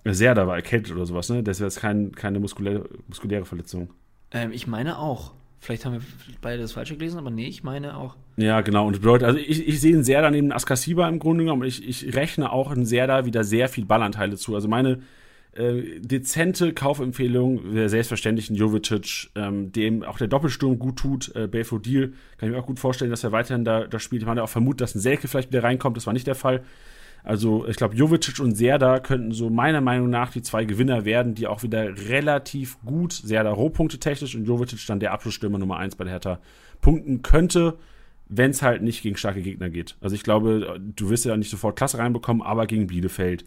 [0.05, 1.41] Serda war erkältet oder sowas, ne?
[1.41, 3.89] Das wäre jetzt kein, keine muskuläre, muskuläre Verletzung.
[4.31, 5.33] Ähm, ich meine auch.
[5.59, 6.01] Vielleicht haben wir
[6.41, 8.15] beide das Falsche gelesen, aber nee, ich meine auch.
[8.37, 8.85] Ja, genau.
[8.85, 11.63] Und bedeutet, also ich, ich sehe einen Serda neben Askasiba im Grunde genommen.
[11.63, 14.53] Ich, ich rechne auch einen Serda wieder sehr viel Ballanteile zu.
[14.53, 15.01] Also meine
[15.55, 22.13] Äh, dezente Kaufempfehlung, der selbstverständlichen Jovicic, ähm, dem auch der Doppelsturm gut tut, äh, Belfodil,
[22.37, 24.21] kann ich mir auch gut vorstellen, dass er weiterhin da, da spielt.
[24.21, 26.63] Ich meine auch vermutet, dass ein Selke vielleicht wieder reinkommt, das war nicht der Fall.
[27.23, 31.35] Also ich glaube, Jovicic und Serda könnten so meiner Meinung nach die zwei Gewinner werden,
[31.35, 35.95] die auch wieder relativ gut, Serda Rohpunkte technisch und Jovicic dann der Abschlussstürmer Nummer 1
[35.95, 36.39] bei der Hertha
[36.81, 37.77] punkten könnte,
[38.27, 39.95] wenn es halt nicht gegen starke Gegner geht.
[40.01, 43.45] Also ich glaube, du wirst ja nicht sofort Klasse reinbekommen, aber gegen Bielefeld,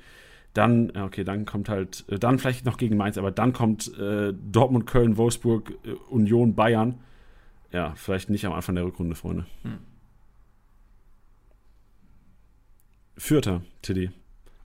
[0.55, 4.33] dann, okay, dann kommt halt, äh, dann vielleicht noch gegen Mainz, aber dann kommt äh,
[4.33, 7.01] Dortmund, Köln, Wolfsburg, äh, Union, Bayern.
[7.73, 9.47] Ja, vielleicht nicht am Anfang der Rückrunde, Freunde.
[9.63, 9.79] Hm.
[13.17, 14.11] Vierter, Tiddy.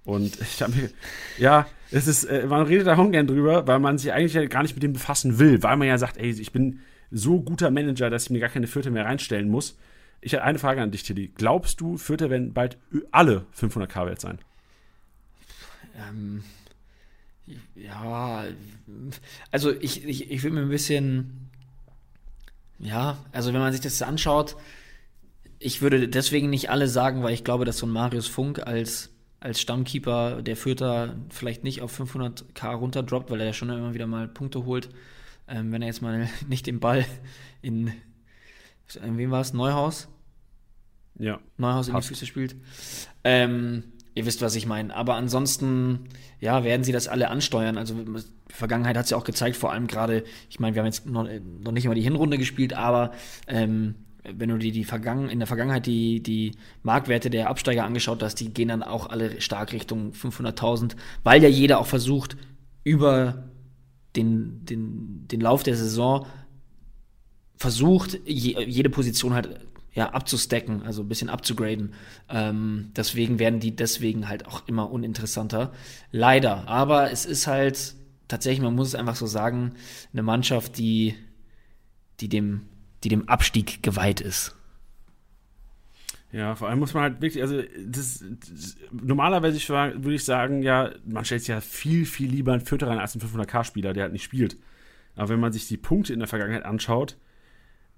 [0.05, 0.89] Und ich habe mir,
[1.37, 4.63] ja, es ist, äh, man redet da ungern drüber, weil man sich eigentlich ja gar
[4.63, 6.79] nicht mit dem befassen will, weil man ja sagt, ey, ich bin
[7.11, 9.77] so guter Manager, dass ich mir gar keine Vierter mehr reinstellen muss.
[10.21, 11.33] Ich habe eine Frage an dich, Tiddy.
[11.35, 12.77] Glaubst du, Vierter werden bald
[13.11, 14.39] alle 500k wert sein?
[15.95, 16.43] Ähm,
[17.75, 18.45] ja,
[19.51, 21.49] also ich, ich, ich will mir ein bisschen,
[22.79, 24.55] ja, also wenn man sich das anschaut,
[25.59, 29.11] ich würde deswegen nicht alle sagen, weil ich glaube, dass so ein Marius Funk als,
[29.39, 34.07] als Stammkeeper der Fürther vielleicht nicht auf 500k runterdroppt, weil er ja schon immer wieder
[34.07, 34.89] mal Punkte holt.
[35.47, 37.05] Ähm, wenn er jetzt mal nicht den Ball
[37.61, 37.93] in,
[39.01, 39.53] in wem war es?
[39.53, 40.07] Neuhaus?
[41.19, 41.39] Ja.
[41.57, 42.55] Neuhaus in die Füße spielt.
[43.23, 43.83] Ähm,
[44.15, 44.95] Ihr wisst, was ich meine.
[44.95, 46.01] Aber ansonsten,
[46.39, 47.77] ja, werden sie das alle ansteuern.
[47.77, 47.95] Also
[48.47, 51.27] Vergangenheit hat es ja auch gezeigt, vor allem gerade, ich meine, wir haben jetzt noch,
[51.61, 53.11] noch nicht immer die Hinrunde gespielt, aber
[53.47, 56.53] ähm, wenn du dir die Vergangen in der Vergangenheit die, die
[56.83, 61.49] Marktwerte der Absteiger angeschaut hast, die gehen dann auch alle stark Richtung 500.000, weil ja
[61.49, 62.37] jeder auch versucht,
[62.83, 63.49] über
[64.15, 66.25] den, den, den Lauf der Saison
[67.55, 69.59] versucht, je, jede Position halt
[69.93, 71.93] ja, abzustacken, also ein bisschen abzugraden.
[72.29, 75.71] Ähm, deswegen werden die deswegen halt auch immer uninteressanter.
[76.11, 76.67] Leider.
[76.67, 77.95] Aber es ist halt
[78.27, 79.73] tatsächlich, man muss es einfach so sagen,
[80.11, 81.15] eine Mannschaft, die,
[82.19, 82.61] die, dem,
[83.03, 84.55] die dem Abstieg geweiht ist.
[86.31, 90.89] Ja, vor allem muss man halt wirklich, also das, das, normalerweise würde ich sagen, ja,
[91.05, 94.13] man stellt sich ja viel, viel lieber einen Vierter rein als einen 500k-Spieler, der halt
[94.13, 94.57] nicht spielt.
[95.15, 97.17] Aber wenn man sich die Punkte in der Vergangenheit anschaut,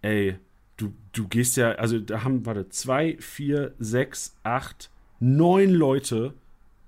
[0.01, 0.37] ey,
[0.77, 6.33] du, du gehst ja, also da haben, warte, zwei, vier, sechs, acht, neun Leute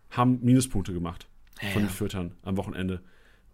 [0.09, 1.27] haben Minuspunkte gemacht
[1.61, 3.01] ja, von den Füttern am Wochenende.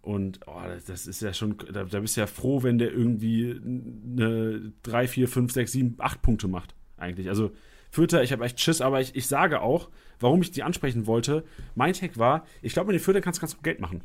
[0.02, 3.58] Und oh, das ist ja schon, da, da, bist du ja froh, wenn der irgendwie
[3.58, 7.28] eine 3, 4, 5, 6, 7, 8 Punkte macht, eigentlich.
[7.28, 7.52] Also
[7.90, 9.88] Fürther, ich habe echt Schiss, aber ich, ich sage auch,
[10.20, 11.44] warum ich die ansprechen wollte.
[11.74, 14.02] Mein Tag war, ich glaube, mit den Fürther kannst du ganz gut Geld machen.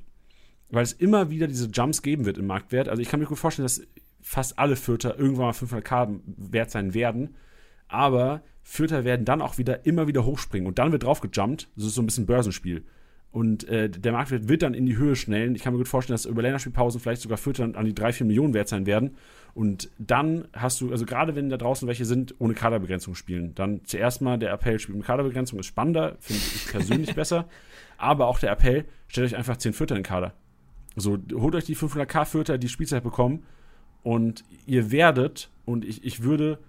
[0.70, 2.88] Weil es immer wieder diese Jumps geben wird im Marktwert.
[2.88, 3.82] Also ich kann mir gut vorstellen, dass
[4.30, 7.34] fast alle Fürther irgendwann mal 500k wert sein werden.
[7.88, 11.68] Aber Fürther werden dann auch wieder immer wieder hochspringen und dann wird drauf gejumpt.
[11.76, 12.86] Das ist so ein bisschen Börsenspiel.
[13.32, 15.56] Und äh, der Marktwert wird dann in die Höhe schnellen.
[15.56, 18.28] Ich kann mir gut vorstellen, dass über Länderspielpausen vielleicht sogar Fürther an die 3, 4
[18.28, 19.16] Millionen wert sein werden.
[19.56, 23.82] Und dann hast du, also gerade wenn da draußen welche sind, ohne Kaderbegrenzung spielen, dann
[23.86, 27.50] zuerst mal der Appell spielt mit Kaderbegrenzung, ist spannender, finde ich persönlich besser.
[27.98, 30.36] Aber auch der Appell, stellt euch einfach 10 Fürther in den Kader.
[30.96, 33.44] So, holt euch die 500k Fürther, die Spielzeit bekommen
[34.04, 36.60] und ihr werdet, und ich, ich würde,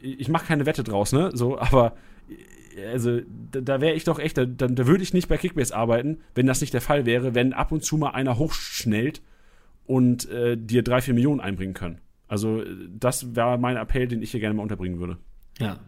[0.00, 1.30] ich mache keine Wette draus, ne?
[1.34, 1.96] So, aber
[2.92, 3.20] also
[3.50, 6.46] da, da wäre ich doch echt, da, da würde ich nicht bei Kickbase arbeiten, wenn
[6.46, 9.20] das nicht der Fall wäre, wenn ab und zu mal einer hochschnellt
[9.86, 12.00] und äh, dir drei, vier Millionen einbringen können.
[12.28, 15.18] Also das wäre mein Appell, den ich hier gerne mal unterbringen würde.
[15.58, 15.78] Ja.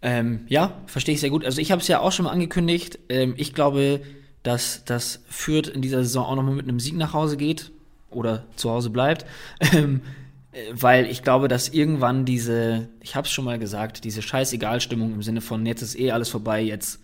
[0.00, 1.44] Ähm, ja, verstehe ich sehr gut.
[1.44, 2.98] Also ich habe es ja auch schon mal angekündigt.
[3.08, 4.00] Ähm, ich glaube,
[4.42, 7.72] dass das Fürth in dieser Saison auch nochmal mit einem Sieg nach Hause geht
[8.10, 9.26] oder zu Hause bleibt.
[9.72, 10.02] Ähm,
[10.52, 15.14] äh, weil ich glaube, dass irgendwann diese, ich habe es schon mal gesagt, diese Scheißegal-Stimmung
[15.14, 17.00] im Sinne von jetzt ist eh alles vorbei, jetzt,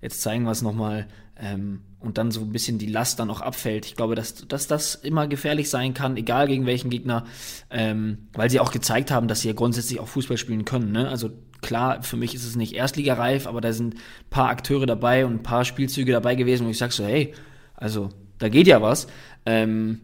[0.00, 3.40] jetzt zeigen wir es nochmal ähm, und dann so ein bisschen die Last dann auch
[3.40, 3.86] abfällt.
[3.86, 7.24] Ich glaube, dass, dass das immer gefährlich sein kann, egal gegen welchen Gegner,
[7.70, 10.92] ähm, weil sie auch gezeigt haben, dass sie ja grundsätzlich auch Fußball spielen können.
[10.92, 11.08] Ne?
[11.08, 11.30] Also
[11.62, 15.32] klar, für mich ist es nicht erstligareif, aber da sind ein paar Akteure dabei und
[15.32, 17.34] ein paar Spielzüge dabei gewesen, wo ich sag so, hey,
[17.74, 19.08] also da geht ja was.
[19.46, 20.00] Ähm,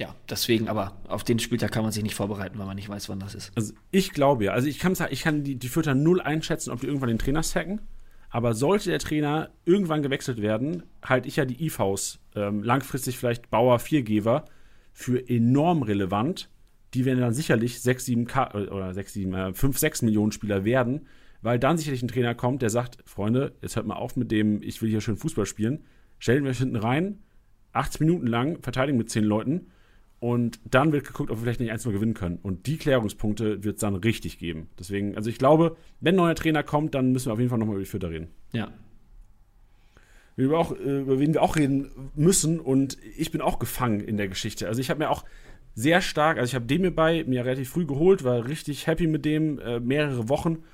[0.00, 3.10] ja, deswegen, aber auf den Spieltag kann man sich nicht vorbereiten, weil man nicht weiß,
[3.10, 3.52] wann das ist.
[3.54, 6.70] Also ich glaube ja, also ich kann sagen, ich kann die, die Fürther null einschätzen,
[6.70, 7.82] ob die irgendwann den Trainer sacken.
[8.30, 13.50] Aber sollte der Trainer irgendwann gewechselt werden, halte ich ja die IVs, ähm, langfristig vielleicht
[13.50, 14.46] Bauer Viergeber,
[14.94, 16.48] für enorm relevant.
[16.94, 20.64] Die werden dann sicherlich 6, 7 K oder 6, 7, äh, 5, 6 Millionen Spieler
[20.64, 21.08] werden,
[21.42, 24.62] weil dann sicherlich ein Trainer kommt, der sagt, Freunde, jetzt hört mal auf mit dem,
[24.62, 25.84] ich will hier schön Fußball spielen,
[26.18, 27.18] stellen wir hinten rein,
[27.72, 29.66] 80 Minuten lang, verteidigen mit 10 Leuten
[30.20, 32.38] und dann wird geguckt, ob wir vielleicht nicht eins mal gewinnen können.
[32.42, 34.68] Und die Klärungspunkte wird es dann richtig geben.
[34.78, 37.58] Deswegen, also ich glaube, wenn ein neuer Trainer kommt, dann müssen wir auf jeden Fall
[37.58, 38.28] nochmal über die Vierter reden.
[38.52, 38.70] Ja.
[40.36, 42.60] über, auch, äh, über wen wir auch reden müssen.
[42.60, 44.68] Und ich bin auch gefangen in der Geschichte.
[44.68, 45.24] Also ich habe mir auch
[45.74, 49.06] sehr stark, also ich habe den mir bei mir relativ früh geholt, war richtig happy
[49.06, 50.64] mit dem, äh, mehrere Wochen.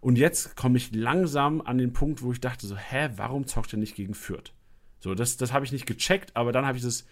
[0.00, 3.72] Und jetzt komme ich langsam an den Punkt, wo ich dachte so, hä, warum zockt
[3.72, 4.52] er nicht gegen Fürth?
[5.00, 7.06] So, das, das habe ich nicht gecheckt, aber dann habe ich das,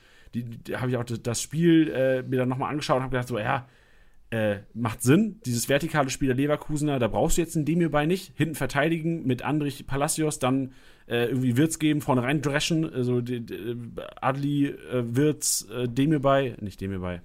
[0.44, 3.28] die, die habe ich auch das Spiel äh, mir dann nochmal angeschaut und habe gedacht
[3.28, 3.66] so, ja,
[4.30, 5.40] äh, macht Sinn.
[5.46, 8.32] Dieses vertikale Spiel der Leverkusener, da brauchst du jetzt einen Demir bei nicht.
[8.36, 10.72] Hinten verteidigen mit Andrich Palacios, dann
[11.06, 12.92] äh, irgendwie Wirtz geben, vorne rein dreschen.
[12.92, 13.76] Also die, die,
[14.20, 17.22] Adli, äh, Wirtz, äh, Demir bei, nicht Demir bei,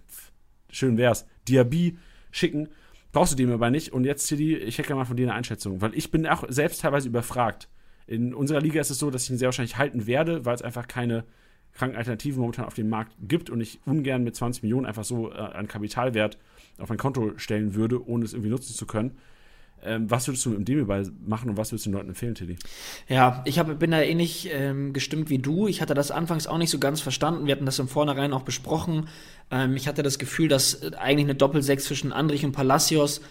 [0.70, 1.98] schön wär's, Diaby
[2.32, 2.70] schicken.
[3.12, 3.92] Brauchst du Demir bei nicht.
[3.92, 6.46] Und jetzt, Tilly, ich hätte gerne mal von dir eine Einschätzung, weil ich bin auch
[6.48, 7.68] selbst teilweise überfragt.
[8.08, 10.62] In unserer Liga ist es so, dass ich ihn sehr wahrscheinlich halten werde, weil es
[10.62, 11.26] einfach keine
[11.74, 15.32] kranken Alternativen momentan auf dem Markt gibt und ich ungern mit 20 Millionen einfach so
[15.32, 16.38] äh, an Kapitalwert
[16.78, 19.18] auf mein Konto stellen würde, ohne es irgendwie nutzen zu können.
[19.84, 22.36] Ähm, was würdest du mit dem Demiball machen und was würdest du den Leuten empfehlen,
[22.36, 22.58] Tilly?
[23.08, 25.68] Ja, ich hab, bin da ähnlich ähm, gestimmt wie du.
[25.68, 27.48] Ich hatte das anfangs auch nicht so ganz verstanden.
[27.48, 29.08] Wir hatten das im Vornherein auch besprochen.
[29.50, 33.22] Ähm, ich hatte das Gefühl, dass eigentlich eine Doppelsechs zwischen Andrich und Palacios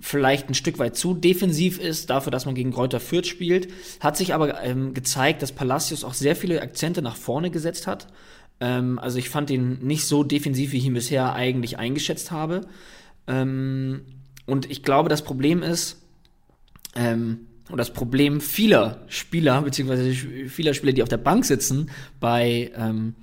[0.00, 3.68] vielleicht ein Stück weit zu defensiv ist, dafür, dass man gegen Kräuter Fürth spielt.
[4.00, 8.08] Hat sich aber ähm, gezeigt, dass Palacios auch sehr viele Akzente nach vorne gesetzt hat.
[8.60, 12.62] Ähm, also ich fand ihn nicht so defensiv, wie ich ihn bisher eigentlich eingeschätzt habe.
[13.26, 14.02] Ähm,
[14.46, 16.02] und ich glaube, das Problem ist,
[16.96, 21.90] ähm, und das Problem vieler Spieler, beziehungsweise vieler Spieler, die auf der Bank sitzen
[22.20, 23.14] bei, ähm,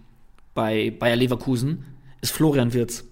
[0.56, 1.86] bei Bayer Leverkusen,
[2.22, 3.04] ist Florian Wirz.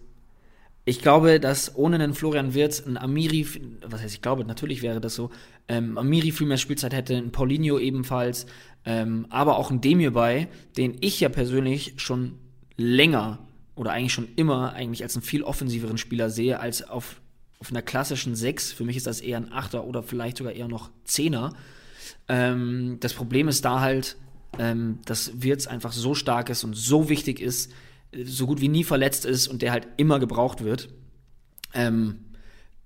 [0.87, 3.45] Ich glaube, dass ohne einen Florian Wirz ein Amiri,
[3.85, 5.31] was heißt ich glaube, natürlich wäre das so,
[5.67, 8.45] ähm, Amiri viel mehr Spielzeit hätte, ein Paulinho ebenfalls,
[8.85, 12.35] ähm, aber auch ein Demir bei, den ich ja persönlich schon
[12.77, 13.39] länger
[13.75, 17.19] oder eigentlich schon immer eigentlich als einen viel offensiveren Spieler sehe als auf
[17.59, 18.71] auf einer klassischen 6.
[18.71, 21.53] Für mich ist das eher ein Achter oder vielleicht sogar eher noch Zehner.
[22.29, 24.15] Ähm, das Problem ist da halt,
[24.57, 27.73] ähm, dass Wirtz einfach so stark ist und so wichtig ist,
[28.23, 30.89] so gut wie nie verletzt ist und der halt immer gebraucht wird.
[31.73, 32.19] Ähm,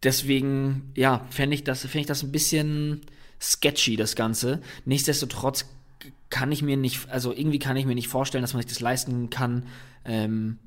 [0.04, 3.02] deswegen, ja, fände ich, das, fänd ich das ein bisschen
[3.40, 4.62] sketchy, das Ganze.
[4.86, 5.66] Nichtsdestotrotz
[6.30, 8.80] kann ich mir nicht, also irgendwie kann ich mir nicht vorstellen, dass man sich das
[8.80, 9.68] leisten kann,
[10.06, 10.60] ähm,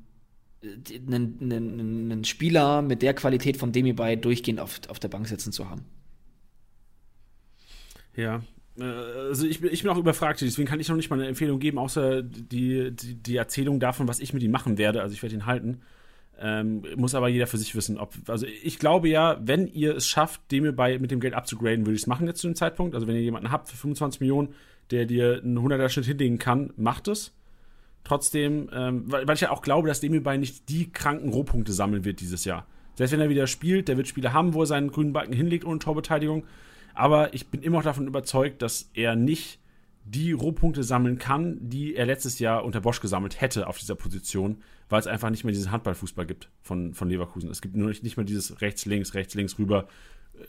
[0.63, 5.27] einen, einen, einen Spieler mit der Qualität von Demi bei durchgehend auf, auf der Bank
[5.27, 5.85] sitzen zu haben.
[8.15, 8.41] Ja,
[8.79, 11.59] also ich bin, ich bin auch überfragt, deswegen kann ich noch nicht mal eine Empfehlung
[11.59, 15.01] geben, außer die, die, die Erzählung davon, was ich mit ihm machen werde.
[15.01, 15.81] Also ich werde ihn halten.
[16.37, 17.97] Ähm, muss aber jeder für sich wissen.
[17.97, 21.33] Ob, also ich glaube ja, wenn ihr es schafft, dem ihr bei mit dem Geld
[21.33, 22.93] abzugraden, würde ich es machen jetzt zu dem Zeitpunkt.
[22.93, 24.53] Also wenn ihr jemanden habt für 25 Millionen,
[24.91, 27.33] der dir einen 100er Schnitt hinlegen kann, macht es.
[28.03, 32.05] Trotzdem, ähm, weil, weil, ich ja auch glaube, dass Demirbay nicht die kranken Rohpunkte sammeln
[32.05, 32.67] wird dieses Jahr.
[32.95, 35.65] Selbst wenn er wieder spielt, der wird Spiele haben, wo er seinen grünen Balken hinlegt
[35.65, 36.45] ohne Torbeteiligung.
[36.95, 39.59] Aber ich bin immer noch davon überzeugt, dass er nicht
[40.05, 44.57] die Rohpunkte sammeln kann, die er letztes Jahr unter Bosch gesammelt hätte auf dieser Position,
[44.87, 47.49] weil es einfach nicht mehr diesen Handballfußball gibt von, von Leverkusen.
[47.49, 49.87] Es gibt nur nicht, mehr dieses rechts, links, rechts, links rüber,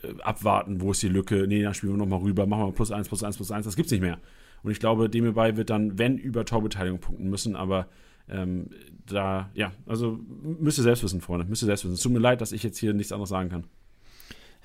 [0.03, 2.91] äh, abwarten, wo ist die Lücke, nee, dann spielen wir nochmal rüber, machen wir plus
[2.91, 3.65] eins, plus eins, plus eins.
[3.65, 4.19] Das gibt's nicht mehr.
[4.61, 7.87] Und ich glaube, Demirbay wird dann, wenn, über Torbeteiligung punkten müssen, aber
[8.29, 8.69] ähm,
[9.05, 10.19] da, ja, also
[10.59, 11.93] müsst ihr selbst wissen, Freunde, müsst ihr selbst wissen.
[11.95, 13.63] Es tut mir leid, dass ich jetzt hier nichts anderes sagen kann.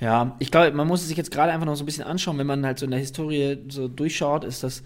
[0.02, 2.36] Ja, ich glaube, man muss es sich jetzt gerade einfach noch so ein bisschen anschauen,
[2.36, 4.82] wenn man halt so in der Historie so durchschaut, ist das,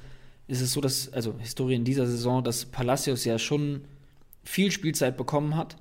[0.47, 3.87] ist es so, dass, also Historie in dieser Saison, dass Palacios ja schon
[4.45, 5.79] viel Spielzeit bekommen hat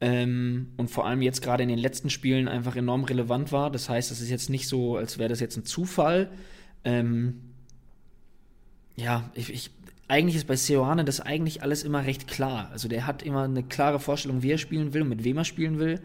[0.00, 3.70] ähm, und vor allem jetzt gerade in den letzten Spielen einfach enorm relevant war.
[3.70, 6.30] Das heißt, es ist jetzt nicht so, als wäre das jetzt ein Zufall.
[6.82, 7.52] Ähm,
[8.96, 9.70] ja, ich, ich,
[10.08, 12.70] eigentlich ist bei Seoane das eigentlich alles immer recht klar.
[12.72, 15.44] Also der hat immer eine klare Vorstellung, wie er spielen will und mit wem er
[15.44, 16.00] spielen will.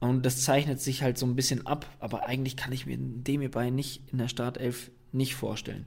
[0.00, 3.40] Und das zeichnet sich halt so ein bisschen ab, aber eigentlich kann ich mir dem
[3.40, 5.86] hierbei nicht in der Startelf nicht vorstellen.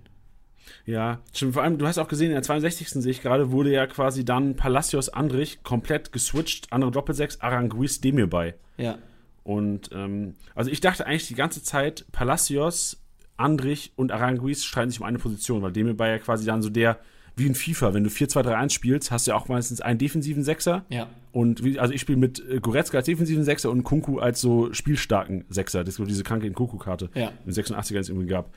[0.86, 1.54] Ja, stimmt.
[1.54, 2.90] Vor allem, du hast auch gesehen, in der 62.
[2.90, 8.28] sehe ich gerade, wurde ja quasi dann Palacios Andrich komplett geswitcht, andere Doppelsechs, Aranguiz Demir
[8.28, 8.56] bei.
[8.78, 8.98] Ja.
[9.44, 13.02] Und ähm, also ich dachte eigentlich die ganze Zeit, Palacios
[13.38, 17.00] Andrich und Aranguiz streiten sich um eine Position, weil Demir ja quasi dann so der,
[17.36, 20.86] wie in FIFA, wenn du 4-2-3-1 spielst, hast du ja auch meistens einen defensiven Sechser.
[20.90, 21.10] Ja.
[21.32, 24.74] Und wie, also ich spiele mit äh, Goretzka als defensiven Sechser und Kunku als so
[24.74, 25.84] spielstarken Sechser.
[25.84, 27.32] Das ist diese kranke Kunku-Karte, ja.
[27.46, 28.54] in 86er es irgendwie gab.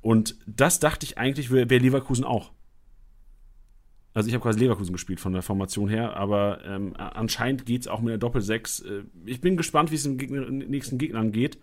[0.00, 2.52] Und das dachte ich eigentlich, wäre wär Leverkusen auch.
[4.14, 7.88] Also ich habe quasi Leverkusen gespielt von der Formation her, aber ähm, anscheinend geht es
[7.88, 8.86] auch mit der Doppel-6.
[8.86, 11.58] Äh, ich bin gespannt, wie es den Gegner, nächsten Gegnern geht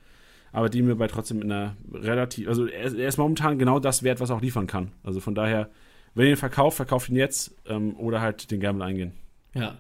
[0.54, 4.04] aber die mir bei trotzdem in einer relativ, also er, er, ist momentan genau das
[4.04, 4.92] wert, was er auch liefern kann.
[5.04, 5.70] Also von daher,
[6.16, 9.14] wenn ihr ihn verkauft, verkauft ihn jetzt ähm, oder halt den Gamble eingehen.
[9.54, 9.78] Ja.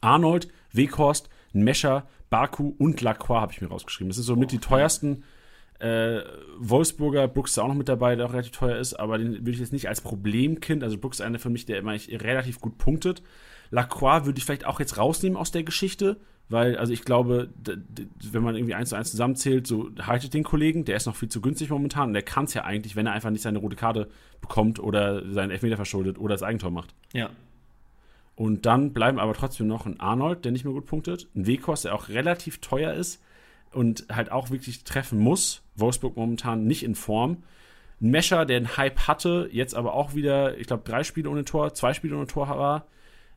[0.00, 4.08] Arnold, Weghorst, Mescher, Baku und Lacroix habe ich mir rausgeschrieben.
[4.10, 5.24] Das ist somit oh, die teuersten
[5.80, 6.22] Äh,
[6.58, 9.50] Wolfsburger, Brooks ist auch noch mit dabei, der auch relativ teuer ist, aber den würde
[9.50, 12.78] ich jetzt nicht als Problemkind, also Brooks ist einer für mich, der immer relativ gut
[12.78, 13.22] punktet.
[13.70, 16.16] Lacroix würde ich vielleicht auch jetzt rausnehmen aus der Geschichte,
[16.48, 17.48] weil, also ich glaube,
[18.30, 21.30] wenn man irgendwie eins zu eins zusammenzählt, so haltet den Kollegen, der ist noch viel
[21.30, 23.76] zu günstig momentan und der kann es ja eigentlich, wenn er einfach nicht seine rote
[23.76, 24.08] Karte
[24.40, 26.94] bekommt oder seinen Elfmeter verschuldet oder das Eigentor macht.
[27.12, 27.30] Ja.
[28.36, 31.82] Und dann bleiben aber trotzdem noch ein Arnold, der nicht mehr gut punktet, ein Wekos,
[31.82, 33.22] der auch relativ teuer ist
[33.72, 35.62] und halt auch wirklich treffen muss.
[35.76, 37.44] Wolfsburg momentan nicht in Form.
[38.02, 41.44] Ein Mescher, der einen Hype hatte, jetzt aber auch wieder, ich glaube, drei Spiele ohne
[41.44, 42.86] Tor, zwei Spiele ohne Tor war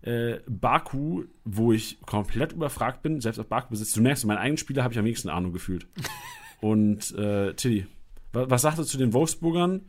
[0.01, 3.95] äh, Baku, wo ich komplett überfragt bin, selbst auf Baku besitzt.
[3.95, 5.87] Du merkst, in meinen eigenen Spieler habe ich am wenigsten Ahnung gefühlt.
[6.61, 7.87] Und äh, Tilly,
[8.33, 9.81] was, was sagst du zu den Wolfsburgern?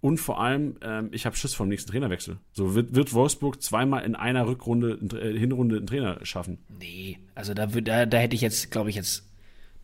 [0.00, 2.38] Und vor allem, ähm, ich habe Schiss vom nächsten Trainerwechsel.
[2.52, 6.58] So wird, wird Wolfsburg zweimal in einer Rückrunde, in, äh, Hinrunde einen Trainer schaffen.
[6.80, 9.24] Nee, also da, da, da hätte ich jetzt, glaube ich, jetzt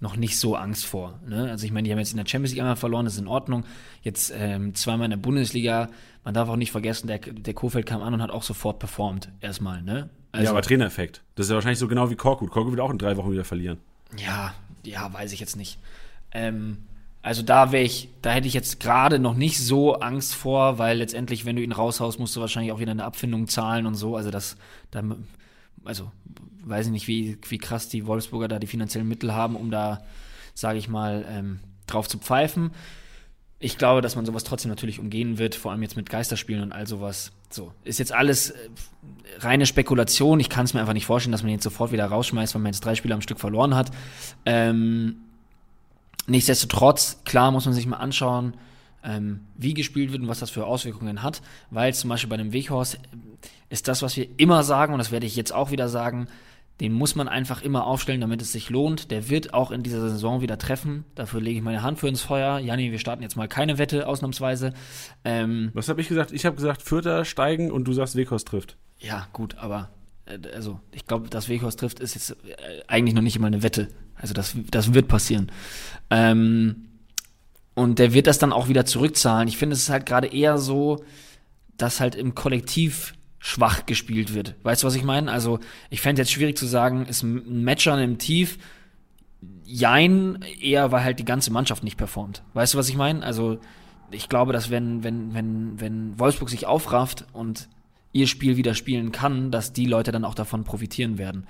[0.00, 1.20] noch nicht so Angst vor.
[1.26, 1.50] Ne?
[1.50, 3.28] Also ich meine, die haben jetzt in der Champions League einmal verloren, das ist in
[3.28, 3.64] Ordnung.
[4.02, 5.88] Jetzt ähm, zweimal in der Bundesliga.
[6.28, 9.30] Man darf auch nicht vergessen, der, der Kofeld kam an und hat auch sofort performt,
[9.40, 9.80] erstmal.
[9.80, 10.10] Ne?
[10.30, 11.22] Also, ja, aber Trainereffekt.
[11.36, 12.50] Das ist ja wahrscheinlich so genau wie Korkut.
[12.50, 13.78] Korkut wird auch in drei Wochen wieder verlieren.
[14.18, 14.52] Ja,
[14.84, 15.78] ja, weiß ich jetzt nicht.
[16.32, 16.84] Ähm,
[17.22, 20.98] also da wäre ich, da hätte ich jetzt gerade noch nicht so Angst vor, weil
[20.98, 24.14] letztendlich, wenn du ihn raushaust, musst du wahrscheinlich auch wieder eine Abfindung zahlen und so.
[24.14, 24.58] Also das,
[24.90, 25.02] da,
[25.82, 26.12] also
[26.62, 30.04] weiß ich nicht, wie, wie krass die Wolfsburger da die finanziellen Mittel haben, um da,
[30.52, 32.72] sage ich mal, ähm, drauf zu pfeifen.
[33.60, 36.72] Ich glaube, dass man sowas trotzdem natürlich umgehen wird, vor allem jetzt mit Geisterspielen und
[36.72, 37.32] all sowas.
[37.50, 38.56] So, ist jetzt alles äh,
[39.38, 40.38] reine Spekulation.
[40.38, 42.72] Ich kann es mir einfach nicht vorstellen, dass man jetzt sofort wieder rausschmeißt, weil man
[42.72, 43.90] jetzt drei Spiele am Stück verloren hat.
[44.46, 45.16] Ähm,
[46.26, 48.54] nichtsdestotrotz, klar muss man sich mal anschauen,
[49.02, 52.52] ähm, wie gespielt wird und was das für Auswirkungen hat, weil zum Beispiel bei einem
[52.52, 52.98] Weghorst äh,
[53.70, 56.28] ist das, was wir immer sagen, und das werde ich jetzt auch wieder sagen,
[56.80, 59.10] den muss man einfach immer aufstellen, damit es sich lohnt.
[59.10, 61.04] Der wird auch in dieser Saison wieder treffen.
[61.14, 62.58] Dafür lege ich meine Hand für ins Feuer.
[62.60, 64.72] Janni, wir starten jetzt mal keine Wette, ausnahmsweise.
[65.24, 66.30] Ähm, Was habe ich gesagt?
[66.32, 68.76] Ich habe gesagt, Fürther steigen und du sagst, Wekos trifft.
[68.98, 69.90] Ja, gut, aber
[70.26, 73.62] äh, also ich glaube, dass Wekos trifft, ist jetzt äh, eigentlich noch nicht immer eine
[73.64, 73.88] Wette.
[74.14, 75.50] Also das, das wird passieren.
[76.10, 76.88] Ähm,
[77.74, 79.48] und der wird das dann auch wieder zurückzahlen.
[79.48, 81.04] Ich finde, es ist halt gerade eher so,
[81.76, 84.54] dass halt im Kollektiv schwach gespielt wird.
[84.62, 85.30] Weißt du, was ich meine?
[85.30, 85.60] Also,
[85.90, 88.58] ich fände jetzt schwierig zu sagen, ist ein Matcher im Tief.
[89.64, 92.42] Jein, eher weil halt die ganze Mannschaft nicht performt.
[92.54, 93.22] Weißt du, was ich meine?
[93.22, 93.58] Also,
[94.10, 97.68] ich glaube, dass wenn, wenn, wenn, wenn Wolfsburg sich aufrafft und
[98.12, 101.46] ihr Spiel wieder spielen kann, dass die Leute dann auch davon profitieren werden.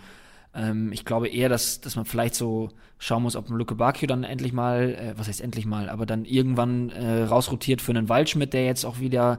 [0.55, 4.07] Ähm, ich glaube eher, dass, dass man vielleicht so schauen muss, ob ein Luke Bakio
[4.07, 8.09] dann endlich mal, äh, was heißt endlich mal, aber dann irgendwann äh, rausrotiert für einen
[8.09, 9.39] Waldschmidt, der jetzt auch wieder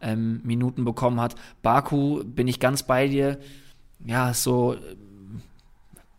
[0.00, 1.34] ähm, Minuten bekommen hat.
[1.62, 3.38] Baku, bin ich ganz bei dir.
[4.04, 4.78] Ja, so äh,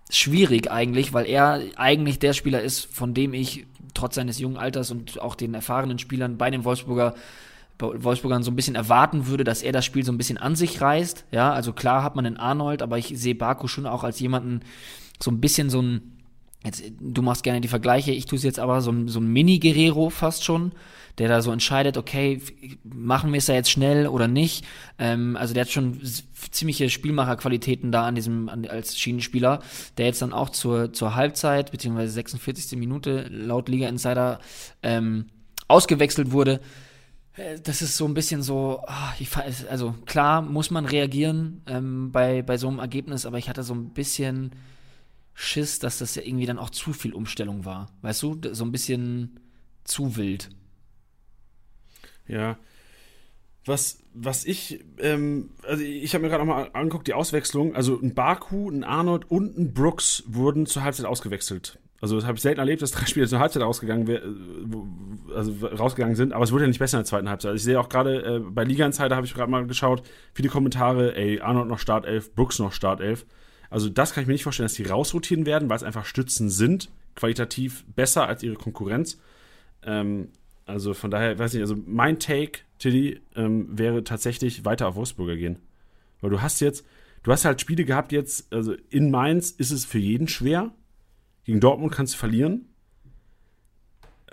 [0.10, 4.92] schwierig eigentlich, weil er eigentlich der Spieler ist, von dem ich trotz seines jungen Alters
[4.92, 7.16] und auch den erfahrenen Spielern bei den Wolfsburger
[7.80, 10.82] Wolfsburgern so ein bisschen erwarten würde, dass er das Spiel so ein bisschen an sich
[10.82, 11.26] reißt.
[11.32, 14.62] Ja, also klar hat man den Arnold, aber ich sehe Baku schon auch als jemanden,
[15.22, 16.18] so ein bisschen so ein,
[16.64, 20.10] jetzt, du machst gerne die Vergleiche, ich tue es jetzt aber so so ein Mini-Guerrero
[20.10, 20.74] fast schon,
[21.18, 22.42] der da so entscheidet, okay,
[22.84, 24.66] machen wir es da jetzt schnell oder nicht.
[24.98, 26.00] Ähm, also der hat schon
[26.52, 29.62] ziemliche Spielmacherqualitäten da an diesem, an, als Schienenspieler,
[29.98, 32.78] der jetzt dann auch zur, zur Halbzeit, beziehungsweise 46.
[32.78, 34.40] Minute laut Liga Insider
[34.82, 35.26] ähm,
[35.68, 36.62] ausgewechselt wurde.
[37.40, 39.14] Äh, das ist so ein bisschen so, ah,
[39.70, 43.74] also klar muss man reagieren ähm, bei, bei so einem Ergebnis, aber ich hatte so
[43.74, 44.52] ein bisschen
[45.34, 47.92] Schiss, dass das ja irgendwie dann auch zu viel Umstellung war.
[48.02, 49.40] Weißt du, so ein bisschen
[49.86, 50.50] zu wild.
[52.28, 52.58] Ja.
[53.66, 57.76] Was, was ich, ähm, also ich habe mir gerade nochmal angeguckt, die Auswechslung.
[57.76, 61.80] Also ein Baku, ein Arnold und ein Brooks wurden zur Halbzeit ausgewechselt.
[62.02, 64.08] Also das habe ich selten erlebt, dass drei Spiele zur Halbzeit rausgegangen,
[65.36, 67.50] also rausgegangen sind, aber es wurde ja nicht besser in der zweiten Halbzeit.
[67.52, 70.04] Also ich sehe auch gerade äh, bei Liga Insider habe ich gerade mal geschaut,
[70.34, 73.26] viele Kommentare, ey, Arnold noch Startelf, Brooks noch Startelf.
[73.70, 76.50] Also das kann ich mir nicht vorstellen, dass die rausrotieren werden, weil es einfach Stützen
[76.50, 79.20] sind, qualitativ besser als ihre Konkurrenz.
[79.84, 80.30] Ähm,
[80.66, 85.36] also von daher, weiß ich, also mein Take, Tilly, ähm, wäre tatsächlich weiter auf Wolfsburger
[85.36, 85.60] gehen.
[86.22, 86.86] Weil du hast jetzt,
[87.24, 90.72] du hast halt Spiele gehabt jetzt, also in Mainz ist es für jeden schwer,
[91.44, 92.66] gegen Dortmund kannst du verlieren.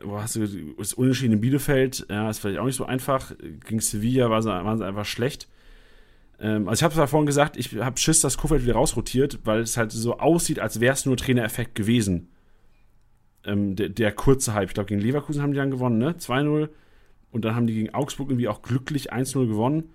[0.03, 0.47] Wo hast du
[0.77, 2.07] das Unentschieden in Bielefeld?
[2.11, 3.33] Ja, ist vielleicht auch nicht so einfach.
[3.67, 5.49] Gegen Sevilla war sie, waren sie einfach schlecht.
[6.39, 9.41] Ähm, also ich habe es ja vorhin gesagt, ich habe Schiss, dass Kofeld wieder rausrotiert,
[9.45, 12.29] weil es halt so aussieht, als wäre es nur Trainereffekt gewesen.
[13.45, 14.69] Ähm, der, der, kurze Hype.
[14.69, 16.13] Ich glaube, gegen Leverkusen haben die dann gewonnen, ne?
[16.19, 16.69] 2-0.
[17.31, 19.91] Und dann haben die gegen Augsburg irgendwie auch glücklich 1-0 gewonnen.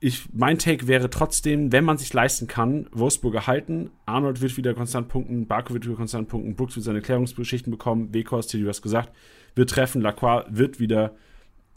[0.00, 3.90] Ich, mein Take wäre trotzdem, wenn man sich leisten kann, Wolfsburger halten.
[4.06, 8.14] Arnold wird wieder konstant punkten, Barco wird wieder konstant punkten, Brooks wird seine Klärungsgeschichten bekommen,
[8.14, 9.12] Wekost, du hast gesagt,
[9.56, 11.16] wird treffen, Lacroix wird wieder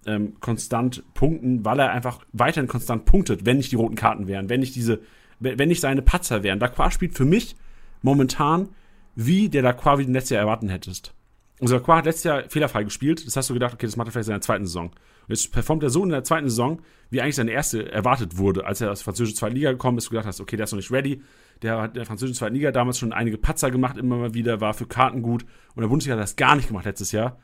[0.06, 4.49] ähm, konstant punkten, weil er einfach weiterhin konstant punktet, wenn nicht die roten Karten wären,
[4.49, 5.02] wenn nicht diese,
[5.39, 6.60] wenn nicht seine Patzer wären.
[6.60, 7.56] Lacroix spielt für mich
[8.03, 8.69] momentan
[9.15, 11.14] wie der Lacroix wie du letztes Jahr erwarten hättest.
[11.60, 14.11] Also Lacroix hat letztes Jahr fehlerfrei gespielt, das hast du gedacht, okay, das macht er
[14.11, 14.91] vielleicht in seiner zweiten Saison.
[15.32, 18.82] Jetzt performt er so in der zweiten Saison, wie eigentlich seine erste erwartet wurde, als
[18.82, 20.78] er aus der französischen zweiten Liga gekommen ist, du gedacht hast, okay, der ist noch
[20.78, 21.22] nicht ready.
[21.62, 24.62] Der hat in der französischen zweiten Liga damals schon einige Patzer gemacht, immer mal wieder,
[24.62, 25.45] war für Karten gut.
[25.76, 27.38] Und der Bundesliga hat das gar nicht gemacht letztes Jahr.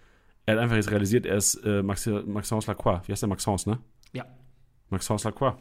[0.46, 3.02] Er hat einfach jetzt realisiert, er ist äh, Max, Maxence Lacroix.
[3.06, 3.80] Wie heißt der Maxence, ne?
[4.14, 4.26] Ja.
[4.90, 5.56] Maxence Lacroix.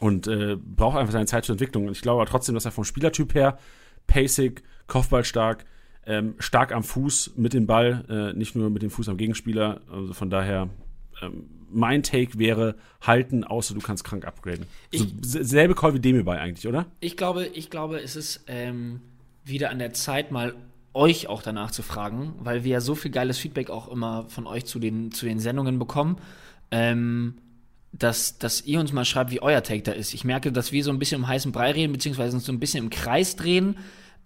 [0.00, 1.86] Und äh, braucht einfach seine Zeit zur Entwicklung.
[1.86, 3.58] Und ich glaube aber trotzdem, dass er vom Spielertyp her,
[4.06, 5.64] pacig, Kopfballstark,
[6.06, 9.80] ähm, stark am Fuß mit dem Ball, äh, nicht nur mit dem Fuß am Gegenspieler.
[9.90, 10.70] Also von daher,
[11.22, 14.66] ähm, mein Take wäre halten, außer du kannst krank upgraden.
[14.90, 16.86] Ich, so, selbe Call wie Demi bei eigentlich, oder?
[17.00, 19.00] Ich glaube, ich glaube, es ist ähm,
[19.44, 20.54] wieder an der Zeit, mal
[20.92, 24.46] euch auch danach zu fragen, weil wir ja so viel geiles Feedback auch immer von
[24.46, 26.16] euch zu den, zu den Sendungen bekommen,
[26.70, 27.34] ähm,
[27.92, 30.14] dass, dass ihr uns mal schreibt, wie euer Take da ist.
[30.14, 32.60] Ich merke, dass wir so ein bisschen im heißen Brei reden, beziehungsweise uns so ein
[32.60, 33.76] bisschen im Kreis drehen.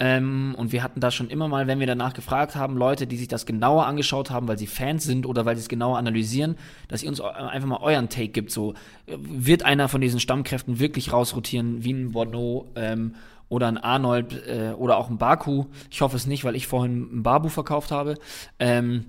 [0.01, 3.19] Ähm, und wir hatten da schon immer mal, wenn wir danach gefragt haben, Leute, die
[3.19, 6.57] sich das genauer angeschaut haben, weil sie Fans sind oder weil sie es genauer analysieren,
[6.89, 8.51] dass ihr uns einfach mal euren Take gibt.
[8.51, 8.73] So,
[9.07, 13.15] wird einer von diesen Stammkräften wirklich rausrotieren, wie ein Bordeaux ähm,
[13.51, 15.67] oder ein Arnold äh, oder auch ein Baku.
[15.91, 18.15] Ich hoffe es nicht, weil ich vorhin ein Babu verkauft habe.
[18.59, 19.05] Ähm,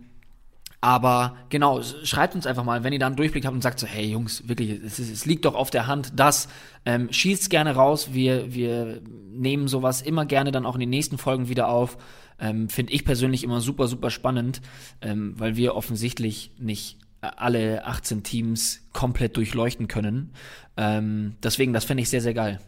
[0.82, 3.86] aber genau, schreibt uns einfach mal, wenn ihr da einen Durchblick habt und sagt so,
[3.86, 6.50] hey Jungs, wirklich, es, es liegt doch auf der Hand, das
[6.86, 8.14] ähm, schießt gerne raus.
[8.14, 9.00] Wir, wir
[9.32, 12.00] nehmen sowas immer gerne dann auch in den nächsten Folgen wieder auf.
[12.40, 14.62] Ähm, Finde ich persönlich immer super, super spannend,
[15.02, 20.34] ähm, weil wir offensichtlich nicht alle 18 Teams komplett durchleuchten können.
[20.78, 22.60] Ähm, deswegen, das fände ich sehr, sehr geil.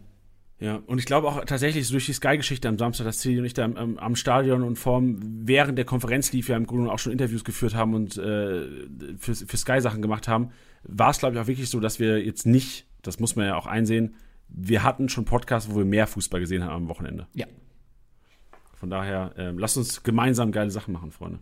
[0.64, 3.54] Ja, und ich glaube auch tatsächlich durch die Sky-Geschichte am Samstag, dass City und ich
[3.54, 7.12] da am, am, Stadion und vorm, während der Konferenz lief, ja im Grunde auch schon
[7.12, 8.70] Interviews geführt haben und äh,
[9.18, 10.52] für, für Sky Sachen gemacht haben,
[10.84, 13.58] war es, glaube ich, auch wirklich so, dass wir jetzt nicht, das muss man ja
[13.58, 14.16] auch einsehen,
[14.48, 17.28] wir hatten schon Podcasts, wo wir mehr Fußball gesehen haben am Wochenende.
[17.34, 17.46] Ja.
[18.76, 21.40] Von daher, äh, lasst uns gemeinsam geile Sachen machen, Freunde.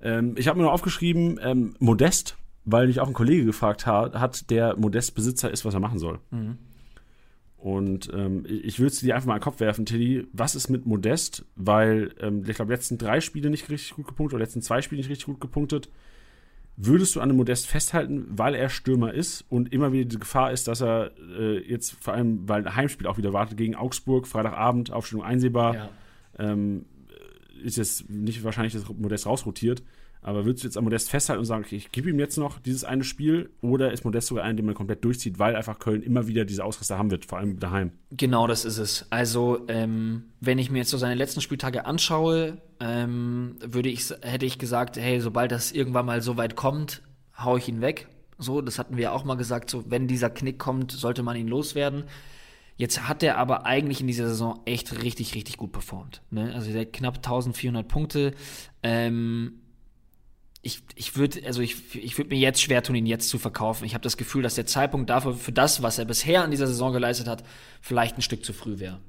[0.00, 4.16] Ähm, ich habe mir noch aufgeschrieben, ähm, Modest, weil mich auch ein Kollege gefragt hat,
[4.16, 6.18] hat der Modest Besitzer ist, was er machen soll.
[6.32, 6.58] Mhm.
[7.60, 10.26] Und ähm, ich würde es dir einfach mal in den Kopf werfen, Tilly.
[10.32, 11.44] Was ist mit Modest?
[11.56, 14.98] Weil ähm, ich glaube, letzten drei Spiele nicht richtig gut gepunktet oder letzten zwei Spiele
[14.98, 15.90] nicht richtig gut gepunktet.
[16.76, 20.52] Würdest du an dem Modest festhalten, weil er Stürmer ist und immer wieder die Gefahr
[20.52, 24.26] ist, dass er äh, jetzt vor allem, weil ein Heimspiel auch wieder wartet gegen Augsburg,
[24.26, 25.90] Freitagabend, Aufstellung einsehbar, ja.
[26.38, 26.86] ähm,
[27.62, 29.82] ist jetzt nicht wahrscheinlich, dass Modest rausrotiert.
[30.22, 32.58] Aber würdest du jetzt an Modest festhalten und sagen, okay, ich gebe ihm jetzt noch
[32.58, 36.02] dieses eine Spiel oder ist Modest sogar einer, den man komplett durchzieht, weil einfach Köln
[36.02, 37.92] immer wieder diese Ausraster haben wird, vor allem daheim?
[38.10, 39.06] Genau, das ist es.
[39.10, 44.44] Also, ähm, wenn ich mir jetzt so seine letzten Spieltage anschaue, ähm, würde ich, hätte
[44.44, 47.02] ich gesagt, hey, sobald das irgendwann mal so weit kommt,
[47.38, 48.08] hau ich ihn weg.
[48.38, 51.48] So, das hatten wir auch mal gesagt, so, wenn dieser Knick kommt, sollte man ihn
[51.48, 52.04] loswerden.
[52.80, 56.22] Jetzt hat er aber eigentlich in dieser Saison echt richtig, richtig gut performt.
[56.30, 56.54] Ne?
[56.54, 58.32] Also der knapp 1400 Punkte.
[58.82, 59.59] Ähm,
[60.62, 63.84] ich, ich würde also ich, ich würde mir jetzt schwer tun, ihn jetzt zu verkaufen.
[63.84, 66.66] Ich habe das Gefühl, dass der Zeitpunkt dafür, für das, was er bisher in dieser
[66.66, 67.44] Saison geleistet hat,
[67.80, 69.00] vielleicht ein Stück zu früh wäre.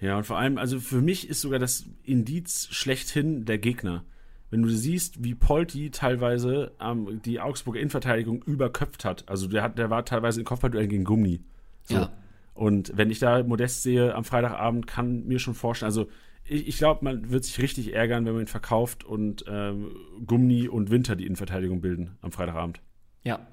[0.00, 4.04] Ja, und vor allem, also für mich ist sogar das Indiz schlechthin der Gegner.
[4.48, 9.28] Wenn du siehst, wie Polti teilweise ähm, die Augsburger Innenverteidigung überköpft hat.
[9.28, 11.40] Also der, hat, der war teilweise in Kopfballduell gegen Gummi.
[11.82, 11.94] So.
[11.94, 12.12] Ja.
[12.54, 16.08] Und wenn ich da Modest sehe am Freitagabend, kann mir schon vorstellen, also
[16.50, 19.94] ich, ich glaube, man wird sich richtig ärgern, wenn man ihn verkauft und ähm,
[20.26, 22.80] Gummi und Winter die Innenverteidigung bilden am Freitagabend.
[23.22, 23.46] Ja.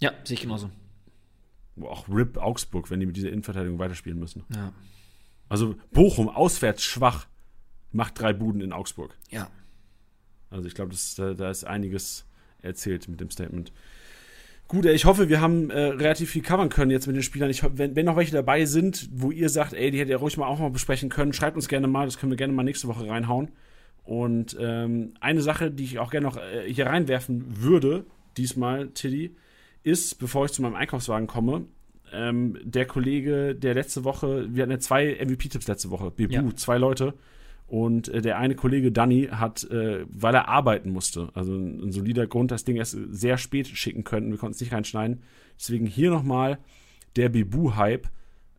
[0.00, 0.70] Ja, sehe ich genauso.
[1.80, 4.44] Auch RIP Augsburg, wenn die mit dieser Innenverteidigung weiterspielen müssen.
[4.52, 4.72] Ja.
[5.48, 7.28] Also Bochum, auswärts schwach,
[7.92, 9.16] macht drei Buden in Augsburg.
[9.30, 9.48] Ja.
[10.50, 12.26] Also ich glaube, da, da ist einiges
[12.62, 13.72] erzählt mit dem Statement.
[14.68, 17.50] Gut, ich hoffe, wir haben äh, relativ viel covern können jetzt mit den Spielern.
[17.50, 20.36] Ich, wenn, wenn noch welche dabei sind, wo ihr sagt, ey, die hättet ihr ruhig
[20.36, 22.88] mal auch mal besprechen können, schreibt uns gerne mal, das können wir gerne mal nächste
[22.88, 23.52] Woche reinhauen.
[24.02, 28.06] Und ähm, eine Sache, die ich auch gerne noch äh, hier reinwerfen würde,
[28.36, 29.36] diesmal, Tiddy,
[29.84, 31.66] ist, bevor ich zu meinem Einkaufswagen komme,
[32.12, 36.56] ähm, der Kollege, der letzte Woche, wir hatten ja zwei MVP-Tipps letzte Woche, Bebu, ja.
[36.56, 37.14] zwei Leute.
[37.66, 41.92] Und äh, der eine Kollege Danny hat, äh, weil er arbeiten musste, also ein, ein,
[41.92, 44.30] solider Grund, das Ding erst sehr spät schicken können.
[44.30, 45.22] Wir konnten es nicht reinschneiden.
[45.58, 46.58] Deswegen hier nochmal
[47.16, 48.08] der Bibu-Hype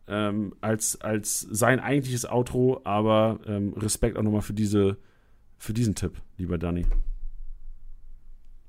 [0.08, 4.98] ähm, als, als sein eigentliches Outro, aber ähm, Respekt auch nochmal für, diese,
[5.58, 6.84] für diesen Tipp, lieber Danny.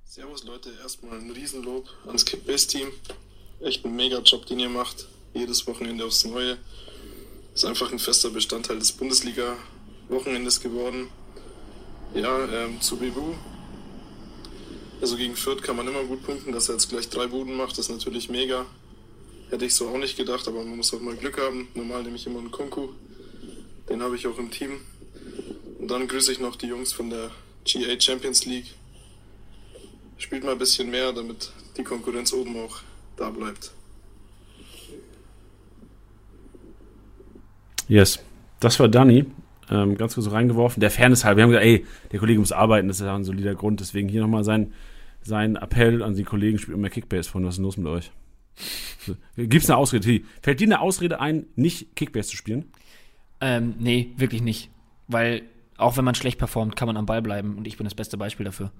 [0.05, 2.87] Servus Leute, erstmal ein Riesenlob ans Kickbase-Team.
[3.61, 5.07] Echt ein mega Job, den ihr macht.
[5.33, 6.57] Jedes Wochenende aufs Neue.
[7.53, 8.91] Ist einfach ein fester Bestandteil des
[10.09, 11.07] Bundesliga-Wochenendes geworden.
[12.13, 13.33] Ja, ähm, zu Bebu.
[15.01, 17.77] Also gegen Fürth kann man immer gut punkten, dass er jetzt gleich drei Buden macht,
[17.77, 18.65] ist natürlich mega.
[19.49, 21.69] Hätte ich so auch nicht gedacht, aber man muss auch mal Glück haben.
[21.73, 22.89] Normal nehme ich immer einen Kunku.
[23.87, 24.81] Den habe ich auch im Team.
[25.79, 27.31] Und dann grüße ich noch die Jungs von der
[27.65, 28.73] GA Champions League.
[30.17, 32.81] Spielt mal ein bisschen mehr, damit die Konkurrenz oben auch
[33.15, 33.71] da bleibt.
[37.87, 38.19] Yes.
[38.59, 39.25] Das war Danny.
[39.71, 40.81] Ähm, ganz kurz so reingeworfen.
[40.81, 41.37] Der Fairness halber.
[41.37, 43.79] Wir haben gesagt, ey, der Kollege muss arbeiten, das ist ja ein solider Grund.
[43.79, 44.73] Deswegen hier nochmal sein,
[45.21, 47.43] sein Appell an die Kollegen, spielt immer Kickbase von.
[47.45, 48.11] Was ist denn los mit euch?
[49.37, 50.21] Gibt es eine Ausrede?
[50.41, 52.71] Fällt dir eine Ausrede ein, nicht Kickbase zu spielen?
[53.41, 54.69] Ähm, nee, wirklich nicht.
[55.07, 55.43] Weil
[55.77, 58.17] auch wenn man schlecht performt, kann man am Ball bleiben und ich bin das beste
[58.17, 58.71] Beispiel dafür.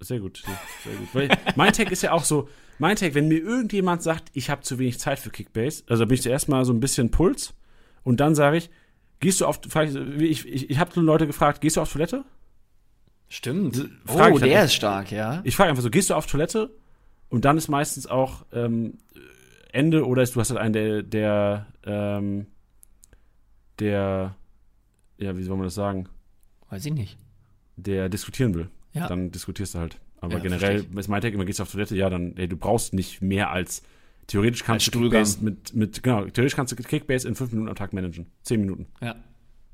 [0.00, 0.42] Sehr gut,
[0.84, 1.08] sehr gut.
[1.14, 2.48] Weil mein Tag ist ja auch so,
[2.78, 6.14] mein Tag, wenn mir irgendjemand sagt, ich habe zu wenig Zeit für Kickbase, also bin
[6.14, 7.54] ich zuerst mal so ein bisschen Puls
[8.04, 8.70] und dann sage ich,
[9.20, 9.60] gehst du auf,
[10.18, 12.24] ich, ich, ich habe Leute gefragt, gehst du auf Toilette?
[13.28, 13.88] Stimmt.
[14.04, 15.40] Frag oh, der ist stark, ja.
[15.44, 16.70] Ich frage einfach so, gehst du auf Toilette?
[17.30, 18.98] Und dann ist meistens auch ähm,
[19.72, 22.46] Ende oder ist, du hast halt einen, der, der, ähm,
[23.80, 24.36] der,
[25.18, 26.08] ja, wie soll man das sagen?
[26.70, 27.18] Weiß ich nicht.
[27.76, 28.68] Der diskutieren will.
[28.92, 29.08] Ja.
[29.08, 29.98] Dann diskutierst du halt.
[30.20, 32.46] Aber Ja, generell versteh ist mein Tag immer, gehst du auf Toilette, ja, dann, ey,
[32.46, 33.82] du brauchst nicht mehr als,
[34.26, 35.00] theoretisch kannst du.
[35.02, 38.26] Kickbase mit, mit, genau, theoretisch kannst du Kickbase in fünf Minuten am Tag managen.
[38.42, 38.86] Zehn Minuten.
[39.00, 39.16] Ja.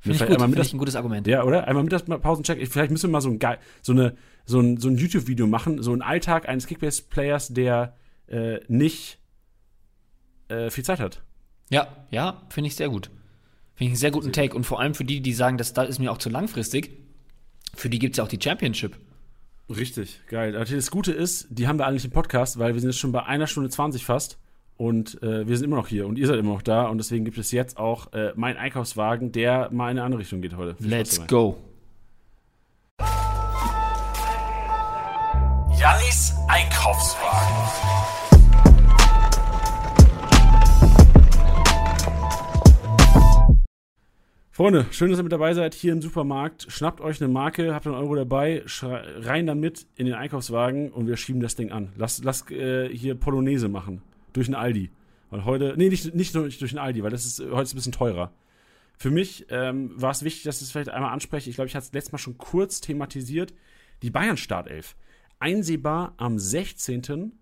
[0.03, 1.27] Finde ich, gut, einmal find mit ich ein gutes Argument.
[1.27, 1.69] Ja, oder?
[1.69, 2.59] Einmal mit das Pausencheck.
[2.61, 3.39] Ich- Vielleicht müssen wir mal so ein,
[3.83, 4.17] so eine,
[4.47, 7.97] so ein, so ein YouTube-Video machen, so ein Alltag eines Kickbase-Players, der
[8.27, 9.19] äh, nicht
[10.49, 11.23] äh, viel Zeit hat.
[11.69, 13.07] Ja, ja, finde ich sehr gut.
[13.75, 14.57] Finde ich einen sehr guten Take.
[14.57, 16.91] Und vor allem für die, die sagen, das da ist mir auch zu langfristig,
[17.75, 18.97] für die gibt es ja auch die Championship.
[19.71, 20.57] Richtig, geil.
[20.57, 23.13] Also Das Gute ist, die haben wir nicht im Podcast, weil wir sind jetzt schon
[23.13, 24.39] bei einer Stunde 20 fast.
[24.77, 26.87] Und äh, wir sind immer noch hier und ihr seid immer noch da.
[26.87, 30.41] Und deswegen gibt es jetzt auch äh, meinen Einkaufswagen, der mal in eine andere Richtung
[30.41, 30.75] geht heute.
[30.77, 31.59] Viel Let's go.
[35.79, 38.30] Jannis Einkaufswagen.
[44.61, 46.67] Freunde, schön, dass ihr mit dabei seid hier im Supermarkt.
[46.69, 51.17] Schnappt euch eine Marke, habt einen Euro dabei, rein damit in den Einkaufswagen und wir
[51.17, 51.95] schieben das Ding an.
[51.97, 54.03] Lass, lass äh, hier Polonaise machen.
[54.35, 54.91] Durch einen Aldi.
[55.31, 57.73] Weil heute, nee, nicht, nicht nur durch einen Aldi, weil das ist äh, heute ist
[57.73, 58.35] ein bisschen teurer.
[58.99, 61.49] Für mich ähm, war es wichtig, dass ich es vielleicht einmal anspreche.
[61.49, 63.55] Ich glaube, ich hatte es letztes Mal schon kurz thematisiert.
[64.03, 64.95] Die Bayern-Startelf.
[65.39, 67.33] Einsehbar am 16.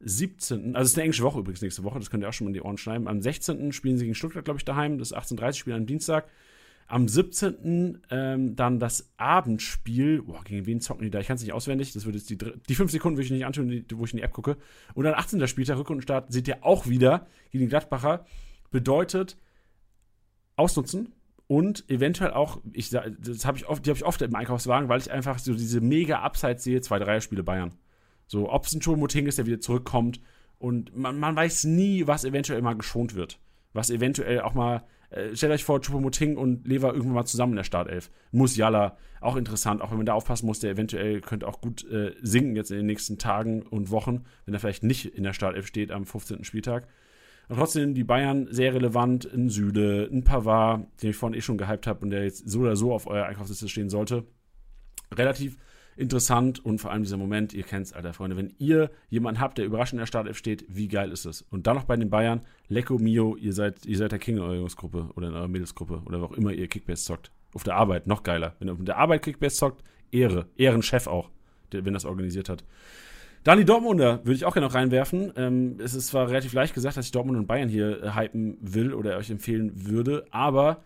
[0.00, 0.74] 17.
[0.74, 2.50] Also es ist eine englische Woche übrigens nächste Woche, das könnt ihr auch schon mal
[2.50, 3.08] in die Ohren schreiben.
[3.08, 3.72] Am 16.
[3.72, 4.96] spielen sie gegen Stuttgart, glaube ich, daheim.
[4.96, 6.28] Das ist 18.30 Spiel am Dienstag.
[6.92, 8.02] Am 17.
[8.10, 10.20] Ähm, dann das Abendspiel.
[10.22, 11.20] Boah, gegen wen zocken die da?
[11.20, 11.94] Ich kann es nicht auswendig.
[11.94, 14.22] Das wird jetzt die, die fünf Sekunden, würde ich nicht anschauen, wo ich in die
[14.22, 14.58] App gucke.
[14.92, 15.48] Und dann 18.
[15.48, 18.26] Spieltag, Rückrundenstart, seht ihr auch wieder gegen die Gladbacher.
[18.70, 19.38] Bedeutet
[20.56, 21.14] ausnutzen
[21.46, 25.00] und eventuell auch, ich, das habe ich oft, die habe ich oft im Einkaufswagen, weil
[25.00, 27.72] ich einfach so diese mega Abseits sehe, zwei, drei Spiele Bayern.
[28.26, 30.20] So, ob es ein Choupo-Moting ist, der wieder zurückkommt.
[30.58, 33.38] Und man, man weiß nie, was eventuell mal geschont wird.
[33.72, 37.56] Was eventuell auch mal, äh, stellt euch vor, Choupo-Moting und Lever irgendwann mal zusammen in
[37.56, 38.10] der Startelf.
[38.30, 42.12] Musiala, auch interessant, auch wenn man da aufpassen muss, der eventuell könnte auch gut äh,
[42.22, 45.66] sinken jetzt in den nächsten Tagen und Wochen, wenn er vielleicht nicht in der Startelf
[45.66, 46.44] steht am 15.
[46.44, 46.88] Spieltag.
[47.48, 51.58] Und trotzdem die Bayern sehr relevant, ein Süde, ein Pavard, den ich vorhin eh schon
[51.58, 54.24] gehypt habe und der jetzt so oder so auf eurer Einkaufsliste stehen sollte.
[55.12, 55.58] Relativ
[55.96, 59.66] interessant und vor allem dieser Moment, ihr kennt's, alter Freunde, wenn ihr jemanden habt, der
[59.66, 61.42] überraschend in der Startelf steht, wie geil ist es?
[61.42, 64.42] Und dann noch bei den Bayern, Lecco Mio, ihr seid, ihr seid der King in
[64.42, 67.30] eurer Jungsgruppe oder in eurer Mädelsgruppe oder wo auch immer ihr Kickbase zockt.
[67.54, 68.54] Auf der Arbeit, noch geiler.
[68.58, 70.46] Wenn ihr auf der Arbeit Kickbase zockt, Ehre.
[70.56, 71.30] Ehrenchef auch,
[71.72, 72.64] der, wenn das organisiert hat.
[73.44, 75.32] Dann die Dortmunder würde ich auch gerne noch reinwerfen.
[75.36, 78.56] Ähm, es ist zwar relativ leicht gesagt, dass ich Dortmund und Bayern hier äh, hypen
[78.60, 80.82] will oder euch empfehlen würde, aber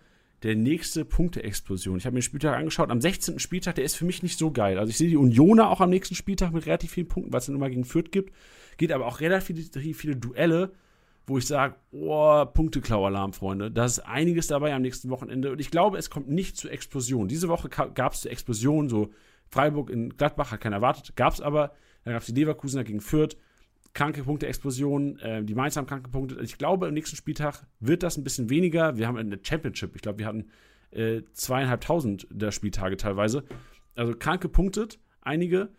[0.47, 1.99] der nächste Punkte-Explosion.
[1.99, 2.91] Ich habe mir den Spieltag angeschaut.
[2.91, 3.41] Am 16.
[3.41, 4.79] Spieltag, der ist für mich nicht so geil.
[4.79, 7.47] Also ich sehe die Unioner auch am nächsten Spieltag mit relativ vielen Punkten, was es
[7.49, 8.33] dann immer gegen Fürth gibt.
[8.77, 9.67] Geht aber auch relativ
[9.97, 10.71] viele, Duelle,
[11.27, 13.73] wo ich sage, oh, Punkteklau-Alarm, Freunde.
[13.73, 15.51] Da ist einiges dabei am nächsten Wochenende.
[15.51, 17.27] Und ich glaube, es kommt nicht zur Explosion.
[17.27, 19.11] Diese Woche gab es zur Explosion, so
[19.49, 21.73] Freiburg in Gladbach hat keiner erwartet, gab es aber.
[22.05, 23.37] Dann gab es die Leverkusener gegen Fürth.
[23.97, 26.39] Kranke Punkte-Explosion, äh, die Mainz haben kranke Punkte.
[26.43, 28.99] Ich glaube, am nächsten Spieltag wird das ein bisschen weniger.
[28.99, 29.97] Wir haben eine Championship.
[29.97, 30.51] Ich glaube, wir hatten
[30.91, 33.45] äh, zweieinhalbtausend der Spieltage teilweise.
[33.95, 35.71] Also krank gepunktet, einige.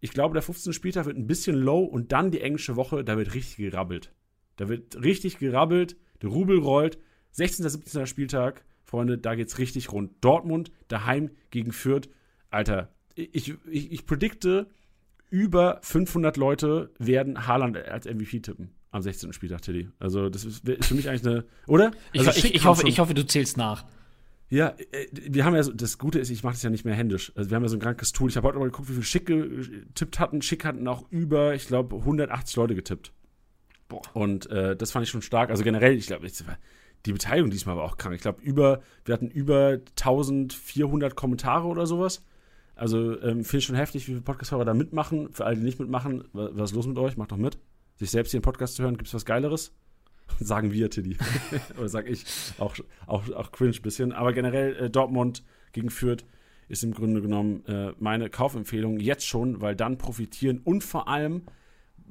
[0.00, 0.72] Ich glaube, der 15.
[0.72, 4.10] Spieltag wird ein bisschen low und dann die englische Woche, da wird richtig gerabbelt.
[4.56, 6.98] Da wird richtig gerabbelt, der Rubel rollt.
[7.32, 7.68] 16.
[7.68, 8.06] 17.
[8.06, 10.12] Spieltag, Freunde, da geht's richtig rund.
[10.22, 12.08] Dortmund daheim gegen Fürth.
[12.48, 14.70] Alter, ich, ich, ich predikte,
[15.30, 19.32] über 500 Leute werden Haaland als MVP tippen am 16.
[19.32, 19.88] Spieltag, Tilly.
[19.98, 21.90] Also das ist, ist für mich eigentlich eine, oder?
[22.12, 23.84] Ich, Also ich, ich, kam hoffe, ich hoffe, du zählst nach.
[24.48, 26.94] Ja, äh, wir haben ja so, das Gute ist, ich mache das ja nicht mehr
[26.94, 27.32] händisch.
[27.34, 28.30] Also wir haben ja so ein krankes Tool.
[28.30, 30.40] Ich habe heute mal geguckt, wie viele Schick getippt hatten.
[30.40, 33.12] Schick hatten auch über, ich glaube, 180 Leute getippt.
[33.88, 34.02] Boah.
[34.14, 35.50] Und äh, das fand ich schon stark.
[35.50, 36.42] Also generell, ich glaube, ich-
[37.04, 38.14] die Beteiligung diesmal war auch krank.
[38.16, 42.24] Ich glaube, über, wir hatten über 1400 Kommentare oder sowas.
[42.76, 45.32] Also ähm, finde ich schon heftig, wie viele Podcast-Hörer da mitmachen.
[45.32, 47.16] Für alle, die nicht mitmachen, wa- was ist los mit euch?
[47.16, 47.58] Macht doch mit.
[47.96, 49.72] Sich selbst hier einen Podcast zu hören, gibt es was Geileres?
[50.40, 51.16] Sagen wir, Tiddy.
[51.78, 52.24] Oder sag ich.
[52.58, 52.76] Auch,
[53.06, 54.12] auch, auch cringe ein bisschen.
[54.12, 55.42] Aber generell, äh, Dortmund
[55.72, 56.24] gegen Fürth
[56.68, 61.42] ist im Grunde genommen äh, meine Kaufempfehlung jetzt schon, weil dann profitieren und vor allem,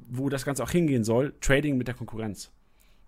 [0.09, 2.51] wo das Ganze auch hingehen soll, Trading mit der Konkurrenz.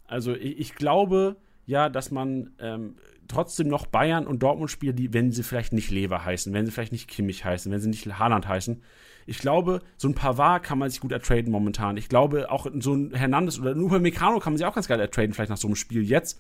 [0.05, 2.95] Also ich, ich glaube ja, dass man ähm,
[3.27, 6.71] trotzdem noch Bayern und Dortmund spielt, die, wenn sie vielleicht nicht Lever heißen, wenn sie
[6.71, 8.81] vielleicht nicht Kimmich heißen, wenn sie nicht Haaland heißen.
[9.25, 11.97] Ich glaube, so ein Pavard kann man sich gut ertraden momentan.
[11.97, 14.99] Ich glaube, auch so ein Hernandez oder nur Meccano kann man sich auch ganz geil
[14.99, 16.39] ertraden, vielleicht nach so einem Spiel jetzt.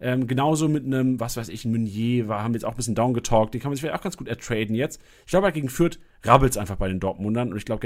[0.00, 2.76] Ähm, genauso mit einem, was weiß ich, ein Meunier, war, haben wir jetzt auch ein
[2.76, 5.00] bisschen downgetalkt, den kann man sich vielleicht auch ganz gut ertraden jetzt.
[5.24, 7.80] Ich glaube, halt gegen Fürth rabbelt es einfach bei den Dortmundern und ich glaube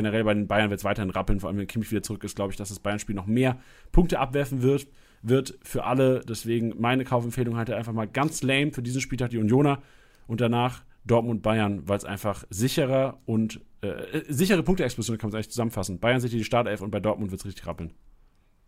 [5.18, 6.20] Bayern wird für alle.
[6.20, 9.82] Deswegen meine Kaufempfehlung halt einfach mal ganz lame für diesen Spieltag die Unioner
[10.26, 15.34] und danach Dortmund-Bayern, weil es einfach sicherer und äh, äh, sichere Punkteexplosion kann man es
[15.36, 16.00] eigentlich zusammenfassen.
[16.00, 17.94] Bayern sicher die Startelf und bei Dortmund wird es richtig rappeln.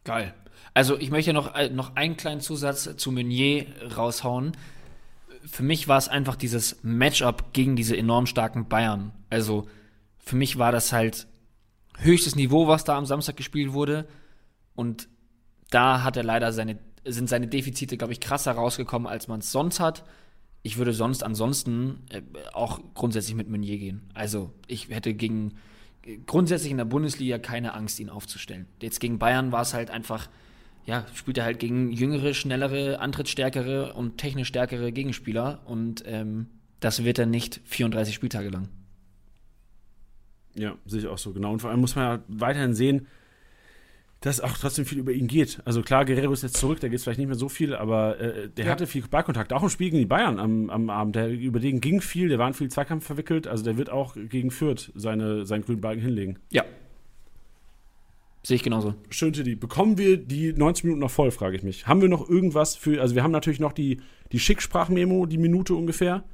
[0.04, 0.34] Geil.
[0.72, 3.66] Also ich möchte noch, äh, noch einen kleinen Zusatz zu Meunier
[3.96, 4.52] raushauen.
[5.44, 9.12] Für mich war es einfach dieses Matchup gegen diese enorm starken Bayern.
[9.28, 9.68] Also
[10.18, 11.26] für mich war das halt
[11.98, 14.06] höchstes Niveau, was da am Samstag gespielt wurde.
[14.74, 15.08] Und
[15.70, 19.52] da hat er leider seine, sind seine Defizite, glaube ich, krasser rausgekommen, als man es
[19.52, 20.04] sonst hat.
[20.62, 22.22] Ich würde sonst ansonsten äh,
[22.52, 24.10] auch grundsätzlich mit Meunier gehen.
[24.14, 25.54] Also ich hätte gegen
[26.26, 28.66] grundsätzlich in der Bundesliga keine Angst, ihn aufzustellen.
[28.80, 30.28] Jetzt gegen Bayern war es halt einfach,
[30.84, 36.48] ja, spielt er halt gegen jüngere, schnellere, antrittsstärkere und technisch stärkere Gegenspieler und ähm,
[36.80, 38.68] das wird er nicht 34 Spieltage lang.
[40.54, 41.52] Ja, sehe ich auch so, genau.
[41.52, 43.06] Und vor allem muss man ja weiterhin sehen,
[44.20, 45.60] dass auch trotzdem viel über ihn geht.
[45.64, 48.20] Also klar, Guerrero ist jetzt zurück, da geht es vielleicht nicht mehr so viel, aber
[48.20, 48.70] äh, der Ja.
[48.72, 51.16] hatte viel Ballkontakt, auch im Spiel gegen die Bayern am, am Abend.
[51.16, 54.14] Der, über den ging viel, der war in viel Zweikampf verwickelt, also der wird auch
[54.28, 56.38] gegen Fürth seine, seinen grünen Balken hinlegen.
[56.50, 56.64] Ja.
[58.42, 58.94] Sehe ich genauso.
[59.10, 59.54] Schön, Tiddy.
[59.54, 61.86] Bekommen wir die 90 Minuten noch voll, frage ich mich.
[61.86, 64.00] Haben wir noch irgendwas für, also wir haben natürlich noch die,
[64.32, 66.24] die Schicksprachmemo, die Minute ungefähr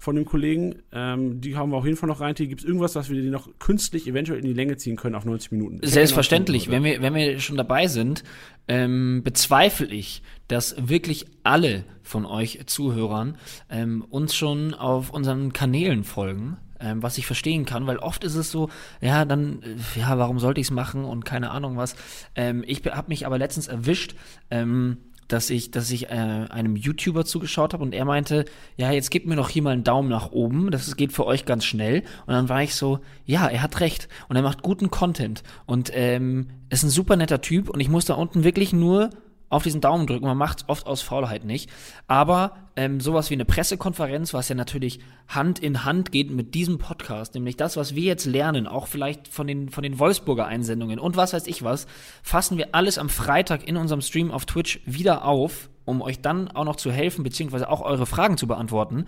[0.00, 0.76] von dem Kollegen.
[0.92, 2.34] Ähm, die haben wir auf jeden Fall noch rein.
[2.34, 5.26] Gibt es irgendwas, was wir die noch künstlich eventuell in die Länge ziehen können auf
[5.26, 5.78] 90 Minuten?
[5.82, 8.24] Selbstverständlich, 90 wenn Minuten wir, wenn wir schon dabei sind,
[8.66, 13.36] ähm, bezweifle ich, dass wirklich alle von euch Zuhörern
[13.68, 16.56] ähm, uns schon auf unseren Kanälen folgen.
[16.82, 18.70] Ähm, was ich verstehen kann, weil oft ist es so,
[19.02, 21.94] ja, dann, äh, ja, warum sollte ich es machen und keine Ahnung was.
[22.34, 24.14] Ähm, ich habe mich aber letztens erwischt,
[24.50, 24.96] ähm,
[25.32, 26.14] dass ich, dass ich äh,
[26.50, 28.44] einem YouTuber zugeschaut habe und er meinte,
[28.76, 31.44] ja, jetzt gebt mir doch hier mal einen Daumen nach oben, das geht für euch
[31.44, 32.02] ganz schnell.
[32.26, 35.90] Und dann war ich so, ja, er hat recht und er macht guten Content und
[35.94, 39.10] ähm, ist ein super netter Typ und ich muss da unten wirklich nur
[39.50, 40.24] auf diesen Daumen drücken.
[40.24, 41.68] Man macht es oft aus Faulheit nicht.
[42.06, 46.78] Aber ähm, sowas wie eine Pressekonferenz, was ja natürlich Hand in Hand geht mit diesem
[46.78, 50.98] Podcast, nämlich das, was wir jetzt lernen, auch vielleicht von den, von den Wolfsburger Einsendungen
[50.98, 51.86] und was weiß ich was,
[52.22, 56.48] fassen wir alles am Freitag in unserem Stream auf Twitch wieder auf, um euch dann
[56.48, 59.06] auch noch zu helfen, beziehungsweise auch eure Fragen zu beantworten.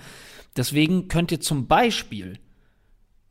[0.57, 2.39] Deswegen könnt ihr zum Beispiel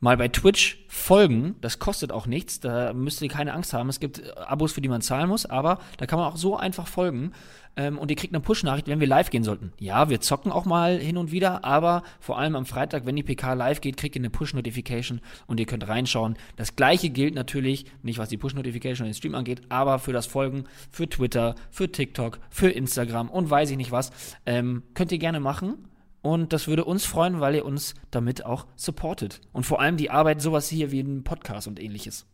[0.02, 1.54] mal bei Twitch folgen.
[1.60, 2.60] Das kostet auch nichts.
[2.60, 3.88] Da müsst ihr keine Angst haben.
[3.88, 6.56] Es gibt äh, Abos, für die man zahlen muss, aber da kann man auch so
[6.56, 7.32] einfach folgen.
[7.76, 9.72] Ähm, und ihr kriegt eine Push-Nachricht, wenn wir live gehen sollten.
[9.78, 13.22] Ja, wir zocken auch mal hin und wieder, aber vor allem am Freitag, wenn die
[13.22, 16.36] PK live geht, kriegt ihr eine Push-Notification und ihr könnt reinschauen.
[16.56, 20.26] Das gleiche gilt natürlich, nicht was die Push-Notification und den Stream angeht, aber für das
[20.26, 24.10] Folgen, für Twitter, für TikTok, für Instagram und weiß ich nicht was.
[24.46, 25.91] Ähm, könnt ihr gerne machen.
[26.22, 29.40] Und das würde uns freuen, weil ihr uns damit auch supportet.
[29.52, 32.26] Und vor allem die Arbeit, sowas hier wie ein Podcast und ähnliches.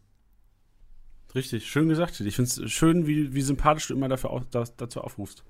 [1.34, 2.20] Richtig, schön gesagt.
[2.20, 5.42] Ich finde es schön, wie, wie sympathisch du immer dafür auf, das, dazu aufrufst.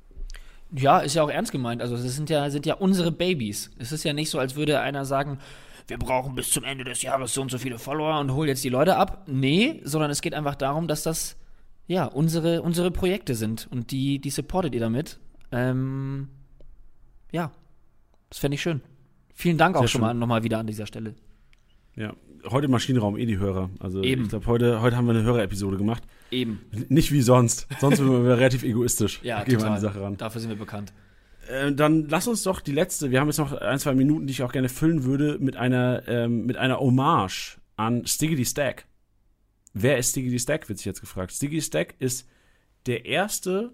[0.72, 1.82] Ja, ist ja auch ernst gemeint.
[1.82, 3.70] Also, das sind ja, sind ja unsere Babys.
[3.78, 5.38] Es ist ja nicht so, als würde einer sagen,
[5.86, 8.62] wir brauchen bis zum Ende des Jahres so und so viele Follower und hol jetzt
[8.62, 9.24] die Leute ab.
[9.26, 11.36] Nee, sondern es geht einfach darum, dass das,
[11.86, 13.66] ja, unsere, unsere Projekte sind.
[13.70, 15.18] Und die, die supportet ihr damit.
[15.50, 16.28] Ähm,
[17.32, 17.52] ja,
[18.30, 18.80] das fände ich schön.
[19.34, 20.06] Vielen Dank auch Sehr schon schön.
[20.08, 21.14] mal nochmal wieder an dieser Stelle.
[21.96, 22.14] Ja,
[22.44, 23.70] heute im Maschinenraum eh die Hörer.
[23.80, 24.24] Also Eben.
[24.24, 26.02] ich glaube, heute, heute haben wir eine Hörerepisode gemacht.
[26.30, 26.60] Eben.
[26.88, 27.66] Nicht wie sonst.
[27.80, 29.20] Sonst sind wir relativ egoistisch.
[29.22, 29.70] Ja, Gehen wir total.
[29.70, 30.16] an die Sache ran.
[30.16, 30.92] Dafür sind wir bekannt.
[31.48, 34.32] Äh, dann lass uns doch die letzte, wir haben jetzt noch ein, zwei Minuten, die
[34.32, 38.86] ich auch gerne füllen würde, mit einer, ähm, mit einer Hommage an Stiggity Stack.
[39.72, 41.32] Wer ist Stiggity Stack, wird sich jetzt gefragt.
[41.32, 42.28] Stiggity Stack ist
[42.86, 43.72] der erste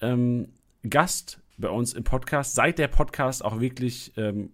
[0.00, 0.48] ähm,
[0.88, 4.52] Gast bei uns im Podcast, seit der Podcast auch wirklich, ähm,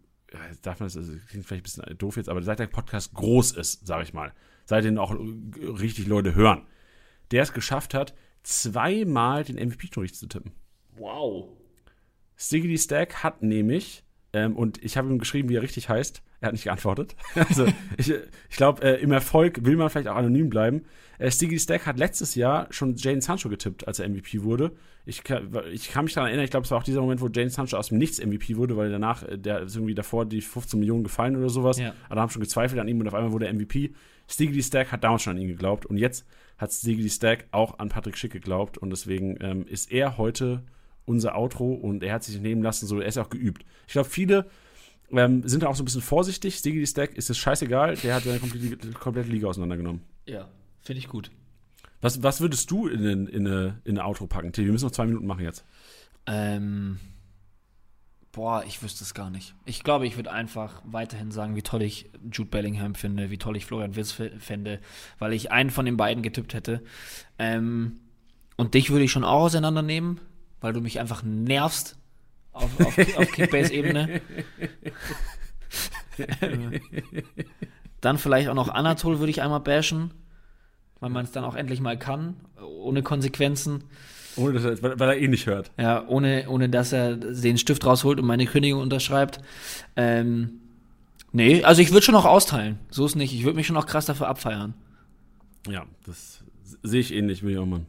[0.63, 3.53] darf man das, das klingt vielleicht ein bisschen doof jetzt, aber seit der Podcast groß
[3.53, 4.33] ist, sage ich mal,
[4.65, 6.67] seit den auch richtig Leute hören,
[7.31, 10.53] der es geschafft hat, zweimal den MVP schon richtig zu tippen.
[10.97, 11.49] Wow.
[12.37, 16.49] Stiggity Stack hat nämlich, ähm, und ich habe ihm geschrieben, wie er richtig heißt, er
[16.49, 17.17] hat nicht geantwortet.
[17.49, 20.85] Also ich, ich glaube, äh, im Erfolg will man vielleicht auch anonym bleiben.
[21.19, 24.73] Äh, Stiggity Stack hat letztes Jahr schon Jane Sancho getippt, als er MVP wurde.
[25.05, 27.29] Ich kann, ich kann mich daran erinnern, ich glaube, es war auch dieser Moment, wo
[27.29, 30.41] Jane Sancho aus dem Nichts MVP wurde, weil danach, äh, der ist irgendwie davor die
[30.41, 31.79] 15 Millionen gefallen oder sowas.
[31.79, 31.95] Ja.
[32.09, 33.93] Aber haben schon gezweifelt an ihm und auf einmal wurde er MVP.
[34.29, 36.27] Stiggity Stack hat damals schon an ihn geglaubt und jetzt
[36.59, 40.65] hat Stiggity Stack auch an Patrick Schick geglaubt und deswegen ähm, ist er heute
[41.05, 43.65] unser Outro und er hat sich nehmen lassen, so er ist auch geübt.
[43.87, 44.47] Ich glaube, viele
[45.13, 46.57] ähm, sind da auch so ein bisschen vorsichtig.
[46.57, 50.03] Stiggity Stack ist es scheißegal, der hat seine komplette, komplette Liga auseinandergenommen.
[50.27, 50.49] Ja,
[50.81, 51.31] finde ich gut.
[52.01, 54.55] Was, was würdest du in, in, in, eine, in eine Outro packen?
[54.55, 55.65] Wir müssen noch zwei Minuten machen jetzt.
[56.27, 56.99] Ähm,
[58.33, 59.55] boah, ich wüsste es gar nicht.
[59.65, 63.57] Ich glaube, ich würde einfach weiterhin sagen, wie toll ich Jude Bellingham finde, wie toll
[63.57, 64.81] ich Florian Wirtz fände,
[65.19, 66.83] weil ich einen von den beiden getippt hätte.
[67.39, 68.01] Ähm,
[68.57, 70.21] und dich würde ich schon auch auseinandernehmen,
[70.61, 71.97] weil du mich einfach nervst
[72.57, 74.21] auf, auf, auf Kickbase-Ebene.
[78.01, 80.13] dann vielleicht auch noch Anatol würde ich einmal bashen,
[81.01, 82.37] weil man es dann auch endlich mal kann,
[82.81, 83.85] ohne Konsequenzen.
[84.37, 85.71] Ohne dass er, weil, er eh nicht hört.
[85.79, 89.41] Ja, ohne, ohne dass er den Stift rausholt und meine Kündigung unterschreibt.
[89.97, 90.61] Ähm,
[91.33, 92.79] nee, also ich würde schon noch austeilen.
[92.91, 93.35] So ist nicht.
[93.35, 94.75] Ich würde mich schon noch krass dafür abfeiern.
[95.69, 96.45] Ja, das
[96.83, 97.87] sehe ich ähnlich, will mal.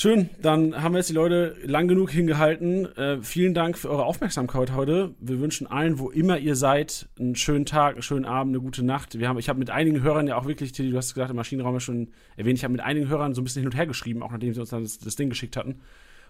[0.00, 2.86] Schön, dann haben wir jetzt die Leute lang genug hingehalten.
[2.96, 5.16] Äh, vielen Dank für eure Aufmerksamkeit heute.
[5.18, 8.84] Wir wünschen allen, wo immer ihr seid, einen schönen Tag, einen schönen Abend, eine gute
[8.84, 9.18] Nacht.
[9.18, 11.36] Wir haben, ich habe mit einigen Hörern ja auch wirklich, Tilly, du hast gesagt, im
[11.36, 13.88] Maschinenraum ja schon erwähnt, ich habe mit einigen Hörern so ein bisschen hin und her
[13.88, 15.80] geschrieben, auch nachdem sie uns dann das, das Ding geschickt hatten.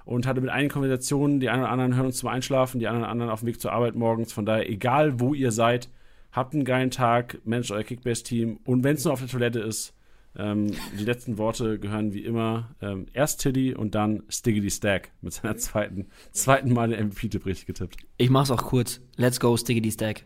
[0.07, 3.03] Und hatte mit einigen Konversationen, die einen oder anderen hören uns zum Einschlafen, die anderen
[3.03, 4.33] oder anderen auf dem Weg zur Arbeit morgens.
[4.33, 5.91] Von daher, egal wo ihr seid,
[6.33, 8.61] habt einen geilen Tag, managt euer Kickbase-Team.
[8.65, 9.93] Und wenn es nur auf der Toilette ist,
[10.39, 15.33] ähm, die letzten Worte gehören wie immer ähm, erst Tilly und dann Stiggity Stack mit
[15.33, 17.97] seiner zweiten, zweiten Mal den MVP-Tipp richtig getippt.
[18.17, 19.01] Ich mach's auch kurz.
[19.17, 20.25] Let's go, Stiggity Stack.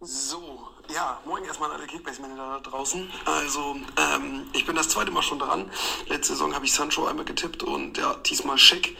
[0.00, 0.59] So,
[0.94, 3.10] ja, moin erstmal an alle Kickbase-Manager da draußen.
[3.24, 5.70] Also, ähm, ich bin das zweite Mal schon dran.
[6.08, 8.96] Letzte Saison habe ich Sancho einmal getippt und ja, diesmal Schick.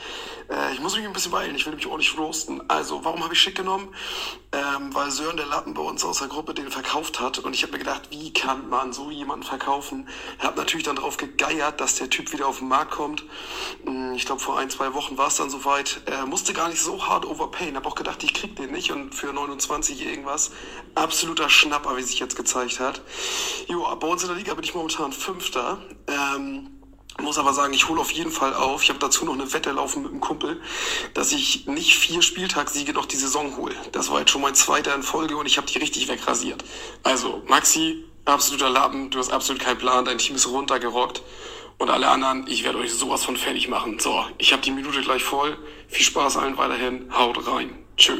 [0.49, 2.63] Äh, ich muss mich ein bisschen beeilen, ich will mich ordentlich roasten.
[2.69, 3.95] Also, warum habe ich Schick genommen?
[4.53, 7.63] Ähm, weil Sören der Lappen bei uns aus der Gruppe den verkauft hat und ich
[7.63, 10.09] habe mir gedacht, wie kann man so jemanden verkaufen?
[10.39, 13.25] Ich habe natürlich dann drauf gegeiert, dass der Typ wieder auf den Markt kommt.
[13.85, 16.03] Hm, Ich glaube, vor ein, zwei Wochen war es dann soweit.
[16.07, 17.77] Er musste gar nicht so hart overpayen.
[17.77, 20.51] Habe auch gedacht, ich krieg den nicht und für 29 irgendwas.
[20.97, 21.49] Absoluter
[21.81, 23.01] Schnapper, wie sich jetzt gezeigt hat.
[23.69, 25.79] Jo, bei uns in der Liga bin ich momentan Fünfter.
[26.07, 26.69] Ähm,
[27.21, 28.83] muss aber sagen, ich hole auf jeden Fall auf.
[28.83, 30.61] Ich habe dazu noch eine Wette laufen mit einem Kumpel,
[31.15, 33.75] dass ich nicht vier Spieltagssiege noch die Saison hole.
[33.93, 36.65] Das war jetzt schon mein zweiter in Folge und ich habe die richtig wegrasiert.
[37.03, 41.23] Also, Maxi, absoluter Lappen, du hast absolut keinen Plan, dein Team ist runtergerockt.
[41.79, 43.99] Und alle anderen, ich werde euch sowas von fertig machen.
[43.99, 45.57] So, ich habe die Minute gleich voll.
[45.89, 47.11] Viel Spaß allen weiterhin.
[47.17, 47.87] Haut rein.
[47.97, 48.17] Tschö.